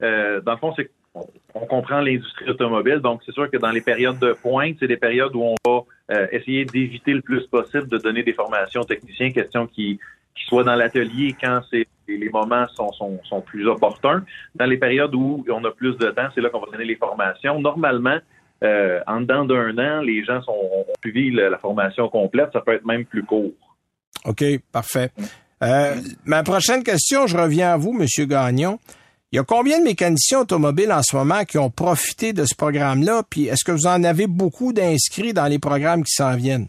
euh, 0.03 0.41
dans 0.41 0.53
le 0.53 0.59
fond, 0.59 0.73
c'est 0.77 0.91
on, 1.15 1.67
comprend 1.67 2.01
l'industrie 2.01 2.49
automobile, 2.49 2.99
donc 2.99 3.23
c'est 3.27 3.33
sûr 3.33 3.51
que 3.51 3.57
dans 3.57 3.71
les 3.71 3.81
périodes 3.81 4.19
de 4.19 4.33
pointe, 4.33 4.77
c'est 4.79 4.87
des 4.87 4.97
périodes 4.97 5.35
où 5.35 5.43
on 5.43 5.55
va 5.65 5.83
euh, 6.13 6.27
essayer 6.33 6.65
d'éviter 6.65 7.13
le 7.13 7.21
plus 7.21 7.47
possible 7.47 7.89
de 7.89 7.99
donner 7.99 8.23
des 8.23 8.33
formations 8.33 8.83
aux 8.83 8.85
techniciens, 8.85 9.31
question 9.31 9.67
qui 9.67 9.99
qui 10.35 10.45
soit 10.47 10.65
dans 10.65 10.75
l'atelier 10.75 11.35
quand 11.41 11.61
les 12.07 12.29
moments 12.31 12.67
sont, 12.69 13.41
plus 13.45 13.67
opportuns. 13.67 14.25
Dans 14.55 14.67
les 14.67 14.77
périodes 14.77 15.15
où 15.15 15.45
on 15.49 15.65
a 15.65 15.71
plus 15.71 15.97
de 15.97 16.11
temps, 16.11 16.29
c'est 16.35 16.41
là 16.41 16.51
qu'on 16.51 16.61
va 16.61 16.71
donner 16.71 16.85
les 16.85 16.97
formations. 16.97 17.61
Normalement, 17.61 18.19
euh, 18.63 19.01
en 19.07 19.21
dedans 19.21 19.45
d'un 19.45 19.77
an, 19.79 20.01
les 20.01 20.25
gens 20.25 20.43
sont, 20.43 20.53
ont 20.53 20.87
suivi 21.03 21.31
la, 21.31 21.59
formation 21.59 22.09
complète. 22.09 22.51
Ça 22.53 22.61
peut 22.61 22.75
être 22.75 22.87
même 22.87 23.05
plus 23.05 23.23
court. 23.23 23.53
OK, 24.25 24.45
parfait. 24.73 25.11
Euh, 25.63 25.95
ma 26.25 26.43
prochaine 26.43 26.83
question, 26.83 27.27
je 27.27 27.37
reviens 27.37 27.73
à 27.73 27.77
vous, 27.77 27.93
Monsieur 27.93 28.27
Gagnon. 28.27 28.79
Il 29.33 29.37
y 29.37 29.39
a 29.39 29.45
combien 29.45 29.79
de 29.79 29.85
mécaniciens 29.85 30.41
automobiles 30.41 30.91
en 30.91 31.03
ce 31.03 31.15
moment 31.15 31.45
qui 31.45 31.57
ont 31.57 31.71
profité 31.71 32.33
de 32.33 32.45
ce 32.45 32.57
programme-là? 32.57 33.23
Puis 33.31 33.47
est-ce 33.47 33.65
que 33.65 33.71
vous 33.71 33.87
en 33.87 34.03
avez 34.03 34.27
beaucoup 34.27 34.73
d'inscrits 34.73 35.33
dans 35.33 35.47
les 35.47 35.61
programmes 35.61 36.03
qui 36.03 36.15
s'en 36.15 36.35
viennent? 36.37 36.67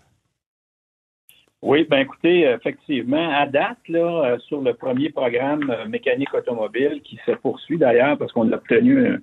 Oui, 1.64 1.88
ben 1.90 2.02
écoutez, 2.02 2.42
effectivement, 2.42 3.32
à 3.36 3.48
date, 3.48 3.80
là, 3.88 4.26
euh, 4.26 4.38
sur 4.48 4.62
le 4.62 4.76
premier 4.76 5.10
programme 5.10 5.72
euh, 5.72 5.88
mécanique 5.88 6.34
automobile 6.36 7.02
qui 7.04 7.20
se 7.26 7.32
poursuit 7.32 7.80
d'ailleurs 7.80 8.18
parce 8.18 8.32
qu'on 8.32 8.52
a 8.52 8.56
obtenu, 8.56 8.98
euh, 8.98 9.18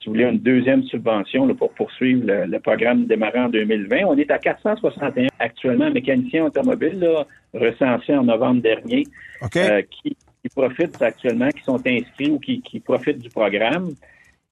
si 0.00 0.06
vous 0.06 0.12
voulez, 0.12 0.24
une 0.24 0.38
deuxième 0.38 0.82
subvention 0.84 1.54
pour 1.54 1.72
poursuivre 1.72 2.24
le, 2.26 2.58
programme 2.58 3.04
démarrant 3.04 3.46
en 3.46 3.48
2020. 3.50 4.04
On 4.06 4.16
est 4.16 4.30
à 4.30 4.38
461 4.38 5.28
actuellement 5.38 5.90
mécaniciens 5.90 6.44
automobiles 6.44 7.00
là, 7.00 7.26
recensés 7.52 8.14
en 8.14 8.24
novembre 8.24 8.62
dernier 8.62 9.04
qui, 9.50 10.16
profitent 10.54 11.00
actuellement, 11.02 11.48
qui 11.48 11.62
sont 11.62 11.80
inscrits 11.86 12.30
ou 12.30 12.38
qui, 12.38 12.80
profitent 12.80 13.18
du 13.18 13.30
programme. 13.30 13.94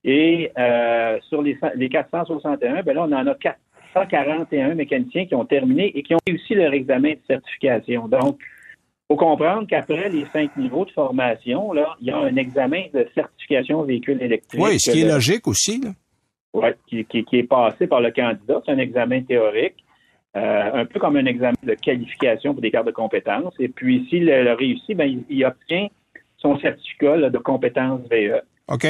Et 0.04 0.52
sur 1.28 1.42
les, 1.42 1.58
les 1.74 1.88
461, 1.88 2.82
ben 2.82 2.94
là, 2.94 3.02
on 3.02 3.12
en 3.12 3.26
a 3.26 3.34
4 3.34 3.58
141 3.96 4.74
mécaniciens 4.74 5.26
qui 5.26 5.34
ont 5.34 5.44
terminé 5.44 5.96
et 5.96 6.02
qui 6.02 6.14
ont 6.14 6.18
réussi 6.26 6.54
leur 6.54 6.72
examen 6.72 7.12
de 7.12 7.20
certification. 7.26 8.08
Donc, 8.08 8.38
il 8.40 9.14
faut 9.14 9.16
comprendre 9.16 9.66
qu'après 9.68 10.08
les 10.08 10.26
cinq 10.32 10.56
niveaux 10.56 10.84
de 10.84 10.90
formation, 10.90 11.72
là, 11.72 11.96
il 12.00 12.08
y 12.08 12.10
a 12.10 12.18
un 12.18 12.36
examen 12.36 12.84
de 12.92 13.08
certification 13.14 13.82
véhicule 13.82 14.20
électrique. 14.22 14.60
Oui, 14.60 14.78
ce 14.78 14.90
qui 14.90 15.02
est 15.02 15.08
logique 15.08 15.46
aussi. 15.46 15.82
Oui, 16.52 16.68
qui, 16.88 17.26
est 17.32 17.42
passé 17.44 17.86
par 17.86 18.00
le 18.00 18.10
candidat. 18.10 18.60
C'est 18.64 18.72
un 18.72 18.78
examen 18.78 19.22
théorique, 19.22 19.76
euh, 20.36 20.70
un 20.74 20.84
peu 20.84 21.00
comme 21.00 21.16
un 21.16 21.24
examen 21.24 21.54
de 21.62 21.72
qualification 21.74 22.52
pour 22.52 22.60
des 22.60 22.70
cartes 22.70 22.86
de 22.86 22.92
compétences. 22.92 23.54
Et 23.58 23.68
puis, 23.68 24.06
s'il 24.10 24.30
a 24.30 24.54
réussi, 24.54 24.94
ben, 24.94 25.24
il, 25.30 25.44
obtient 25.46 25.86
son 26.36 26.58
certificat 26.58 27.30
de 27.30 27.38
compétences 27.38 28.02
VE. 28.10 28.42
OK. 28.68 28.84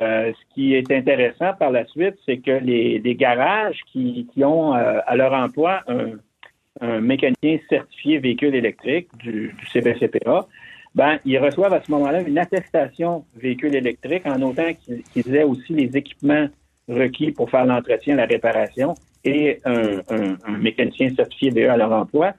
Euh, 0.00 0.32
ce 0.32 0.54
qui 0.54 0.74
est 0.74 0.90
intéressant 0.90 1.52
par 1.58 1.72
la 1.72 1.84
suite, 1.86 2.14
c'est 2.24 2.38
que 2.38 2.52
les, 2.52 3.14
garages 3.16 3.80
qui, 3.92 4.26
ont 4.38 4.74
euh, 4.74 5.00
à 5.06 5.14
leur 5.14 5.34
emploi 5.34 5.82
un, 5.88 7.00
mécanicien 7.00 7.58
certifié 7.68 8.18
véhicule 8.18 8.54
électrique 8.54 9.08
du, 9.18 9.54
du 9.56 9.66
CBCPA, 9.66 10.46
ben, 10.94 11.18
ils 11.26 11.38
reçoivent 11.38 11.74
à 11.74 11.82
ce 11.82 11.90
moment-là 11.90 12.22
une 12.22 12.38
attestation 12.38 13.26
véhicule 13.36 13.74
électrique 13.74 14.26
en 14.26 14.40
autant 14.40 14.72
qu'ils 15.12 15.34
aient 15.36 15.44
aussi 15.44 15.74
les 15.74 15.94
équipements 15.96 16.48
requis 16.88 17.30
pour 17.30 17.50
faire 17.50 17.66
l'entretien, 17.66 18.16
la 18.16 18.24
réparation 18.24 18.94
et 19.24 19.60
un, 19.64 20.58
mécanicien 20.58 21.14
certifié 21.14 21.50
VE 21.50 21.70
à 21.70 21.76
leur 21.76 21.92
emploi. 21.92 22.32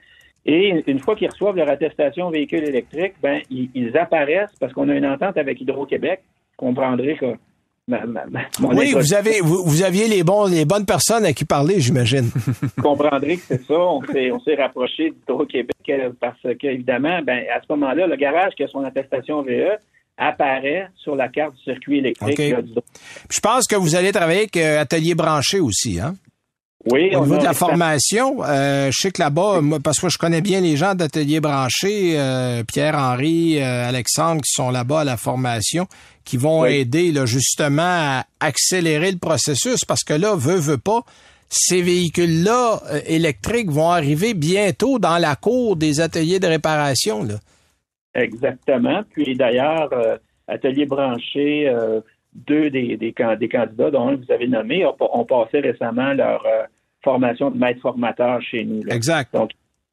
Et 0.46 0.84
une 0.88 1.00
fois 1.00 1.16
qu'ils 1.16 1.30
reçoivent 1.30 1.56
leur 1.56 1.70
attestation 1.70 2.30
véhicule 2.30 2.66
électrique, 2.66 3.14
ben, 3.22 3.42
ils, 3.50 3.70
ils 3.74 3.98
apparaissent 3.98 4.56
parce 4.60 4.74
qu'on 4.74 4.90
a 4.90 4.96
une 4.96 5.06
entente 5.06 5.38
avec 5.38 5.62
Hydro-Québec. 5.62 6.22
Vous 6.60 6.68
comprendrez 6.68 7.16
que 7.16 7.38
oui, 8.62 8.94
vous 8.94 9.14
avez 9.14 9.42
vous, 9.42 9.84
aviez 9.84 10.08
les 10.08 10.24
bons 10.24 10.46
les 10.46 10.64
bonnes 10.64 10.86
personnes 10.86 11.26
à 11.26 11.34
qui 11.34 11.44
parler, 11.44 11.82
j'imagine. 11.82 12.32
vous 12.78 12.82
comprendrez 12.82 13.36
que 13.36 13.44
c'est 13.46 13.64
ça. 13.64 13.78
On 13.78 14.02
s'est 14.06 14.32
on 14.32 14.40
s'est 14.40 14.56
rapproché 14.56 15.10
du 15.10 15.48
Québec 15.48 15.76
euh, 15.90 16.12
parce 16.20 16.42
que 16.42 16.68
évidemment, 16.68 17.22
ben 17.24 17.44
à 17.54 17.60
ce 17.62 17.66
moment-là, 17.74 18.08
le 18.08 18.16
garage 18.16 18.54
qui 18.56 18.64
a 18.64 18.68
son 18.68 18.86
attestation 18.86 19.42
VE 19.42 19.78
apparaît 20.18 20.88
sur 20.96 21.16
la 21.16 21.28
carte 21.28 21.56
du 21.56 21.64
circuit 21.64 21.98
électrique. 21.98 22.56
Je 23.30 23.40
pense 23.42 23.68
que 23.68 23.76
vous 23.76 23.96
allez 23.96 24.14
travailler 24.14 24.42
avec 24.42 24.56
euh, 24.56 24.80
Atelier 24.80 25.16
Branché 25.16 25.60
aussi, 25.60 26.00
hein? 26.00 26.14
Oui. 26.86 27.16
Au 27.16 27.24
niveau 27.24 27.38
de 27.38 27.44
la 27.44 27.54
formation, 27.54 28.44
euh, 28.44 28.92
je 28.92 28.98
sais 28.98 29.12
que 29.12 29.22
là-bas, 29.22 29.62
parce 29.82 30.00
que 30.00 30.10
je 30.10 30.18
connais 30.18 30.42
bien 30.42 30.60
les 30.60 30.76
gens 30.76 30.96
d'Atelier 30.96 31.40
Branché, 31.40 32.20
euh, 32.20 32.64
Pierre-Henri, 32.66 33.62
euh, 33.62 33.88
Alexandre, 33.88 34.42
qui 34.42 34.52
sont 34.52 34.70
là-bas 34.70 35.02
à 35.02 35.04
la 35.06 35.16
formation, 35.16 35.88
qui 36.26 36.36
vont 36.36 36.66
aider 36.66 37.14
là, 37.14 37.26
justement 37.26 37.84
à 37.84 38.26
accélérer 38.42 39.12
le 39.12 39.18
processus, 39.18 39.86
parce 39.86 40.04
que 40.04 40.14
là, 40.14 40.36
veut, 40.36 40.58
veut 40.58 40.78
pas, 40.78 41.04
ces 41.50 41.82
véhicules-là 41.82 42.82
électriques 43.06 43.70
vont 43.70 43.92
arriver 43.92 44.34
bientôt 44.34 45.00
dans 45.00 45.20
la 45.20 45.38
cour 45.38 45.78
des 45.78 46.02
ateliers 46.02 46.40
de 46.40 46.48
réparation. 46.48 47.24
Là. 47.24 47.36
Exactement. 48.16 49.04
Puis 49.12 49.36
d'ailleurs, 49.36 49.90
Atelier 50.48 50.86
Branché 50.86 51.72
deux 52.36 52.70
des, 52.70 52.98
des, 52.98 53.14
candidats, 53.14 53.92
dont 53.92 54.08
un 54.08 54.18
que 54.18 54.26
vous 54.26 54.32
avez 54.32 54.48
nommé, 54.48 54.86
ont, 54.86 55.26
passé 55.26 55.60
récemment 55.60 56.14
leur 56.14 56.46
euh, 56.46 56.64
formation 57.04 57.52
de 57.52 57.58
maître 57.58 57.82
formateur 57.82 58.42
chez 58.42 58.64
nous. 58.66 58.82
Exact. 58.90 59.34
Donc, 59.34 59.52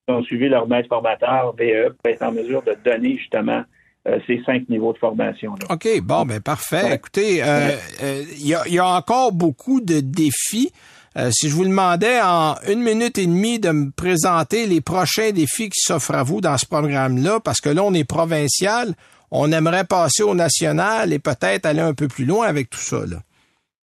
ils 0.08 0.14
ont 0.14 0.22
suivi 0.22 0.48
leur 0.48 0.66
maître 0.66 0.88
formateur 0.88 1.54
VE 1.58 1.90
pour 1.90 2.10
être 2.10 2.22
en 2.22 2.32
mesure 2.32 2.62
de 2.62 2.74
donner 2.84 3.16
justement 3.16 3.62
euh, 4.08 4.18
ces 4.26 4.42
cinq 4.44 4.68
niveaux 4.68 4.92
de 4.92 4.98
formation. 4.98 5.54
-là. 5.54 5.72
OK, 5.72 6.02
bon, 6.02 6.24
ben 6.24 6.40
parfait. 6.40 6.94
Écoutez, 6.94 7.42
euh, 7.42 7.76
il 8.38 8.48
y, 8.48 8.78
a, 8.78 8.86
encore 8.86 9.32
beaucoup 9.32 9.80
de 9.80 10.00
défis. 10.00 10.72
si 11.30 11.48
je 11.48 11.54
vous 11.54 11.64
demandais 11.64 12.20
en 12.22 12.54
une 12.68 12.82
minute 12.82 13.18
et 13.18 13.26
demie 13.26 13.58
de 13.58 13.70
me 13.70 13.90
présenter 13.90 14.66
les 14.66 14.80
prochains 14.80 15.32
défis 15.32 15.68
qui 15.68 15.80
s'offrent 15.80 16.14
à 16.14 16.22
vous 16.22 16.40
dans 16.40 16.56
ce 16.56 16.66
programme-là, 16.66 17.40
parce 17.40 17.60
que 17.60 17.68
là, 17.68 17.82
on 17.84 17.92
est 17.92 18.04
provincial, 18.04 18.94
on 19.30 19.52
aimerait 19.52 19.84
passer 19.84 20.22
au 20.22 20.34
national 20.34 21.12
et 21.12 21.18
peut-être 21.18 21.66
aller 21.66 21.80
un 21.80 21.94
peu 21.94 22.08
plus 22.08 22.24
loin 22.24 22.46
avec 22.46 22.70
tout 22.70 22.78
ça. 22.78 23.04
Là. 23.06 23.18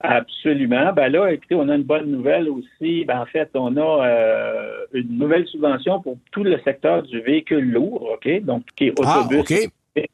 Absolument. 0.01 0.93
Ben 0.93 1.11
là, 1.11 1.31
écoutez, 1.31 1.55
on 1.55 1.69
a 1.69 1.75
une 1.75 1.83
bonne 1.83 2.11
nouvelle 2.11 2.49
aussi. 2.49 3.05
Ben, 3.05 3.21
en 3.21 3.25
fait, 3.25 3.49
on 3.53 3.75
a 3.77 4.07
euh, 4.07 4.85
une 4.93 5.17
nouvelle 5.17 5.47
subvention 5.47 6.01
pour 6.01 6.17
tout 6.31 6.43
le 6.43 6.59
secteur 6.63 7.03
du 7.03 7.21
véhicule 7.21 7.71
lourd, 7.71 8.09
OK? 8.13 8.41
Donc, 8.43 8.63
qui 8.75 8.87
est 8.87 8.99
autobus. 8.99 9.71
Ah, 9.97 10.01
OK. 10.01 10.07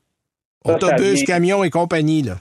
autobus, 0.65 1.23
camion 1.23 1.63
et 1.63 1.69
compagnie, 1.69 2.21
là. 2.21 2.35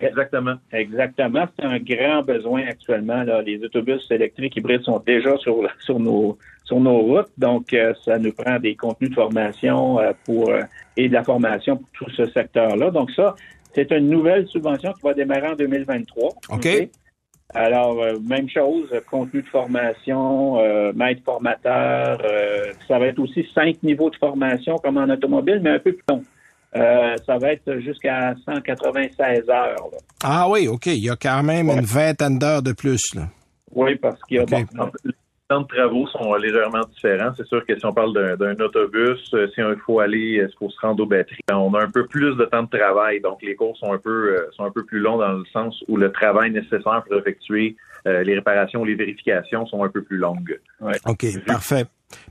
Exactement. 0.00 0.54
Exactement. 0.72 1.46
C'est 1.58 1.66
un 1.66 1.78
grand 1.78 2.22
besoin 2.22 2.62
actuellement. 2.62 3.24
Là. 3.24 3.42
Les 3.42 3.62
autobus 3.64 4.08
électriques 4.10 4.56
hybrides 4.56 4.82
sont 4.82 5.02
déjà 5.04 5.36
sur, 5.38 5.68
sur, 5.80 5.98
nos, 5.98 6.38
sur 6.70 6.78
nos 6.78 6.98
routes. 7.00 7.32
Donc, 7.36 7.72
euh, 7.72 7.92
ça 8.04 8.18
nous 8.18 8.32
prend 8.32 8.60
des 8.60 8.76
contenus 8.76 9.10
de 9.10 9.14
formation 9.16 9.98
euh, 9.98 10.12
pour 10.24 10.50
euh, 10.50 10.62
et 10.96 11.08
de 11.08 11.14
la 11.14 11.24
formation 11.24 11.76
pour 11.76 11.90
tout 11.90 12.10
ce 12.16 12.26
secteur-là. 12.30 12.90
Donc, 12.92 13.10
ça, 13.10 13.34
c'est 13.74 13.90
une 13.90 14.08
nouvelle 14.08 14.46
subvention 14.46 14.92
qui 14.92 15.02
va 15.02 15.14
démarrer 15.14 15.48
en 15.48 15.56
2023. 15.56 16.28
OK. 16.50 16.68
Alors, 17.52 17.96
même 18.22 18.48
chose, 18.48 18.88
contenu 19.10 19.42
de 19.42 19.48
formation, 19.48 20.62
maître 20.94 21.22
formateur. 21.24 22.22
ça 22.86 22.98
va 23.00 23.06
être 23.06 23.18
aussi 23.18 23.44
cinq 23.52 23.82
niveaux 23.82 24.08
de 24.08 24.14
formation 24.14 24.76
comme 24.76 24.98
en 24.98 25.08
automobile, 25.08 25.58
mais 25.60 25.70
un 25.70 25.78
peu 25.80 25.92
plus 25.94 26.04
long. 26.08 26.22
Euh, 26.76 27.16
ça 27.26 27.38
va 27.38 27.52
être 27.52 27.80
jusqu'à 27.80 28.34
196 28.44 29.48
heures. 29.48 29.90
Ah 30.22 30.48
oui, 30.48 30.68
OK. 30.68 30.86
Il 30.86 31.04
y 31.04 31.10
a 31.10 31.16
quand 31.16 31.42
même 31.42 31.68
une 31.70 31.84
vingtaine 31.84 32.38
d'heures 32.38 32.62
de 32.62 32.72
plus. 32.72 33.02
Là. 33.16 33.22
Oui, 33.72 33.96
parce 33.96 34.22
qu'il 34.22 34.36
y 34.36 34.40
a... 34.40 34.44
les 34.44 35.12
temps 35.50 35.60
de 35.62 35.66
travaux 35.66 36.06
sont 36.06 36.32
légèrement 36.34 36.84
différents. 36.94 37.32
C'est 37.36 37.46
sûr 37.46 37.66
que 37.66 37.76
si 37.76 37.84
on 37.84 37.92
parle 37.92 38.14
d'un 38.38 38.54
autobus, 38.64 39.18
euh, 39.34 39.48
si 39.48 39.60
il 39.60 39.76
faut 39.84 39.98
aller, 39.98 40.36
est-ce 40.36 40.54
qu'on 40.54 40.70
se 40.70 40.80
rend 40.80 40.94
aux 40.94 41.06
batteries, 41.06 41.40
on 41.52 41.74
a 41.74 41.82
un 41.82 41.90
peu 41.90 42.06
plus 42.06 42.36
de 42.36 42.44
temps 42.44 42.62
de 42.62 42.78
travail. 42.78 43.20
Donc, 43.20 43.42
les 43.42 43.56
cours 43.56 43.76
sont 43.76 43.92
un 43.92 43.98
peu, 43.98 44.36
euh, 44.36 44.48
sont 44.52 44.64
un 44.64 44.70
peu 44.70 44.84
plus 44.84 45.00
longs 45.00 45.18
dans 45.18 45.32
le 45.32 45.44
sens 45.52 45.82
où 45.88 45.96
le 45.96 46.12
travail 46.12 46.52
nécessaire 46.52 47.02
pour 47.06 47.18
effectuer 47.18 47.76
les 48.06 48.34
réparations, 48.34 48.82
les 48.82 48.94
vérifications 48.94 49.66
sont 49.66 49.84
un 49.84 49.90
peu 49.90 50.00
plus 50.00 50.16
longues. 50.16 50.58
OK, 51.06 51.26
parfait. 51.44 51.84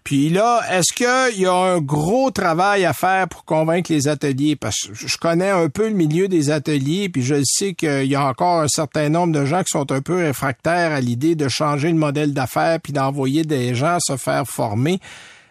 Puis 0.03 0.29
là, 0.29 0.61
est-ce 0.71 0.93
qu'il 0.93 1.41
y 1.41 1.45
a 1.45 1.53
un 1.53 1.79
gros 1.79 2.31
travail 2.31 2.85
à 2.85 2.93
faire 2.93 3.27
pour 3.27 3.45
convaincre 3.45 3.91
les 3.91 4.07
ateliers? 4.07 4.55
Parce 4.55 4.87
que 4.87 4.93
je 4.93 5.17
connais 5.17 5.49
un 5.49 5.69
peu 5.69 5.87
le 5.87 5.93
milieu 5.93 6.27
des 6.27 6.51
ateliers, 6.51 7.09
puis 7.09 7.21
je 7.21 7.35
sais 7.43 7.73
qu'il 7.73 8.05
y 8.05 8.15
a 8.15 8.25
encore 8.25 8.61
un 8.61 8.67
certain 8.67 9.09
nombre 9.09 9.33
de 9.33 9.45
gens 9.45 9.59
qui 9.59 9.69
sont 9.69 9.91
un 9.91 10.01
peu 10.01 10.15
réfractaires 10.15 10.91
à 10.91 11.01
l'idée 11.01 11.35
de 11.35 11.47
changer 11.47 11.89
le 11.89 11.97
modèle 11.97 12.33
d'affaires 12.33 12.79
puis 12.81 12.93
d'envoyer 12.93 13.43
des 13.43 13.75
gens 13.75 13.97
se 13.99 14.17
faire 14.17 14.45
former. 14.45 14.99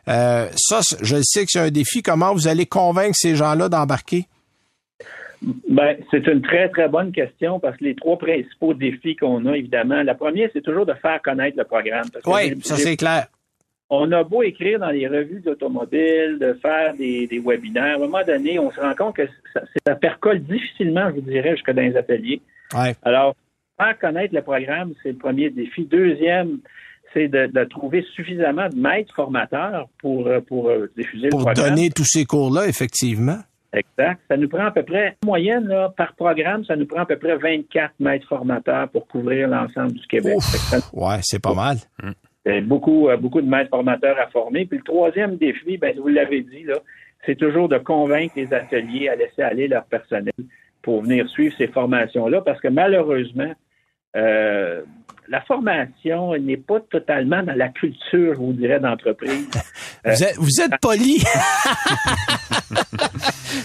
Euh, 0.09 0.49
ça, 0.57 0.81
je 1.03 1.17
sais 1.23 1.45
que 1.45 1.51
c'est 1.51 1.61
un 1.61 1.71
défi. 1.71 2.03
Comment 2.03 2.33
vous 2.33 2.49
allez 2.49 2.67
convaincre 2.67 3.15
ces 3.15 3.37
gens-là 3.37 3.69
d'embarquer? 3.69 4.25
Ben, 5.69 5.97
c'est 6.11 6.27
une 6.27 6.43
très, 6.43 6.69
très 6.71 6.89
bonne 6.89 7.13
question 7.13 7.61
parce 7.61 7.77
que 7.77 7.85
les 7.85 7.95
trois 7.95 8.19
principaux 8.19 8.75
défis 8.75 9.15
qu'on 9.15 9.47
a, 9.47 9.57
évidemment, 9.57 10.03
la 10.03 10.15
première, 10.15 10.51
c'est 10.53 10.63
toujours 10.63 10.85
de 10.85 10.95
faire 10.95 11.23
connaître 11.23 11.57
le 11.57 11.65
programme. 11.65 12.07
Oui, 12.27 12.59
ça 12.63 12.77
c'est 12.77 12.97
clair 12.97 13.29
on 13.91 14.13
a 14.13 14.23
beau 14.23 14.43
écrire 14.43 14.79
dans 14.79 14.91
les 14.91 15.09
revues 15.09 15.41
d'automobile, 15.41 16.39
de 16.41 16.55
faire 16.61 16.95
des, 16.95 17.27
des, 17.27 17.39
webinaires, 17.39 17.95
à 17.95 17.95
un 17.95 17.99
moment 17.99 18.25
donné, 18.27 18.59
on 18.59 18.71
se 18.71 18.81
rend 18.81 18.95
compte 18.95 19.17
que 19.17 19.27
ça, 19.55 19.63
ça 19.87 19.95
percole 19.95 20.41
difficilement, 20.41 21.09
je 21.09 21.15
vous 21.17 21.21
dirais, 21.23 21.53
jusque 21.53 21.71
dans 21.71 21.83
les 21.83 21.97
ateliers. 21.97 22.43
Alors, 23.03 23.35
faire 23.81 23.99
connaître 23.99 24.35
le 24.35 24.43
programme, 24.43 24.93
c'est 25.03 25.13
le 25.13 25.19
premier 25.19 25.51
défi. 25.51 25.85
Deuxième, 25.85 26.59
c'est 27.15 27.29
de, 27.29 27.65
trouver 27.65 28.05
suffisamment 28.15 28.69
de 28.69 28.77
maîtres 28.77 29.15
formateurs 29.15 29.89
pour, 30.01 30.27
euh, 30.27 30.41
pour 30.41 30.69
euh, 30.69 30.91
diffuser 30.97 31.27
le 31.27 31.31
programme. 31.31 31.55
Pour 31.55 31.65
donner 31.65 31.91
tous 31.91 32.05
ces 32.05 32.25
cours-là, 32.27 32.67
effectivement. 32.67 33.39
Exact. 33.73 34.21
Ça 34.29 34.37
nous 34.37 34.49
prend 34.49 34.67
à 34.67 34.71
peu 34.71 34.83
près, 34.83 35.17
en 35.25 35.27
moyenne, 35.27 35.67
là, 35.67 35.93
par 35.97 36.15
programme, 36.15 36.65
ça 36.65 36.77
nous 36.77 36.87
prend 36.87 37.03
à 37.03 37.07
peu 37.07 37.19
près 37.19 37.37
24 37.37 37.95
maîtres 38.01 38.27
formateurs 38.27 38.89
pour 38.89 39.07
couvrir 39.07 39.49
l'ensemble 39.49 39.93
du 39.93 40.07
Québec. 40.07 40.39
ouais, 40.93 41.19
c'est 41.23 41.43
pas 41.43 41.55
mal. 41.55 41.77
Hum 42.49 42.61
beaucoup, 42.63 43.09
euh, 43.09 43.17
beaucoup 43.17 43.41
de 43.41 43.49
maîtres 43.49 43.71
formateurs 43.71 44.19
à 44.19 44.27
former. 44.29 44.67
Puis 44.67 44.79
le 44.79 44.85
troisième 44.85 45.37
défi, 45.37 45.77
ben, 45.77 45.95
vous 45.99 46.09
l'avez 46.09 46.43
dit, 46.43 46.65
là, 46.65 46.79
c'est 47.27 47.37
toujours 47.37 47.69
de 47.69 47.79
convaincre 47.79 48.35
les 48.37 48.53
ateliers 48.55 49.09
à 49.09 49.17
laisser 49.17 49.43
aller 49.43 49.69
leur 49.69 49.85
personnel 49.85 50.33
pour 50.83 51.03
venir 51.03 51.29
suivre 51.29 51.55
ces 51.59 51.67
formations-là, 51.67 52.41
parce 52.41 52.61
que 52.61 52.69
malheureusement, 52.69 53.53
euh, 54.17 54.83
la 55.31 55.43
formation 55.43 56.37
n'est 56.39 56.57
pas 56.57 56.81
totalement 56.91 57.43
dans 57.43 57.57
la 57.57 57.69
culture, 57.69 58.35
je 58.35 58.39
vous 58.39 58.53
dirais, 58.53 58.81
d'entreprise. 58.81 59.47
vous, 60.05 60.25
êtes, 60.25 60.37
vous 60.37 60.61
êtes 60.61 60.81
poli. 60.81 61.23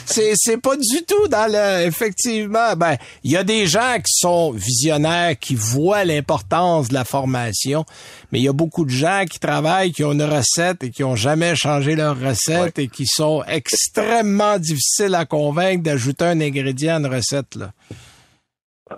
c'est, 0.05 0.33
c'est 0.35 0.57
pas 0.61 0.75
du 0.75 1.03
tout 1.07 1.27
dans 1.29 1.49
le. 1.49 1.87
Effectivement, 1.87 2.75
ben, 2.75 2.97
il 3.23 3.31
y 3.31 3.37
a 3.37 3.43
des 3.43 3.65
gens 3.65 3.95
qui 3.97 4.11
sont 4.13 4.51
visionnaires, 4.51 5.39
qui 5.39 5.55
voient 5.55 6.03
l'importance 6.03 6.89
de 6.89 6.93
la 6.93 7.05
formation, 7.05 7.85
mais 8.31 8.39
il 8.39 8.43
y 8.43 8.49
a 8.49 8.53
beaucoup 8.53 8.83
de 8.83 8.89
gens 8.89 9.23
qui 9.29 9.39
travaillent, 9.39 9.91
qui 9.91 10.03
ont 10.03 10.11
une 10.11 10.23
recette 10.23 10.83
et 10.83 10.91
qui 10.91 11.03
ont 11.03 11.15
jamais 11.15 11.55
changé 11.55 11.95
leur 11.95 12.19
recette 12.19 12.77
et 12.77 12.87
qui 12.87 13.05
sont 13.05 13.43
extrêmement 13.47 14.59
difficiles 14.59 15.15
à 15.15 15.25
convaincre 15.25 15.83
d'ajouter 15.83 16.25
un 16.25 16.41
ingrédient 16.41 16.95
à 16.95 16.99
une 16.99 17.07
recette, 17.07 17.55
là. 17.55 17.71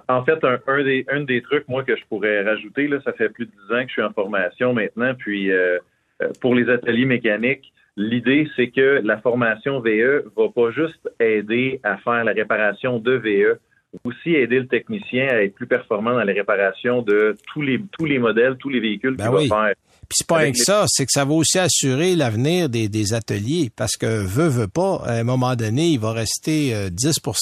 En 0.07 0.23
fait, 0.23 0.39
un, 0.43 0.83
des, 0.83 1.05
un 1.09 1.21
des 1.21 1.41
trucs, 1.41 1.67
moi, 1.67 1.83
que 1.83 1.95
je 1.95 2.03
pourrais 2.09 2.43
rajouter, 2.43 2.87
là, 2.87 2.99
ça 3.03 3.13
fait 3.13 3.29
plus 3.29 3.45
de 3.45 3.51
dix 3.51 3.73
ans 3.73 3.81
que 3.81 3.87
je 3.87 3.93
suis 3.93 4.01
en 4.01 4.11
formation 4.11 4.73
maintenant, 4.73 5.13
puis 5.15 5.51
euh, 5.51 5.79
euh, 6.21 6.29
pour 6.41 6.55
les 6.55 6.69
ateliers 6.69 7.05
mécaniques, 7.05 7.73
l'idée, 7.97 8.47
c'est 8.55 8.69
que 8.69 9.01
la 9.03 9.17
formation 9.17 9.79
VE 9.79 10.25
va 10.35 10.49
pas 10.49 10.71
juste 10.71 11.09
aider 11.19 11.79
à 11.83 11.97
faire 11.97 12.23
la 12.23 12.33
réparation 12.33 12.99
de 12.99 13.13
VE, 13.13 13.59
aussi 14.03 14.35
aider 14.35 14.59
le 14.59 14.67
technicien 14.67 15.27
à 15.27 15.41
être 15.43 15.55
plus 15.55 15.67
performant 15.67 16.11
dans 16.11 16.23
la 16.23 16.33
réparation 16.33 17.01
de 17.01 17.35
tous 17.47 17.61
les 17.61 17.79
tous 17.97 18.05
les 18.05 18.19
modèles, 18.19 18.57
tous 18.57 18.69
les 18.69 18.79
véhicules 18.79 19.15
ben 19.15 19.23
qu'il 19.23 19.49
va 19.49 19.67
faire. 19.67 19.75
Puis 20.07 20.17
c'est 20.17 20.27
pas 20.27 20.37
rien 20.37 20.51
que 20.51 20.57
ça, 20.57 20.85
c'est 20.87 21.05
que 21.05 21.11
ça 21.11 21.25
va 21.25 21.33
aussi 21.33 21.57
assurer 21.57 22.15
l'avenir 22.15 22.69
des, 22.69 22.89
des, 22.89 23.13
ateliers 23.13 23.71
parce 23.75 23.97
que 23.97 24.05
veut, 24.05 24.47
veut 24.47 24.67
pas, 24.67 25.01
à 25.05 25.13
un 25.13 25.23
moment 25.23 25.55
donné, 25.55 25.89
il 25.89 25.99
va 25.99 26.11
rester 26.11 26.71
10% 26.89 26.91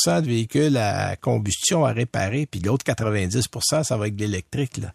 euh, 0.07 0.21
de 0.21 0.25
véhicules 0.27 0.77
à 0.77 1.15
combustion 1.15 1.85
à 1.85 1.91
réparer, 1.91 2.47
puis 2.49 2.61
l'autre 2.61 2.85
90% 2.85 3.83
ça 3.83 3.97
va 3.97 4.07
être 4.07 4.15
de 4.15 4.21
l'électrique. 4.21 4.77
Là. 4.77 4.93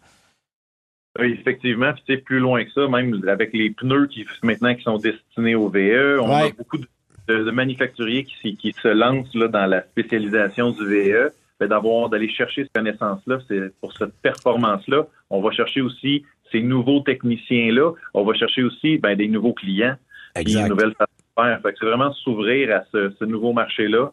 Oui, 1.19 1.37
effectivement, 1.39 1.91
puis 1.93 2.03
c'est 2.07 2.17
plus 2.17 2.39
loin 2.39 2.63
que 2.63 2.71
ça, 2.71 2.87
même 2.87 3.21
avec 3.27 3.53
les 3.53 3.71
pneus 3.71 4.07
qui 4.07 4.25
maintenant 4.43 4.73
qui 4.73 4.83
sont 4.83 4.97
destinés 4.97 5.55
au 5.55 5.69
VE, 5.69 6.19
on 6.21 6.31
a 6.31 6.49
beaucoup 6.49 6.77
de, 6.77 6.87
de, 7.27 7.51
manufacturiers 7.51 8.25
qui, 8.25 8.55
qui, 8.55 8.73
se 8.73 8.87
lancent 8.87 9.33
là, 9.35 9.47
dans 9.47 9.65
la 9.65 9.81
spécialisation 9.83 10.71
du 10.71 10.85
VE 10.85 11.31
d'avoir 11.67 12.09
d'aller 12.09 12.29
chercher 12.29 12.63
cette 12.63 12.73
connaissance-là, 12.73 13.39
c'est 13.47 13.73
pour 13.79 13.91
cette 13.97 14.13
performance-là. 14.21 15.07
On 15.29 15.41
va 15.41 15.51
chercher 15.51 15.81
aussi 15.81 16.23
ces 16.51 16.61
nouveaux 16.61 17.01
techniciens-là. 17.01 17.91
On 18.13 18.23
va 18.23 18.33
chercher 18.33 18.63
aussi 18.63 18.97
ben, 18.97 19.15
des 19.15 19.27
nouveaux 19.27 19.53
clients, 19.53 19.95
exact. 20.35 20.63
des 20.63 20.69
nouvelles 20.69 20.93
faire. 20.95 21.61
Fait 21.61 21.71
que 21.71 21.77
c'est 21.79 21.85
vraiment 21.85 22.11
s'ouvrir 22.13 22.75
à 22.75 22.83
ce, 22.91 23.23
nouveau 23.25 23.53
marché-là 23.53 24.11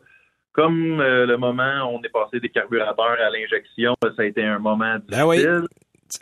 comme 0.52 1.02
le 1.02 1.36
moment 1.36 1.82
où 1.82 1.98
on 1.98 2.02
est 2.02 2.08
passé 2.08 2.40
des 2.40 2.48
carburateurs 2.48 3.18
à 3.20 3.28
l'injection, 3.28 3.94
ça 4.02 4.22
a 4.22 4.24
été 4.24 4.42
un 4.42 4.58
moment 4.58 4.96
ben 5.06 5.26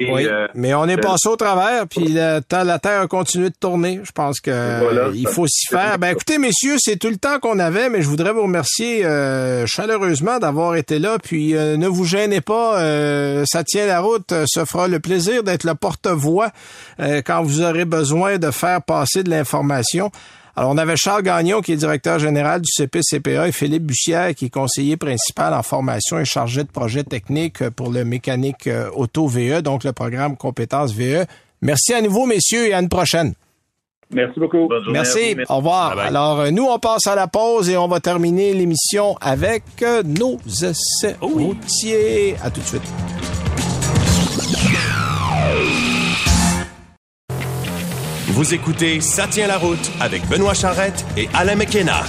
oui, 0.01 0.27
euh, 0.27 0.47
mais 0.55 0.75
on 0.75 0.87
est 0.87 0.97
passé 0.97 1.29
au 1.29 1.37
travers, 1.37 1.87
puis 1.87 2.09
la, 2.09 2.41
la 2.51 2.79
Terre 2.79 3.03
a 3.03 3.07
continué 3.07 3.51
de 3.51 3.55
tourner. 3.59 4.01
Je 4.03 4.13
pense 4.13 4.41
que 4.41 5.13
il 5.15 5.29
faut 5.29 5.47
s'y 5.47 5.67
faire. 5.67 5.99
Ben 5.99 6.11
écoutez, 6.11 6.39
messieurs, 6.39 6.77
c'est 6.79 6.97
tout 6.97 7.11
le 7.11 7.17
temps 7.17 7.39
qu'on 7.39 7.59
avait, 7.59 7.89
mais 7.89 8.03
je 8.03 8.09
voudrais 8.09 8.33
vous 8.33 8.43
remercier 8.43 9.05
euh, 9.05 9.67
chaleureusement 9.67 10.39
d'avoir 10.39 10.77
été 10.77 10.99
là. 10.99 11.19
Puis 11.23 11.55
euh, 11.55 11.77
ne 11.77 11.87
vous 11.87 12.05
gênez 12.05 12.41
pas, 12.41 12.79
ça 13.47 13.65
tient 13.65 13.87
la 13.87 14.01
route. 14.01 14.33
Ça 14.47 14.67
fera 14.67 14.89
le 14.89 15.01
plaisir 15.01 15.43
d'être 15.43 15.65
le 15.65 15.75
porte-voix 15.75 16.51
quand 16.99 17.43
vous 17.43 17.63
aurez 17.63 17.85
besoin 17.85 18.39
de 18.39 18.51
faire 18.51 18.83
passer 18.83 19.23
de 19.23 19.31
l'information. 19.31 20.11
Alors, 20.57 20.71
on 20.71 20.79
avait 20.79 20.97
Charles 20.97 21.23
Gagnon, 21.23 21.61
qui 21.63 21.73
est 21.73 21.77
directeur 21.77 22.21
général 22.21 22.61
du 22.61 22.71
CPCPA, 22.71 23.49
et 23.49 23.53
Philippe 23.53 23.85
Bussière, 23.85 24.35
qui 24.35 24.47
est 24.47 24.51
conseiller 24.51 24.97
principal 24.97 25.53
en 25.53 25.63
formation 25.63 26.19
et 26.21 26.25
chargé 26.25 26.63
de 26.63 26.69
projet 26.69 27.03
technique 27.03 27.69
pour 27.71 27.91
le 27.91 28.05
mécanique 28.05 28.69
euh, 28.69 28.89
auto 28.95 29.27
VE, 29.27 29.63
donc 29.63 29.83
le 29.83 29.93
programme 29.93 30.37
compétences 30.37 30.95
VE. 30.95 31.27
Merci 31.61 31.93
à 31.95 32.01
nouveau, 32.01 32.27
messieurs, 32.27 32.69
et 32.69 32.75
à 32.75 32.81
une 32.81 32.89
prochaine. 32.89 33.35
Merci 34.13 34.39
beaucoup. 34.39 34.69
Merci. 34.93 35.37
Au 35.49 35.57
revoir. 35.57 35.99
Alors, 35.99 36.41
euh, 36.41 36.51
nous, 36.51 36.65
on 36.65 36.79
passe 36.79 37.07
à 37.07 37.17
la 37.17 37.27
pause 37.27 37.69
et 37.69 37.77
on 37.77 37.89
va 37.89 37.99
terminer 37.99 38.53
l'émission 38.53 39.17
avec 39.21 39.65
euh, 39.83 40.03
nos 40.05 40.39
essais 40.47 41.17
routiers. 41.21 42.37
À 42.43 42.51
tout 42.51 42.61
de 42.61 42.67
suite. 42.67 43.34
Vous 48.35 48.53
écoutez 48.53 49.01
Ça 49.01 49.29
tient 49.29 49.47
la 49.47 49.59
route 49.59 49.93
avec 50.01 50.27
Benoît 50.27 50.55
Charrette 50.55 51.07
et 51.17 51.29
Alain 51.35 51.55
McKenna. 51.55 52.03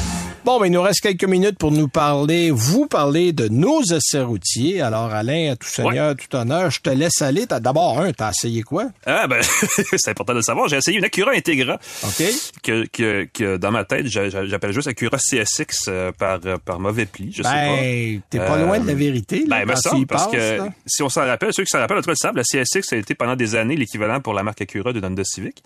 Bon, 0.44 0.60
ben, 0.60 0.66
il 0.66 0.72
nous 0.72 0.82
reste 0.82 1.02
quelques 1.02 1.26
minutes 1.26 1.60
pour 1.60 1.72
nous 1.72 1.88
parler, 1.88 2.50
vous 2.50 2.88
parler 2.88 3.32
de 3.32 3.48
nos 3.48 3.84
essais 3.84 4.22
routiers. 4.22 4.82
Alors, 4.82 5.14
Alain, 5.14 5.52
à 5.52 5.56
tout 5.56 5.68
seigneur, 5.68 6.16
tout 6.16 6.36
honneur, 6.36 6.72
je 6.72 6.82
te 6.82 6.90
laisse 6.90 7.22
aller. 7.22 7.46
D'abord, 7.46 8.00
un, 8.00 8.12
t'as 8.12 8.32
essayé 8.32 8.64
quoi? 8.64 8.88
Ah, 9.06 9.28
ben, 9.28 9.40
c'est 9.44 10.10
important 10.10 10.34
de 10.34 10.40
le 10.40 10.44
savoir. 10.44 10.68
J'ai 10.68 10.78
essayé 10.78 10.98
une 10.98 11.06
Acura 11.06 11.32
Integra. 11.32 11.78
OK. 12.04 12.24
Que, 12.64 12.88
que, 12.88 13.28
que 13.32 13.58
dans 13.58 13.72
ma 13.72 13.84
tête, 13.86 14.08
j'appelle 14.08 14.72
juste 14.72 14.88
Acura 14.88 15.18
CSX 15.20 15.86
euh, 15.90 16.12
par, 16.12 16.40
euh, 16.46 16.58
par 16.58 16.80
mauvais 16.80 17.06
pli. 17.06 17.32
Je 17.32 17.44
ben, 17.44 17.50
sais 17.52 18.18
pas. 18.18 18.26
t'es 18.32 18.40
pas 18.40 18.58
loin 18.58 18.80
de 18.80 18.88
la 18.88 18.96
vérité. 18.96 19.46
Là, 19.48 19.64
ben, 19.64 19.76
ça, 19.76 19.92
parce 20.10 20.26
que 20.32 20.58
si 20.88 21.04
on 21.04 21.10
s'en 21.10 21.22
rappelle, 21.22 21.54
ceux 21.54 21.64
qui 21.64 21.70
s'en 21.70 21.80
rappellent, 21.80 22.00
en 22.00 22.02
tout 22.02 22.12
cas, 22.12 22.32
le 22.32 22.38
la 22.38 22.64
CSX 22.64 22.94
a 22.94 22.98
été 22.98 23.14
pendant 23.14 23.36
des 23.36 23.54
années 23.54 23.76
l'équivalent 23.76 24.20
pour 24.22 24.34
la 24.34 24.42
marque 24.42 24.62
Acura 24.62 24.92
de 24.92 25.06
Honda 25.06 25.24
Civic. 25.24 25.62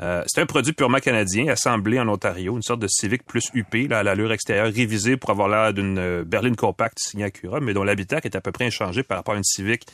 Euh, 0.00 0.22
c'est 0.26 0.40
un 0.40 0.46
produit 0.46 0.72
purement 0.72 0.98
canadien, 0.98 1.48
assemblé 1.48 2.00
en 2.00 2.08
Ontario, 2.08 2.56
une 2.56 2.62
sorte 2.62 2.80
de 2.80 2.88
Civic 2.88 3.24
plus 3.24 3.50
UP, 3.54 3.88
là, 3.88 4.00
à 4.00 4.02
l'allure 4.02 4.32
extérieure, 4.32 4.72
révisée 4.72 5.16
pour 5.16 5.30
avoir 5.30 5.48
l'air 5.48 5.72
d'une 5.74 5.98
euh, 5.98 6.24
berline 6.24 6.56
compacte 6.56 6.98
signée 6.98 7.24
Acura, 7.24 7.60
mais 7.60 7.74
dont 7.74 7.84
l'habitacle 7.84 8.26
est 8.26 8.36
à 8.36 8.40
peu 8.40 8.52
près 8.52 8.66
inchangé 8.66 9.02
par 9.02 9.18
rapport 9.18 9.34
à 9.34 9.36
une 9.36 9.44
Civic 9.44 9.86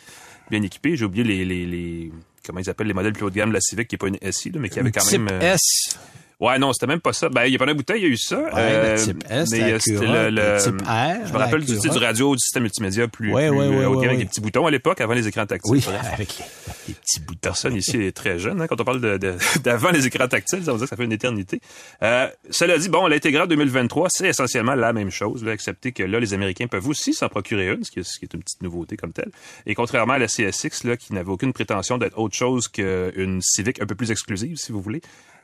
bien 0.51 0.63
équipée. 0.63 0.97
J'ai 0.97 1.05
oublié 1.05 1.25
les, 1.25 1.45
les, 1.45 1.67
les, 1.67 2.13
comment 2.47 2.61
ils 2.61 2.71
appellent 2.71 2.87
les 2.87 2.95
modèles 2.95 3.13
plus 3.13 3.25
haut 3.25 3.31
de 3.31 3.35
gamme 3.35 3.51
de 3.51 3.55
la 3.55 3.61
Civic, 3.61 3.89
qui 3.89 3.95
n'est 3.95 3.99
pas 3.99 4.09
une 4.09 4.33
SI, 4.33 4.53
mais 4.59 4.69
qui 4.69 4.79
avait 4.79 4.93
quand 4.93 5.11
même... 5.11 5.29
Euh, 5.31 5.55
S. 5.55 5.99
Ouais, 6.41 6.57
non, 6.61 6.73
c'était 6.73 6.87
même 6.87 7.01
pas 7.01 7.13
ça. 7.13 7.29
Ben, 7.29 7.47
il 7.47 7.53
y 7.53 7.57
a 7.57 7.59
pas 7.59 7.67
de 7.67 7.73
bouteille, 7.73 8.01
il 8.01 8.05
y 8.05 8.07
a 8.07 8.11
eu 8.11 8.17
ça. 8.17 8.39
Ouais, 8.39 8.51
euh, 8.55 8.95
le 8.95 9.03
type 9.03 9.25
S, 9.29 9.51
mais 9.51 9.73
euh, 9.73 9.79
c'était 9.81 10.07
le, 10.07 10.31
le, 10.31 10.63
type 10.63 10.83
R. 10.83 11.27
Je 11.27 11.33
me 11.33 11.39
rappelle 11.39 11.65
du, 11.65 11.77
du 11.77 11.99
radio, 11.99 12.37
du 12.37 12.39
système 12.39 12.63
multimédia 12.63 13.09
plus, 13.09 13.35
ouais, 13.35 13.49
plus 13.49 13.59
ouais, 13.59 13.87
ouais, 13.87 14.07
avec 14.07 14.19
des 14.21 14.25
petits 14.25 14.41
boutons 14.41 14.65
à 14.65 14.71
l'époque, 14.71 15.01
avant 15.01 15.15
les 15.15 15.27
écrans 15.27 15.47
tactiles. 15.47 15.73
Oui, 15.73 15.85
avec 16.13 16.39
les, 16.87 16.95
petits 16.95 17.21
boutons. 17.21 17.39
Personne 17.41 17.75
ici 17.75 17.97
est 17.97 18.17
très 18.17 18.39
jeune, 18.39 18.61
hein, 18.61 18.69
quand 18.69 18.81
on 18.81 18.85
parle 18.85 19.01
d'avant 19.01 19.89
de, 19.89 19.93
de, 19.93 19.99
les 19.99 20.07
écrans 20.07 20.29
tactiles, 20.29 20.63
ça 20.63 20.71
veut 20.71 20.79
dire 20.79 20.85
que 20.85 20.91
ça 20.91 20.97
fait 20.97 21.05
une 21.05 21.13
éternité. 21.13 21.61
Euh, 22.05 22.29
cela 22.51 22.79
dit, 22.79 22.89
bon, 22.89 23.09
l'intégral 23.09 23.49
2023, 23.49 24.09
c'est 24.11 24.29
essentiellement 24.29 24.77
la 24.77 24.93
même 24.93 25.11
chose, 25.11 25.43
là, 25.43 25.53
excepté 25.53 25.91
que 25.91 26.05
là, 26.05 26.21
les 26.21 26.35
Américains 26.35 26.69
peuvent 26.69 26.87
aussi 26.87 27.15
s'en 27.15 27.29
procurer 27.29 27.67
une, 27.69 27.83
ce 27.83 27.91
qui, 27.91 27.99
est, 27.99 28.05
ce 28.05 28.17
qui 28.17 28.27
est 28.27 28.35
une 28.35 28.43
petite 28.43 28.63
nouveauté 28.63 28.97
comme 28.97 29.13
telle. 29.13 29.31
Et 29.67 29.75
contrairement 29.75 30.13
à 30.13 30.19
la 30.19 30.29
CSX, 30.29 30.85
là, 30.85 30.97
qui 30.97 31.15
n'avait 31.15 31.31
aucune 31.31 31.53
prétention 31.53 31.99
d'être 31.99 32.17
autre 32.17 32.37
chose 32.37 32.69
qu'une 32.69 33.41
Civic 33.43 33.83
un 33.83 33.87
peu 33.87 33.97
plus 33.97 34.13
exclusive, 34.13 34.57
si 34.57 34.71
vous 34.71 34.81
voulez, 34.81 35.01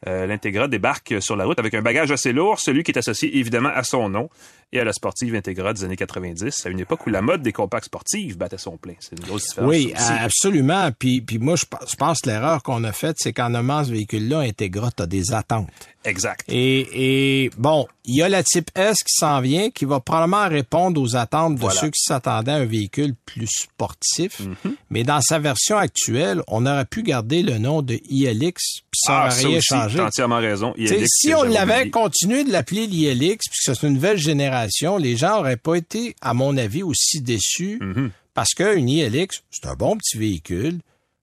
euh, 0.06 0.26
L'Integra 0.26 0.68
débarque 0.68 1.14
sur 1.20 1.36
la 1.36 1.44
route 1.44 1.58
avec 1.58 1.74
un 1.74 1.82
bagage 1.82 2.10
assez 2.10 2.32
lourd, 2.32 2.60
celui 2.60 2.82
qui 2.82 2.90
est 2.90 2.98
associé 2.98 3.36
évidemment 3.38 3.70
à 3.74 3.82
son 3.82 4.08
nom 4.08 4.28
et 4.74 4.80
à 4.80 4.84
la 4.84 4.92
sportive 4.92 5.34
Integra 5.34 5.72
des 5.72 5.84
années 5.84 5.96
90, 5.96 6.66
à 6.66 6.68
une 6.68 6.80
époque 6.80 7.06
où 7.06 7.10
la 7.10 7.22
mode 7.22 7.42
des 7.42 7.52
compacts 7.52 7.86
sportifs 7.86 8.36
battait 8.36 8.58
son 8.58 8.76
plein. 8.76 8.94
C'est 8.98 9.16
une 9.16 9.24
grosse 9.24 9.48
différence. 9.48 9.70
Oui, 9.70 9.94
absolument. 9.96 10.90
Puis, 10.98 11.20
puis 11.20 11.38
moi, 11.38 11.54
je, 11.56 11.64
pense 11.96 12.20
que 12.20 12.28
l'erreur 12.28 12.62
qu'on 12.62 12.82
a 12.82 12.92
faite, 12.92 13.16
c'est 13.20 13.32
qu'en 13.32 13.50
nommant 13.50 13.84
ce 13.84 13.92
véhicule-là, 13.92 14.40
Integra, 14.40 14.90
tu 14.90 15.02
as 15.04 15.06
des 15.06 15.32
attentes. 15.32 15.68
Exact. 16.04 16.44
Et, 16.48 17.44
et 17.44 17.50
bon, 17.56 17.86
il 18.04 18.16
y 18.16 18.22
a 18.22 18.28
la 18.28 18.42
type 18.42 18.70
S 18.74 18.98
qui 18.98 19.14
s'en 19.14 19.40
vient, 19.40 19.70
qui 19.70 19.86
va 19.86 20.00
probablement 20.00 20.48
répondre 20.48 21.00
aux 21.00 21.16
attentes 21.16 21.54
de 21.54 21.70
ceux 21.70 21.88
qui 21.88 22.02
s'attendaient 22.02 22.52
à 22.52 22.56
un 22.56 22.64
véhicule 22.66 23.14
plus 23.24 23.48
sportif. 23.48 24.40
Mhm. 24.40 24.76
Mais 24.90 25.04
dans 25.04 25.20
sa 25.22 25.38
version 25.38 25.78
actuelle, 25.78 26.42
on 26.48 26.66
aurait 26.66 26.84
pu 26.84 27.02
garder 27.02 27.42
le 27.42 27.58
nom 27.58 27.80
de 27.80 27.98
ILX, 28.10 28.82
puis 28.90 29.00
ça 29.06 29.22
ah, 29.22 29.28
n'aurait 29.28 29.44
rien 29.44 29.60
changé. 29.62 29.93
Entièrement 30.00 30.38
raison. 30.38 30.74
ILX, 30.76 31.06
si 31.08 31.34
on 31.34 31.42
l'avait 31.42 31.90
continué 31.90 32.44
de 32.44 32.52
l'appeler 32.52 32.86
l'ILX, 32.86 33.48
puisque 33.48 33.78
c'est 33.78 33.86
une 33.86 33.94
nouvelle 33.94 34.18
génération, 34.18 34.96
les 34.96 35.16
gens 35.16 35.38
auraient 35.38 35.56
pas 35.56 35.74
été, 35.74 36.14
à 36.20 36.34
mon 36.34 36.56
avis, 36.56 36.82
aussi 36.82 37.20
déçus. 37.20 37.78
Mhm. 37.80 38.10
Parce 38.34 38.54
qu'une 38.54 38.88
ILX, 38.88 39.42
c'est 39.50 39.66
un 39.66 39.74
bon 39.74 39.96
petit 39.96 40.18
véhicule 40.18 40.80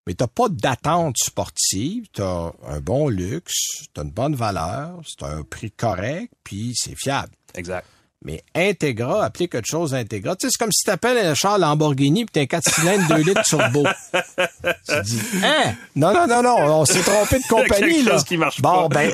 mais 0.08 0.16
t'as 0.16 0.28
pas 0.28 0.50
d'attente 0.50 1.18
sportive, 1.18 2.06
t'as 2.12 2.52
un 2.68 2.80
bon 2.80 3.08
luxe, 3.08 3.86
t'as 3.94 4.04
une 4.04 4.12
bonne 4.12 4.36
valeur, 4.36 5.00
c'est 5.06 5.26
un 5.26 5.44
prix 5.44 5.72
correct, 5.72 6.32
puis 6.44 6.74
c'est 6.76 6.96
fiable. 6.96 7.34
Exact. 7.54 7.86
Mais 8.24 8.44
Integra, 8.54 9.26
appeler 9.26 9.48
quelque 9.48 9.68
chose 9.68 9.96
Integra. 9.96 10.36
Tu 10.36 10.46
sais, 10.46 10.52
c'est 10.52 10.64
comme 10.64 10.72
si 10.72 10.86
t'appelles 10.86 11.18
un 11.26 11.34
char 11.34 11.58
Lamborghini 11.58 12.26
puis 12.26 12.32
t'as 12.32 12.42
un 12.42 12.46
4 12.46 12.70
cylindres 12.70 13.08
2 13.08 13.16
litres 13.24 13.44
turbo. 13.44 13.84
tu 14.14 15.02
dis, 15.04 15.22
hein? 15.44 15.74
Non, 15.96 16.14
non, 16.14 16.28
non, 16.28 16.44
non, 16.44 16.82
on 16.82 16.86
s'est 16.86 17.02
trompé 17.02 17.40
de 17.40 17.44
compagnie, 17.50 18.04
là. 18.04 18.22
qui 18.22 18.38
marche 18.38 18.62
bon, 18.62 18.88
ben, 18.90 19.12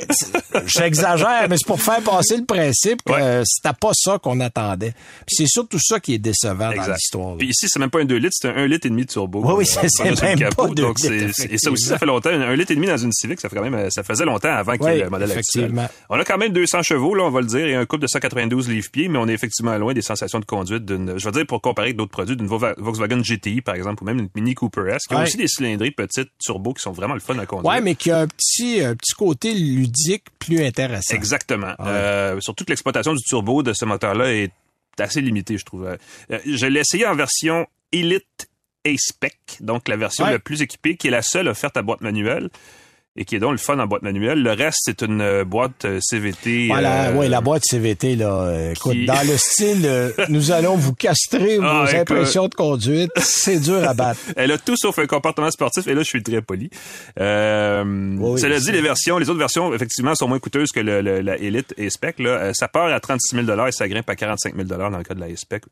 j'exagère, 0.66 1.48
mais 1.50 1.56
c'est 1.58 1.68
pour 1.68 1.82
faire 1.82 2.02
passer 2.02 2.36
le 2.36 2.44
principe 2.44 3.02
que 3.04 3.44
c'était 3.46 3.74
pas 3.80 3.92
ça 3.94 4.20
qu'on 4.20 4.42
attendait. 4.42 4.94
Puis 5.26 5.38
c'est 5.38 5.48
surtout 5.48 5.80
ça 5.80 6.02
qui 6.02 6.16
est 6.16 6.20
décevant 6.20 6.74
dans 6.74 6.94
l'histoire. 6.94 7.38
Puis 7.38 7.48
ici, 7.48 7.68
c'est 7.70 7.80
même 7.80 7.90
pas 7.90 8.02
un 8.02 8.06
2 8.06 8.16
litres, 8.18 8.36
c'est 8.40 8.50
un 8.50 8.56
1 8.56 8.68
litre 8.68 8.88
et 8.88 8.90
demi 8.90 9.06
de 9.06 9.12
turbo. 9.12 9.42
Oui, 9.46 9.54
oui, 9.60 9.66
c'est, 9.66 10.22
même 10.22 10.38
capot, 10.38 10.68
pas 10.68 10.74
donc 10.74 10.98
Et 11.06 11.58
ça 11.58 11.72
aussi, 11.72 11.86
ça 11.86 11.98
fait 11.98 12.06
longtemps. 12.06 12.30
Un 12.30 12.56
litre 12.58 12.72
et 12.72 12.76
demi 12.76 12.88
dans 12.88 12.98
une 12.98 13.14
Civic, 13.14 13.40
ça 13.40 13.48
fait 13.48 13.56
quand 13.56 13.70
même, 13.70 13.90
ça 13.90 14.04
faisait 14.04 14.26
longtemps 14.26 14.54
avant 14.54 14.78
qu'il 14.78 14.88
y 14.88 15.00
ait 15.00 15.04
le 15.04 15.10
modèle. 15.10 15.32
Actuel. 15.32 15.74
On 16.10 16.20
a 16.20 16.26
quand 16.26 16.38
même 16.38 16.52
200 16.52 16.84
chevaux, 16.84 17.16
là, 17.16 17.24
on 17.24 17.32
va 17.32 17.40
le 17.40 17.48
dire, 17.48 17.66
et 17.66 17.76
un 17.76 17.86
couple 17.86 18.04
de 18.04 18.08
192 18.08 18.68
livres 18.68 18.90
mais 19.08 19.18
on 19.18 19.28
est 19.28 19.34
effectivement 19.34 19.78
loin 19.78 19.94
des 19.94 20.02
sensations 20.02 20.40
de 20.40 20.46
conduite 20.46 20.86
d'une, 20.86 21.18
je 21.18 21.26
veux 21.26 21.32
dire, 21.32 21.46
pour 21.46 21.62
comparer 21.62 21.88
avec 21.88 21.98
d'autres 21.98 22.12
produits, 22.12 22.36
d'une 22.36 22.48
Volkswagen 22.48 23.22
GTI, 23.22 23.62
par 23.62 23.76
exemple, 23.76 24.04
ou 24.04 24.06
même 24.06 24.20
une 24.20 24.30
Mini 24.36 24.56
Cooper 24.56 24.92
S, 24.92 25.04
qui 25.08 25.14
a 25.14 25.24
aussi 25.24 25.38
des 25.38 25.48
cylindrées 25.48 25.92
petites 25.92 26.30
turbo 26.40 26.74
qui 26.74 26.82
sont 26.82 26.92
vraiment 26.92 27.14
le 27.14 27.20
fun 27.20 27.38
à 27.38 27.46
conduire. 27.46 27.72
Ouais, 27.72 27.82
mais 27.82 27.96
qui 27.96 28.12
a 28.12 28.20
un 28.20 28.28
petit, 28.28 28.82
un 28.82 28.96
petit 28.96 29.14
côté 29.14 29.54
ludique 29.54 30.26
plus 30.40 30.64
intéressant. 30.64 31.16
Exactement. 31.16 31.74
Euh, 31.80 32.40
surtout 32.42 32.66
que 32.66 32.72
l'exploitation 32.72 33.14
du 33.14 33.24
turbo 33.24 33.64
de 33.64 33.74
ce 33.74 33.86
moteur-là 33.86 34.34
est 34.34 34.52
assez 35.00 35.22
limitée, 35.22 35.58
je 35.58 35.66
trouve. 35.66 35.86
Euh, 35.86 36.40
je 36.46 36.66
l'ai 36.66 36.80
essayé 36.80 37.06
en 37.06 37.16
version 37.16 37.68
Elite 37.92 38.50
A-Spec, 38.86 39.38
donc 39.60 39.88
la 39.88 39.98
version 39.98 40.26
la 40.26 40.40
plus 40.40 40.62
équipée, 40.62 40.98
qui 40.98 41.08
est 41.08 41.12
la 41.12 41.22
seule 41.22 41.48
offerte 41.48 41.78
à 41.78 41.82
boîte 41.82 42.02
manuelle 42.02 42.50
et 43.18 43.26
qui 43.26 43.36
est 43.36 43.40
donc 43.40 43.52
le 43.52 43.58
fun 43.58 43.80
en 43.80 43.88
boîte 43.88 44.04
manuelle. 44.04 44.42
Le 44.42 44.52
reste, 44.52 44.80
c'est 44.84 45.02
une 45.02 45.22
euh, 45.22 45.44
boîte 45.44 45.86
euh, 45.86 46.00
CVT. 46.00 46.68
Voilà, 46.68 47.10
euh, 47.10 47.14
oui, 47.16 47.28
la 47.28 47.42
boîte 47.42 47.66
CVT, 47.66 48.16
là. 48.16 48.72
Écoute, 48.72 48.98
dans 49.06 49.28
le 49.28 49.36
style, 49.38 50.14
nous 50.30 50.52
allons 50.52 50.76
vous 50.76 50.94
castrer 50.94 51.58
ah, 51.62 51.86
vos 51.86 51.96
impressions 51.96 52.48
de 52.48 52.54
conduite. 52.54 53.12
C'est 53.18 53.60
dur 53.60 53.88
à 53.88 53.94
battre. 53.94 54.20
Elle 54.36 54.52
a 54.52 54.58
tout 54.58 54.78
sauf 54.78 55.00
un 55.00 55.08
comportement 55.08 55.50
sportif, 55.50 55.88
et 55.88 55.96
là, 55.96 56.04
je 56.04 56.08
suis 56.08 56.24
très 56.24 56.42
poli. 56.42 56.70
Euh, 57.20 57.84
cela 58.38 58.60
dit, 58.60 58.72
les 58.72 58.82
versions, 58.82 59.18
les 59.18 59.30
autres 59.30 59.40
versions, 59.40 59.74
effectivement, 59.74 60.14
sont 60.14 60.28
moins 60.28 60.40
coûteuses 60.40 60.72
que 60.72 60.80
le, 60.80 61.02
la 61.02 61.38
Elite 61.38 61.74
et 61.78 61.90
Spec. 61.90 62.20
Là. 62.20 62.54
Ça 62.54 62.68
part 62.68 62.88
à 62.88 63.00
36 63.00 63.46
000 63.46 63.68
et 63.68 63.72
ça 63.72 63.88
grimpe 63.88 64.10
à 64.10 64.16
45 64.16 64.56
000 64.56 64.68
dans 64.68 64.90
le 64.90 65.04
cas 65.04 65.14
de 65.16 65.20
la 65.20 65.36
spec 65.36 65.64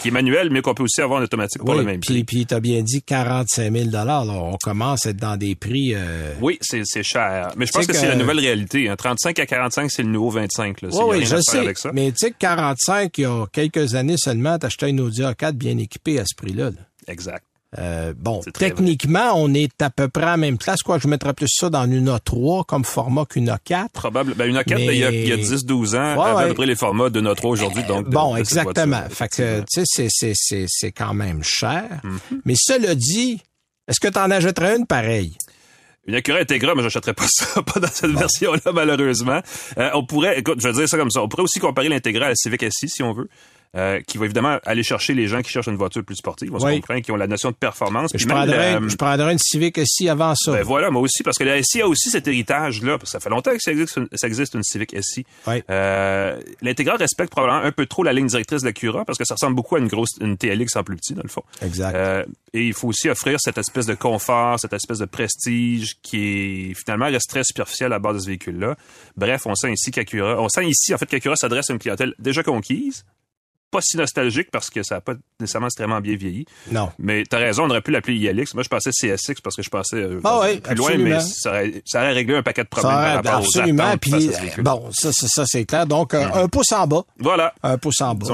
qui 0.00 0.08
est 0.08 0.10
manuel, 0.10 0.50
mais 0.50 0.60
qu'on 0.60 0.74
peut 0.74 0.82
aussi 0.82 1.00
avoir 1.00 1.20
en 1.20 1.24
automatique 1.24 1.62
pour 1.62 1.74
le 1.74 1.84
même 1.84 2.00
prix. 2.00 2.24
Puis, 2.24 2.46
tu 2.46 2.54
as 2.54 2.60
bien 2.60 2.82
dit 2.82 3.02
45 3.02 3.72
000 3.72 3.90
là. 3.90 4.22
On 4.22 4.56
commence 4.62 5.06
à 5.06 5.10
être 5.10 5.16
dans 5.16 5.36
des 5.36 5.54
prix... 5.54 5.94
Euh... 5.94 6.34
Oui, 6.40 6.58
c'est 6.60 6.84
cher. 7.02 7.52
Mais 7.56 7.66
je 7.66 7.72
pense 7.72 7.86
que, 7.86 7.92
c'est 7.92 8.08
la 8.08 8.16
nouvelle 8.16 8.40
réalité. 8.40 8.92
35 8.96 9.38
à 9.38 9.46
45, 9.46 9.90
c'est 9.90 10.02
le 10.02 10.10
nouveau 10.10 10.30
25. 10.30 10.82
Là. 10.82 10.88
Oui, 10.92 11.18
oui, 11.18 11.26
je 11.26 11.40
sais. 11.40 11.58
Avec 11.58 11.78
ça. 11.78 11.90
Mais 11.92 12.10
tu 12.10 12.18
sais 12.18 12.30
que 12.32 12.38
45, 12.38 13.16
il 13.18 13.20
y 13.22 13.24
a 13.24 13.46
quelques 13.52 13.94
années 13.94 14.16
seulement, 14.16 14.58
t'achetais 14.58 14.90
une 14.90 15.00
Audi 15.00 15.22
A4 15.22 15.52
bien 15.52 15.78
équipée 15.78 16.18
à 16.18 16.24
ce 16.24 16.34
prix-là. 16.36 16.70
Là. 16.70 16.76
Exact. 17.06 17.44
Euh, 17.78 18.12
bon, 18.16 18.40
techniquement, 18.54 19.32
on 19.34 19.52
est 19.52 19.82
à 19.82 19.90
peu 19.90 20.08
près 20.08 20.22
à 20.22 20.26
la 20.32 20.36
même 20.36 20.58
place. 20.58 20.82
Quoi, 20.82 20.98
je 20.98 21.08
mettrais 21.08 21.34
plus 21.34 21.48
ça 21.48 21.70
dans 21.70 21.84
une 21.90 22.08
A3 22.08 22.64
comme 22.66 22.84
format 22.84 23.24
qu'une 23.24 23.48
A4. 23.48 23.88
Probable. 23.92 24.34
Ben, 24.34 24.48
une 24.48 24.56
A4, 24.56 24.78
il, 24.78 24.98
y 24.98 25.04
a, 25.04 25.10
il 25.10 25.28
y 25.28 25.32
a 25.32 25.36
10-12 25.36 25.96
ans, 25.96 26.36
ouais, 26.36 26.44
à 26.44 26.46
peu 26.48 26.54
près 26.54 26.66
les 26.66 26.76
formats 26.76 27.10
de 27.10 27.20
A3 27.20 27.46
aujourd'hui. 27.46 27.82
Donc, 27.84 28.08
bon, 28.08 28.36
exactement. 28.36 29.02
fait 29.10 29.28
que, 29.28 29.60
tu 29.60 29.82
sais, 29.84 30.08
c'est, 30.10 30.66
c'est, 30.66 30.92
quand 30.92 31.14
même 31.14 31.42
cher. 31.42 32.00
Mm-hmm. 32.04 32.40
Mais 32.44 32.54
cela 32.56 32.94
dit, 32.94 33.40
est-ce 33.88 34.00
que 34.00 34.08
tu 34.08 34.18
en 34.18 34.30
achèterais 34.30 34.76
une 34.76 34.86
pareille? 34.86 35.36
Une 36.06 36.14
Acura 36.14 36.38
Integra, 36.38 36.74
mais 36.74 36.82
j'achèterais 36.82 37.14
pas 37.14 37.26
ça, 37.28 37.62
pas 37.62 37.80
dans 37.80 37.88
cette 37.88 38.10
version-là, 38.10 38.72
malheureusement. 38.72 39.40
Euh, 39.78 39.90
on 39.94 40.04
pourrait, 40.04 40.38
écoute, 40.38 40.60
je 40.60 40.68
vais 40.68 40.74
dire 40.74 40.88
ça 40.88 40.96
comme 40.96 41.10
ça, 41.10 41.22
on 41.22 41.28
pourrait 41.28 41.44
aussi 41.44 41.60
comparer 41.60 41.88
l'Integra 41.88 42.26
à 42.26 42.28
la 42.30 42.34
Civic 42.34 42.64
SI, 42.70 42.88
si 42.88 43.02
on 43.02 43.12
veut. 43.12 43.28
Euh, 43.76 44.00
qui 44.06 44.18
va 44.18 44.24
évidemment 44.26 44.58
aller 44.64 44.82
chercher 44.82 45.14
les 45.14 45.26
gens 45.26 45.42
qui 45.42 45.50
cherchent 45.50 45.66
une 45.66 45.76
voiture 45.76 46.04
plus 46.04 46.16
sportive. 46.16 46.54
On 46.54 46.58
se 46.58 46.66
comprend, 46.66 47.00
qui 47.00 47.10
ont 47.12 47.16
la 47.16 47.26
notion 47.26 47.50
de 47.50 47.56
performance. 47.56 48.10
Je 48.14 48.26
prendrais, 48.26 48.78
je 48.86 48.96
prendrais, 48.96 49.32
une 49.32 49.38
Civic 49.38 49.80
SI 49.84 50.08
avant 50.08 50.34
ça. 50.34 50.52
Ben 50.52 50.62
voilà, 50.62 50.90
moi 50.90 51.02
aussi, 51.02 51.22
parce 51.22 51.38
que 51.38 51.44
la 51.44 51.62
SI 51.62 51.82
a 51.82 51.88
aussi 51.88 52.10
cet 52.10 52.28
héritage-là. 52.28 52.98
Ça 53.04 53.20
fait 53.20 53.30
longtemps 53.30 53.52
que 53.52 53.60
ça 53.60 53.72
existe, 53.72 53.96
une, 53.96 54.08
ça 54.12 54.26
existe 54.26 54.54
une 54.54 54.62
Civic 54.62 54.94
SI. 55.02 55.24
Euh, 55.70 56.40
L'Integra 56.62 56.96
respecte 56.96 57.30
probablement 57.30 57.64
un 57.64 57.72
peu 57.72 57.86
trop 57.86 58.02
la 58.02 58.12
ligne 58.12 58.26
directrice 58.26 58.62
de 58.62 58.66
la 58.66 58.72
Cura, 58.72 59.04
parce 59.04 59.18
que 59.18 59.24
ça 59.24 59.34
ressemble 59.34 59.56
beaucoup 59.56 59.76
à 59.76 59.78
une 59.78 59.88
grosse 59.88 60.10
une 60.20 60.36
TLX 60.36 60.76
en 60.76 60.84
plus 60.84 60.96
petit, 60.96 61.14
dans 61.14 61.22
le 61.22 61.28
fond. 61.28 61.42
Exact. 61.62 61.94
Euh, 61.94 62.24
et 62.52 62.66
il 62.66 62.72
faut 62.72 62.88
aussi 62.88 63.08
offrir 63.08 63.38
cette 63.40 63.58
espèce 63.58 63.86
de 63.86 63.94
confort, 63.94 64.60
cette 64.60 64.72
espèce 64.72 64.98
de 64.98 65.06
prestige 65.06 65.96
qui 66.02 66.70
est 66.70 66.74
finalement 66.74 67.06
reste 67.06 67.28
très 67.28 67.44
superficiel 67.44 67.92
à 67.92 67.98
bord 67.98 68.14
de 68.14 68.20
ce 68.20 68.26
véhicule-là. 68.26 68.76
Bref, 69.16 69.42
on 69.46 69.54
sent 69.54 69.72
ici 69.72 69.90
qu'Acura, 69.90 70.40
on 70.40 70.48
sent 70.48 70.66
ici 70.66 70.94
en 70.94 70.98
fait 70.98 71.06
qu'Acura 71.06 71.36
s'adresse 71.36 71.70
à 71.70 71.72
une 71.72 71.78
clientèle 71.78 72.14
déjà 72.18 72.42
conquise, 72.42 73.04
pas 73.74 73.80
si 73.82 73.96
nostalgique 73.96 74.50
parce 74.52 74.70
que 74.70 74.84
ça 74.84 74.96
n'a 74.96 75.00
pas 75.00 75.14
nécessairement 75.40 75.66
extrêmement 75.66 76.00
bien 76.00 76.16
vieilli. 76.16 76.46
Non. 76.70 76.90
Mais 76.98 77.24
t'as 77.28 77.38
raison, 77.38 77.64
on 77.64 77.70
aurait 77.70 77.80
pu 77.80 77.90
l'appeler 77.90 78.16
ILX. 78.16 78.54
Moi, 78.54 78.62
je 78.62 78.68
pensais 78.68 78.90
CSX 78.90 79.40
parce 79.42 79.56
que 79.56 79.62
je 79.62 79.68
pensais 79.68 79.96
euh, 79.96 80.20
ah 80.22 80.38
ouais, 80.38 80.58
plus 80.58 80.76
loin, 80.76 80.96
mais 80.96 81.18
ça 81.20 81.50
aurait, 81.50 81.82
ça 81.84 81.98
aurait, 81.98 82.12
réglé 82.12 82.36
un 82.36 82.42
paquet 82.44 82.62
de 82.62 82.68
problèmes 82.68 82.92
par 82.92 83.14
rapport 83.14 83.34
absolument, 83.34 83.92
aux 83.92 83.96
puis, 83.96 84.30
Bon, 84.58 84.88
ça, 84.92 85.10
ça, 85.12 85.44
c'est 85.44 85.64
clair. 85.64 85.86
Donc, 85.86 86.14
euh, 86.14 86.24
un 86.34 86.46
pouce 86.46 86.70
en 86.70 86.86
bas. 86.86 87.02
Voilà. 87.18 87.52
Un 87.64 87.76
pouce 87.76 88.00
en 88.00 88.14
bas. 88.14 88.26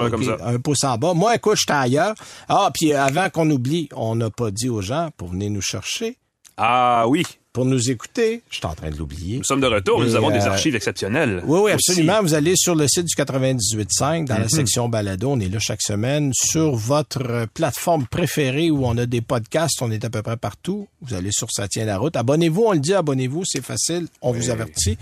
Un 0.45 0.59
pouce 0.59 0.85
en 0.85 0.99
bas. 0.99 1.15
Moi, 1.15 1.37
écoute, 1.37 1.57
j'étais 1.57 1.73
ailleurs. 1.73 2.15
Ah, 2.49 2.71
puis 2.75 2.93
avant 2.93 3.31
qu'on 3.31 3.49
oublie, 3.51 3.89
on 3.97 4.17
n'a 4.17 4.29
pas 4.29 4.51
dit 4.51 4.69
aux 4.69 4.83
gens 4.83 5.09
pour 5.17 5.29
venir 5.29 5.51
nous 5.51 5.63
chercher. 5.63 6.19
Ah 6.59 7.07
oui 7.09 7.25
pour 7.53 7.65
nous 7.65 7.91
écouter. 7.91 8.43
Je 8.49 8.57
suis 8.57 8.67
en 8.67 8.75
train 8.75 8.91
de 8.91 8.97
l'oublier. 8.97 9.39
Nous 9.39 9.45
sommes 9.45 9.61
de 9.61 9.67
retour. 9.67 10.01
nous 10.01 10.15
avons 10.15 10.31
des 10.31 10.39
euh, 10.39 10.51
archives 10.51 10.77
exceptionnelles. 10.77 11.43
Oui, 11.47 11.61
oui, 11.65 11.73
absolument. 11.73 12.23
Vous 12.23 12.35
allez 12.35 12.55
sur 12.57 12.77
le 12.77 12.87
site 12.87 13.07
du 13.07 13.15
98.5 13.15 14.27
dans 14.27 14.35
la 14.35 14.43
mhm. 14.43 14.49
section 14.49 14.89
balado. 14.89 15.31
On 15.31 15.41
est 15.41 15.49
là 15.49 15.59
chaque 15.59 15.83
semaine. 15.83 16.33
Sur 16.35 16.77
votre 16.77 17.47
plateforme 17.53 18.07
préférée 18.07 18.71
où 18.71 18.87
on 18.87 18.97
a 18.99 19.07
des 19.07 19.21
podcasts, 19.21 19.83
on 19.83 19.91
est 19.91 20.05
à 20.05 20.11
peu 20.11 20.23
près 20.23 20.37
partout. 20.37 20.87
Vous 21.03 21.15
allez 21.15 21.33
sur 21.33 21.51
Ça 21.51 21.67
tient 21.67 21.85
la 21.85 21.99
route. 21.99 22.15
Abonnez-vous, 22.15 22.63
on 22.63 22.73
le 22.73 22.79
dit, 22.79 22.95
abonnez-vous, 22.95 23.43
c'est 23.45 23.65
facile. 23.65 24.07
On 24.23 24.33
vous 24.33 24.51
avertit. 24.51 24.97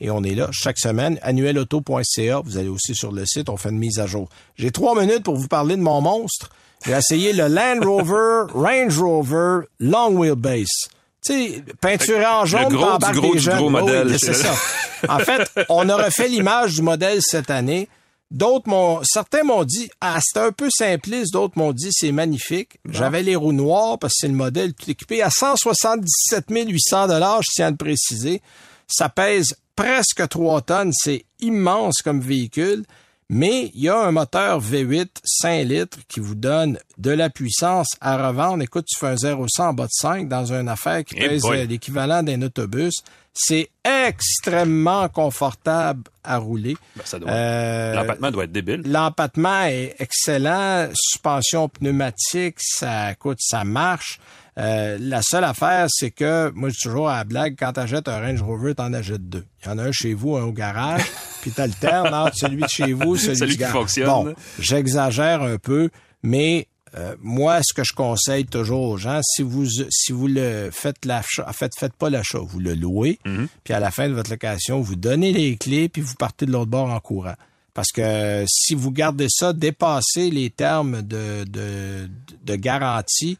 Et 0.00 0.10
on 0.10 0.22
est 0.22 0.34
là 0.34 0.48
chaque 0.52 0.78
semaine. 0.78 1.18
Annuelauto.ca. 1.22 2.40
Vous 2.44 2.58
allez 2.58 2.68
aussi 2.68 2.94
sur 2.94 3.12
le 3.12 3.24
site. 3.24 3.48
On 3.48 3.56
fait 3.56 3.70
une 3.70 3.78
mise 3.78 3.98
à 3.98 4.06
jour. 4.06 4.28
J'ai 4.56 4.70
trois 4.70 5.00
minutes 5.00 5.22
pour 5.22 5.36
vous 5.36 5.48
parler 5.48 5.76
de 5.76 5.82
mon 5.82 6.02
monstre. 6.02 6.50
J'ai 6.84 6.92
essayé 6.92 7.32
le 7.32 7.48
Land 7.48 7.80
Rover 7.82 8.52
Range 8.52 8.98
Rover 8.98 9.60
Long 9.80 10.18
Wheelbase 10.18 10.90
sais, 11.32 11.64
peinturé 11.80 12.26
en 12.26 12.44
jaune, 12.44 12.70
le 12.70 12.76
gros, 12.76 12.98
du 12.98 13.20
gros, 13.20 13.34
du 13.34 13.48
gros 13.48 13.70
modèle. 13.70 14.18
c'est 14.18 14.34
ça. 14.34 14.54
En 15.08 15.18
fait, 15.18 15.50
on 15.68 15.88
a 15.88 15.96
refait 15.96 16.28
l'image 16.28 16.74
du 16.74 16.82
modèle 16.82 17.20
cette 17.22 17.50
année. 17.50 17.88
D'autres 18.30 18.68
m'ont, 18.68 19.00
certains 19.04 19.44
m'ont 19.44 19.64
dit, 19.64 19.90
ah, 20.00 20.18
c'est 20.20 20.40
un 20.40 20.50
peu 20.50 20.68
simpliste. 20.70 21.32
D'autres 21.32 21.56
m'ont 21.56 21.72
dit, 21.72 21.90
c'est 21.92 22.10
magnifique. 22.10 22.80
J'avais 22.88 23.22
les 23.22 23.36
roues 23.36 23.52
noires 23.52 23.98
parce 23.98 24.14
que 24.14 24.18
c'est 24.20 24.28
le 24.28 24.34
modèle 24.34 24.74
tout 24.74 24.90
équipé 24.90 25.22
à 25.22 25.30
177 25.30 26.46
800 26.50 27.08
dollars, 27.08 27.42
je 27.42 27.50
tiens 27.54 27.66
à 27.68 27.70
le 27.70 27.76
préciser. 27.76 28.42
Ça 28.88 29.08
pèse 29.08 29.56
presque 29.76 30.28
3 30.28 30.62
tonnes. 30.62 30.92
C'est 30.92 31.24
immense 31.40 32.02
comme 32.02 32.20
véhicule. 32.20 32.84
Mais 33.34 33.72
il 33.74 33.80
y 33.82 33.88
a 33.88 33.98
un 33.98 34.12
moteur 34.12 34.60
V8 34.60 35.08
5 35.24 35.64
litres 35.64 35.98
qui 36.06 36.20
vous 36.20 36.36
donne 36.36 36.78
de 36.98 37.10
la 37.10 37.30
puissance 37.30 37.88
à 38.00 38.28
revendre. 38.28 38.62
Écoute, 38.62 38.86
tu 38.86 38.96
fais 38.96 39.08
un 39.08 39.16
0 39.16 39.46
100 39.48 39.70
en 39.70 39.72
bas 39.72 39.86
de 39.86 39.90
5 39.92 40.28
dans 40.28 40.52
une 40.52 40.68
affaire 40.68 41.04
qui 41.04 41.16
eh 41.18 41.28
pèse 41.28 41.44
euh, 41.44 41.64
l'équivalent 41.64 42.22
d'un 42.22 42.40
autobus. 42.42 43.02
C'est 43.32 43.70
extrêmement 43.84 45.08
confortable 45.08 46.04
à 46.22 46.36
rouler. 46.36 46.76
Ben, 46.94 47.26
euh, 47.26 47.94
l'empattement 47.94 48.30
doit 48.30 48.44
être 48.44 48.52
débile. 48.52 48.82
L'empattement 48.86 49.64
est 49.64 49.96
excellent. 49.98 50.88
Suspension 50.94 51.68
pneumatique, 51.68 52.58
ça 52.60 53.16
coûte, 53.16 53.38
ça 53.40 53.64
marche. 53.64 54.20
Euh, 54.56 54.98
la 55.00 55.20
seule 55.22 55.44
affaire, 55.44 55.86
c'est 55.88 56.10
que 56.10 56.50
moi, 56.54 56.68
je 56.68 56.80
toujours 56.80 57.08
à 57.08 57.18
la 57.18 57.24
blague, 57.24 57.56
quand 57.58 57.72
t'achètes 57.72 58.08
un 58.08 58.20
Range 58.20 58.42
Rover, 58.42 58.74
t'en 58.74 58.92
achètes 58.92 59.28
deux. 59.28 59.44
Il 59.62 59.68
y 59.68 59.72
en 59.72 59.78
a 59.78 59.84
un 59.84 59.92
chez 59.92 60.14
vous, 60.14 60.36
un 60.36 60.44
au 60.44 60.52
garage, 60.52 61.02
puis 61.42 61.50
t'alternes 61.50 62.14
entre 62.14 62.36
celui 62.36 62.62
de 62.62 62.68
chez 62.68 62.92
vous, 62.92 63.16
celui, 63.16 63.36
celui 63.36 63.52
du 63.52 63.58
garage. 63.58 63.74
Fonctionne. 63.74 64.06
Bon, 64.06 64.34
j'exagère 64.60 65.42
un 65.42 65.58
peu, 65.58 65.90
mais 66.22 66.68
euh, 66.96 67.16
moi, 67.20 67.60
ce 67.64 67.74
que 67.74 67.82
je 67.82 67.92
conseille 67.92 68.46
toujours 68.46 68.82
aux 68.82 68.96
gens, 68.96 69.20
si 69.22 69.42
vous 69.42 69.66
si 69.90 70.12
vous 70.12 70.28
le 70.28 70.70
faites 70.72 71.04
l'achat, 71.04 71.44
en 71.48 71.52
fait, 71.52 71.72
faites 71.76 71.94
pas 71.94 72.08
l'achat, 72.08 72.38
vous 72.38 72.60
le 72.60 72.74
louez, 72.74 73.18
mm-hmm. 73.26 73.46
puis 73.64 73.74
à 73.74 73.80
la 73.80 73.90
fin 73.90 74.08
de 74.08 74.14
votre 74.14 74.30
location, 74.30 74.80
vous 74.80 74.94
donnez 74.94 75.32
les 75.32 75.56
clés, 75.56 75.88
puis 75.88 76.02
vous 76.02 76.14
partez 76.14 76.46
de 76.46 76.52
l'autre 76.52 76.70
bord 76.70 76.90
en 76.90 77.00
courant. 77.00 77.34
Parce 77.74 77.90
que 77.90 78.44
si 78.46 78.74
vous 78.74 78.92
gardez 78.92 79.26
ça, 79.28 79.52
dépasser 79.52 80.30
les 80.30 80.50
termes 80.50 81.02
de, 81.02 81.44
de, 81.44 82.08
de 82.44 82.54
garantie, 82.54 83.36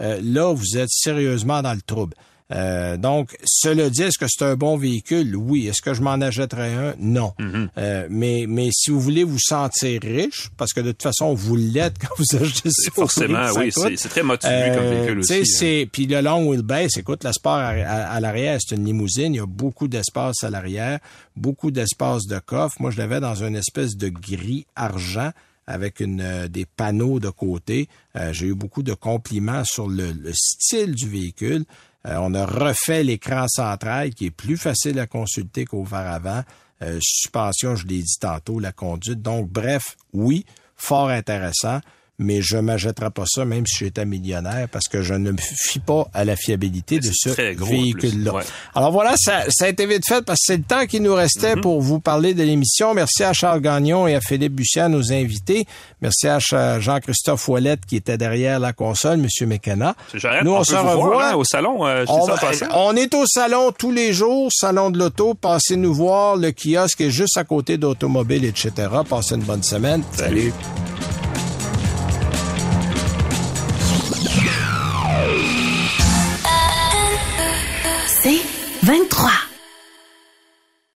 euh, 0.00 0.20
là, 0.22 0.52
vous 0.52 0.76
êtes 0.76 0.90
sérieusement 0.90 1.62
dans 1.62 1.72
le 1.72 1.80
trouble. 1.80 2.16
Euh, 2.52 2.96
donc, 2.96 3.36
cela 3.44 3.90
dit, 3.90 4.02
est-ce 4.02 4.18
que 4.18 4.26
c'est 4.28 4.44
un 4.44 4.54
bon 4.54 4.76
véhicule? 4.76 5.34
Oui. 5.36 5.66
Est-ce 5.66 5.82
que 5.82 5.94
je 5.94 6.02
m'en 6.02 6.12
achèterais 6.12 6.74
un? 6.74 6.94
Non. 7.00 7.32
Mm-hmm. 7.38 7.68
euh, 7.78 8.06
mais, 8.08 8.46
mais 8.48 8.68
si 8.72 8.90
vous 8.90 9.00
voulez 9.00 9.24
vous 9.24 9.40
sentir 9.40 10.00
riche, 10.02 10.50
parce 10.56 10.72
que 10.72 10.80
de 10.80 10.92
toute 10.92 11.02
façon, 11.02 11.34
vous 11.34 11.56
l'êtes 11.56 11.96
quand 11.98 12.14
vous 12.16 12.36
achetez 12.36 12.70
ça. 12.70 12.90
Forcément, 12.92 13.46
oui. 13.56 13.72
C'est 13.96 14.08
très 14.08 14.22
motivé 14.22 14.72
comme 14.74 14.84
euh, 14.84 14.90
véhicule 14.90 15.18
aussi. 15.18 15.34
Hein. 15.34 15.88
Puis 15.90 16.06
le 16.06 16.20
long 16.20 16.48
wheelbase, 16.48 16.96
écoute, 16.98 17.24
l'espace 17.24 17.84
à, 17.86 18.12
à, 18.12 18.20
l'arrière, 18.20 18.58
c'est 18.60 18.76
une 18.76 18.84
limousine. 18.84 19.34
Il 19.34 19.38
y 19.38 19.40
a 19.40 19.46
beaucoup 19.46 19.88
d'espace 19.88 20.44
à 20.44 20.50
l'arrière, 20.50 21.00
beaucoup 21.34 21.70
d'espace 21.72 22.26
de 22.26 22.38
coffre. 22.38 22.76
Moi, 22.80 22.90
je 22.92 22.98
l'avais 22.98 23.20
dans 23.20 23.42
une 23.42 23.56
espèce 23.56 23.96
de 23.96 24.08
gris 24.08 24.66
argent 24.76 25.32
avec 25.66 25.98
une, 25.98 26.20
euh, 26.20 26.46
des 26.46 26.64
panneaux 26.64 27.18
de 27.18 27.30
côté. 27.30 27.88
J'ai 28.30 28.46
eu 28.46 28.54
beaucoup 28.54 28.82
de 28.82 28.94
compliments 28.94 29.62
sur 29.66 29.88
le, 29.88 30.10
le 30.12 30.30
style 30.32 30.94
du 30.94 31.06
véhicule. 31.06 31.66
Euh, 32.06 32.16
on 32.20 32.34
a 32.34 32.46
refait 32.46 33.02
l'écran 33.02 33.46
central 33.48 34.10
qui 34.14 34.26
est 34.26 34.30
plus 34.30 34.56
facile 34.56 34.98
à 34.98 35.06
consulter 35.06 35.64
qu'auparavant. 35.64 36.42
Euh, 36.82 36.98
suspension, 37.00 37.74
je 37.74 37.86
l'ai 37.86 38.02
dit 38.02 38.18
tantôt, 38.20 38.60
la 38.60 38.72
conduite. 38.72 39.22
Donc, 39.22 39.48
bref, 39.48 39.96
oui, 40.12 40.44
fort 40.76 41.08
intéressant 41.08 41.80
mais 42.18 42.40
je 42.40 42.56
m'achèterai 42.56 43.10
pas 43.10 43.24
ça 43.26 43.44
même 43.44 43.66
si 43.66 43.84
j'étais 43.84 44.06
millionnaire 44.06 44.68
parce 44.70 44.88
que 44.88 45.02
je 45.02 45.14
ne 45.14 45.32
me 45.32 45.38
fie 45.38 45.80
pas 45.80 46.08
à 46.14 46.24
la 46.24 46.36
fiabilité 46.36 46.98
de 46.98 47.10
ce 47.12 47.28
véhicule-là. 47.28 48.32
Alors 48.74 48.92
voilà, 48.92 49.14
ça, 49.16 49.44
ça, 49.48 49.66
a 49.66 49.68
été 49.68 49.86
vite 49.86 50.06
fait 50.06 50.24
parce 50.24 50.40
que 50.40 50.44
c'est 50.46 50.56
le 50.56 50.62
temps 50.62 50.86
qui 50.86 51.00
nous 51.00 51.14
restait 51.14 51.56
mhm. 51.56 51.60
pour 51.60 51.80
vous 51.80 52.00
parler 52.00 52.34
de 52.34 52.42
l'émission. 52.42 52.94
Merci 52.94 53.24
à 53.24 53.32
Charles 53.32 53.60
Gagnon 53.60 54.06
et 54.06 54.14
à 54.14 54.20
Philippe 54.20 54.54
Bussian, 54.54 54.88
nos 54.88 55.12
invités. 55.12 55.66
Merci 56.00 56.28
à 56.28 56.38
Jean-Christophe 56.78 57.48
Ouellette 57.48 57.84
qui 57.86 57.96
était 57.96 58.18
derrière 58.18 58.60
la 58.60 58.72
console, 58.72 59.18
Monsieur 59.18 59.46
Mécana. 59.46 59.94
Nous, 60.42 60.52
on, 60.52 60.64
se 60.64 60.74
revoit 60.74 61.30
hein, 61.30 61.34
au 61.34 61.44
salon. 61.44 61.86
Euh, 61.86 62.04
on, 62.08 62.26
on, 62.72 62.96
est 62.96 63.14
au 63.14 63.26
salon 63.26 63.72
tous 63.76 63.92
les 63.92 64.12
jours, 64.12 64.50
salon 64.52 64.90
de 64.90 64.98
l'auto. 64.98 65.34
Passez 65.34 65.76
nous 65.76 65.94
voir. 65.94 66.36
Le 66.36 66.52
kiosque 66.52 67.00
est 67.00 67.10
juste 67.10 67.36
à 67.36 67.44
côté 67.44 67.78
d'Automobile, 67.78 68.44
etc. 68.44 68.70
Passez 69.08 69.34
une 69.34 69.42
bonne 69.42 69.62
semaine. 69.62 70.02
Salut. 70.12 70.52
23. 78.86 79.35